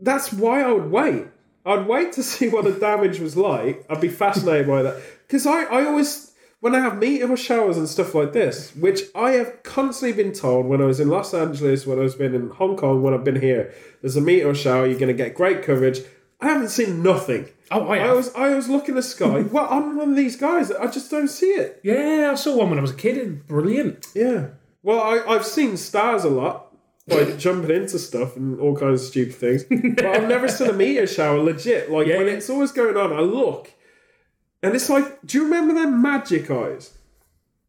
[0.00, 1.26] that's why I would wait.
[1.66, 3.84] I'd wait to see what the damage was like.
[3.90, 5.02] I'd be fascinated by that.
[5.26, 9.32] Because I, I always when I have meteor showers and stuff like this, which I
[9.32, 12.48] have constantly been told when I was in Los Angeles, when I was been in
[12.48, 16.00] Hong Kong, when I've been here, there's a meteor shower, you're gonna get great coverage.
[16.40, 17.50] I haven't seen nothing.
[17.70, 18.16] Oh, I I have.
[18.16, 19.40] was I was looking at the sky.
[19.52, 20.70] well, I'm one of these guys.
[20.70, 21.80] I just don't see it.
[21.82, 23.16] Yeah, I saw one when I was a kid.
[23.16, 24.06] It's brilliant.
[24.14, 24.48] Yeah.
[24.82, 26.74] Well, I, I've seen stars a lot,
[27.08, 29.64] by jumping into stuff and all kinds of stupid things.
[29.64, 31.90] But I've never seen a meteor shower legit.
[31.90, 32.18] Like Yeah.
[32.18, 33.72] when it's always going on, I look,
[34.62, 36.92] and it's like, do you remember them magic eyes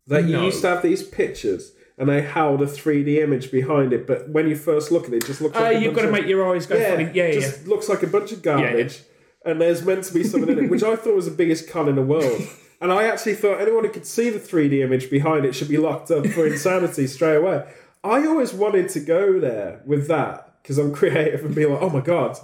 [0.07, 0.45] that you No.
[0.45, 1.71] used to have these pictures?
[1.97, 5.23] And they held a 3D image behind it, but when you first look at it,
[5.23, 6.75] it just looks Uh, like a you've bunch got to of- make your eyes go
[6.75, 7.05] funny.
[7.05, 7.39] Yeah, yeah, yeah.
[7.39, 8.99] just looks like a bunch of garbage.
[9.45, 11.87] And there's meant to be something in it, which I thought was the biggest con
[11.87, 12.41] in the world.
[12.81, 15.77] And I actually thought anyone who could see the 3D image behind it should be
[15.77, 17.63] locked up for insanity straight away.
[18.03, 21.89] I always wanted to go there with that because I'm creative and be like, oh
[21.89, 22.37] my god,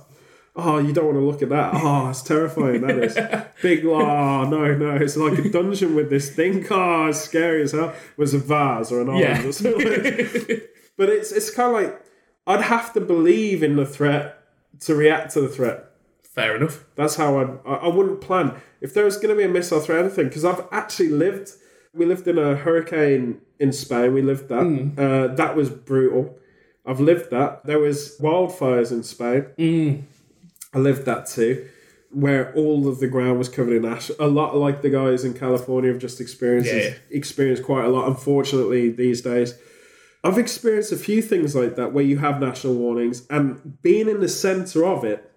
[0.55, 1.73] oh you don't want to look at that.
[1.75, 2.79] Oh, it's terrifying.
[2.81, 3.13] That is
[3.61, 3.85] big.
[3.85, 6.65] Oh no, no, it's like a dungeon with this thing.
[6.71, 7.89] Oh, it's scary as hell.
[7.89, 9.45] It was a vase or an island Yeah.
[9.47, 10.61] or something.
[10.97, 12.01] But it's it's kind of like
[12.47, 14.41] I'd have to believe in the threat
[14.81, 15.90] to react to the threat.
[16.33, 16.85] Fair enough.
[16.95, 19.79] That's how I'd, I I wouldn't plan if there was going to be a missile
[19.81, 21.49] threat or anything because I've actually lived.
[21.93, 24.13] We lived in a hurricane in Spain.
[24.13, 24.93] We lived that.
[24.97, 26.37] Uh, that was brutal.
[26.85, 27.65] I've lived that.
[27.65, 30.07] There was wildfires in Spain.
[30.73, 31.67] I lived that too,
[32.11, 34.09] where all of the ground was covered in ash.
[34.19, 36.93] A lot like the guys in California have just experienced Yeah.
[37.09, 38.07] experienced quite a lot.
[38.07, 39.55] Unfortunately, these days,
[40.23, 44.21] I've experienced a few things like that where you have national warnings, and being in
[44.21, 45.29] the center of it,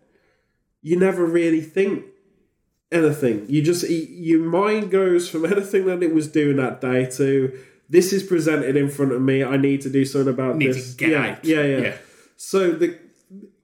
[0.85, 2.05] you never really think
[2.93, 3.47] anything.
[3.48, 7.59] You just your mind goes from anything that it was doing that day to
[7.89, 9.43] this is presented in front of me.
[9.44, 10.97] I need to do something about Need this.
[11.01, 11.44] yeah, out.
[11.44, 11.97] yeah, yeah, Yeah.
[12.36, 12.98] So the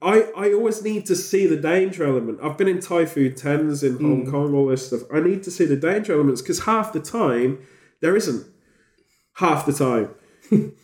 [0.01, 2.39] I I always need to see the danger element.
[2.43, 4.31] I've been in Typhoon tens in Hong Mm.
[4.31, 5.01] Kong, all this stuff.
[5.13, 7.59] I need to see the danger elements because half the time
[8.01, 8.45] there isn't.
[9.35, 10.09] Half the time.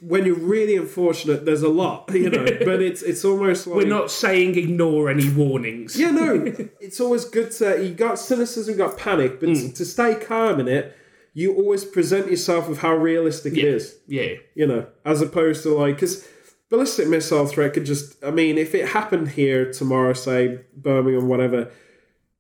[0.01, 2.45] When you're really unfortunate, there's a lot, you know.
[2.65, 5.99] but it's it's almost like We're not saying ignore any warnings.
[5.99, 6.45] yeah, no.
[6.79, 9.75] It's always good to you got cynicism, you got panic, but Mm.
[9.75, 10.95] to stay calm in it,
[11.33, 13.97] you always present yourself with how realistic it is.
[14.07, 14.33] Yeah.
[14.55, 16.27] You know, as opposed to like because
[16.69, 18.23] ballistic missile threat could just.
[18.23, 21.71] I mean, if it happened here tomorrow, say Birmingham, whatever,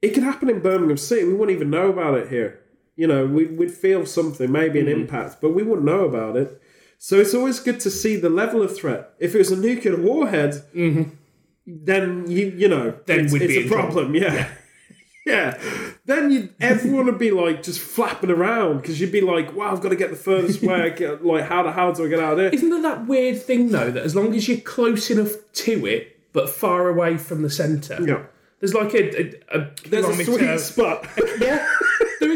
[0.01, 1.25] it could happen in Birmingham City.
[1.25, 2.59] We wouldn't even know about it here.
[2.95, 4.87] You know, we'd, we'd feel something, maybe Mm-hmm.
[4.89, 6.59] an impact, but we wouldn't know about it.
[6.97, 9.11] So it's always good to see the level of threat.
[9.19, 10.63] If it was a nuclear warhead,
[11.65, 13.01] then you you know Mm-hmm.
[13.05, 14.15] Then it's, it's be a problem.
[14.15, 14.49] Yeah.
[15.25, 15.57] yeah.
[16.05, 19.81] Then you everyone would be like just flapping around because you'd be like, "Wow, I've
[19.81, 20.91] got to get the furthest way.
[20.95, 23.41] Get, like, how the how do I get out of there?" Isn't there that weird
[23.43, 25.31] thing though that as long as you're close enough
[25.65, 28.23] to it but far away from the centre, Yeah.
[28.61, 29.19] there's like a,
[29.53, 31.05] a, a There's a sweet spot.
[31.41, 31.67] yeah,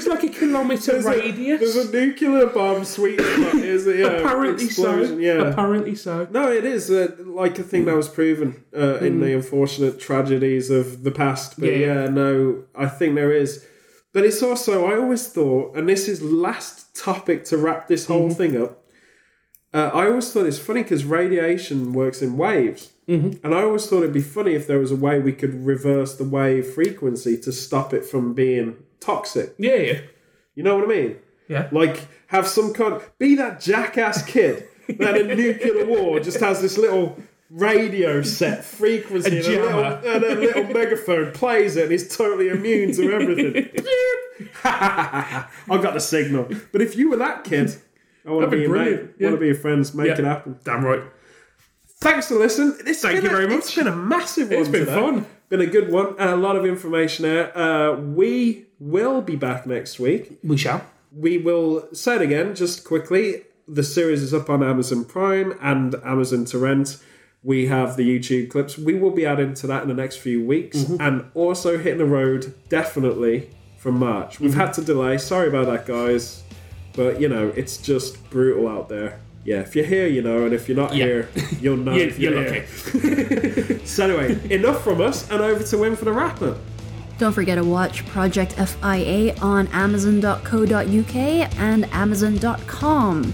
[0.01, 1.59] is like a kilometre There's a- radius.
[1.59, 3.55] There's a nuclear bomb sweet spot.
[3.55, 3.99] Is it?
[3.99, 4.07] Yeah.
[4.07, 5.17] Apparently explosion, so.
[5.17, 5.41] Yeah.
[5.49, 6.27] Apparently so.
[6.31, 10.69] No, it is uh, like a thing that was proven uh, in the unfortunate tragedies
[10.69, 11.59] of the past.
[11.59, 11.79] But Hmm.
[11.79, 12.03] Yeah.
[12.03, 12.09] yeah.
[12.09, 13.65] no, I think there is.
[14.13, 18.27] But it's also, I always thought, and this is last topic to wrap this whole
[18.29, 18.37] Mm-hmm.
[18.37, 18.77] thing up.
[19.73, 22.91] Uh, I always thought it's funny because radiation works in waves.
[23.07, 23.45] Mm-hmm.
[23.45, 26.15] And I always thought it'd be funny if there was a way we could reverse
[26.17, 29.53] the wave frequency to stop it from being toxic.
[29.57, 29.99] Yeah, yeah,
[30.55, 31.17] You know what I mean?
[31.49, 31.67] yeah.
[31.73, 33.01] Like, have some kind.
[33.19, 34.67] Be that jackass kid
[34.99, 37.17] that in nuclear war just has this little
[37.49, 42.47] radio set frequency and, a little, and a little megaphone plays it and he's totally
[42.47, 43.69] immune to everything.
[44.63, 46.47] I got the signal.
[46.71, 47.75] But if you were that kid,
[48.25, 48.83] I want to be be your mate.
[48.83, 49.27] brilliant, yeah.
[49.27, 49.93] want to be your friends.
[49.93, 50.13] Make Yeah.
[50.19, 50.59] it happen.
[50.63, 51.01] Damn right.
[51.99, 52.77] Thanks for listening.
[52.87, 53.59] It's Thank you a- very much.
[53.59, 54.59] It's been a massive one.
[54.59, 54.95] It's been today.
[54.99, 55.25] fun.
[55.51, 56.15] Been a good one.
[56.17, 57.55] and a lot of information there.
[57.55, 60.39] Uh, we will be back next week.
[60.43, 60.83] We shall.
[61.15, 63.43] We will say it again just quickly.
[63.67, 66.97] The series is up on Amazon Prime and Amazon to rent.
[67.43, 68.77] we have the YouTube clips.
[68.77, 71.01] We will be adding to that in the next few weeks, Mm-hmm.
[71.01, 74.39] and also hitting the road definitely from March.
[74.39, 74.59] We've Mm-hmm.
[74.59, 75.17] had to delay.
[75.17, 76.43] Sorry about that, guys,
[76.93, 79.19] but you know it's just brutal out there.
[79.43, 81.05] Yeah, if you're here, you know, and if you're not Yeah.
[81.05, 81.93] here, you'll know.
[81.95, 83.79] You- if you're, you're here.
[83.85, 86.57] so anyway, enough from us, and over to Win for the wrap up.
[87.17, 93.33] Don't forget to watch Project FIA on Amazon.co.uk and Amazon.com.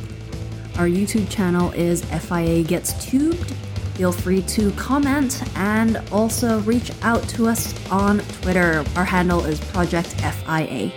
[0.78, 3.52] Our YouTube channel is FIA Gets Tubed.
[3.96, 8.84] Feel free to comment and also reach out to us on Twitter.
[8.96, 10.92] Our handle is Project FIA.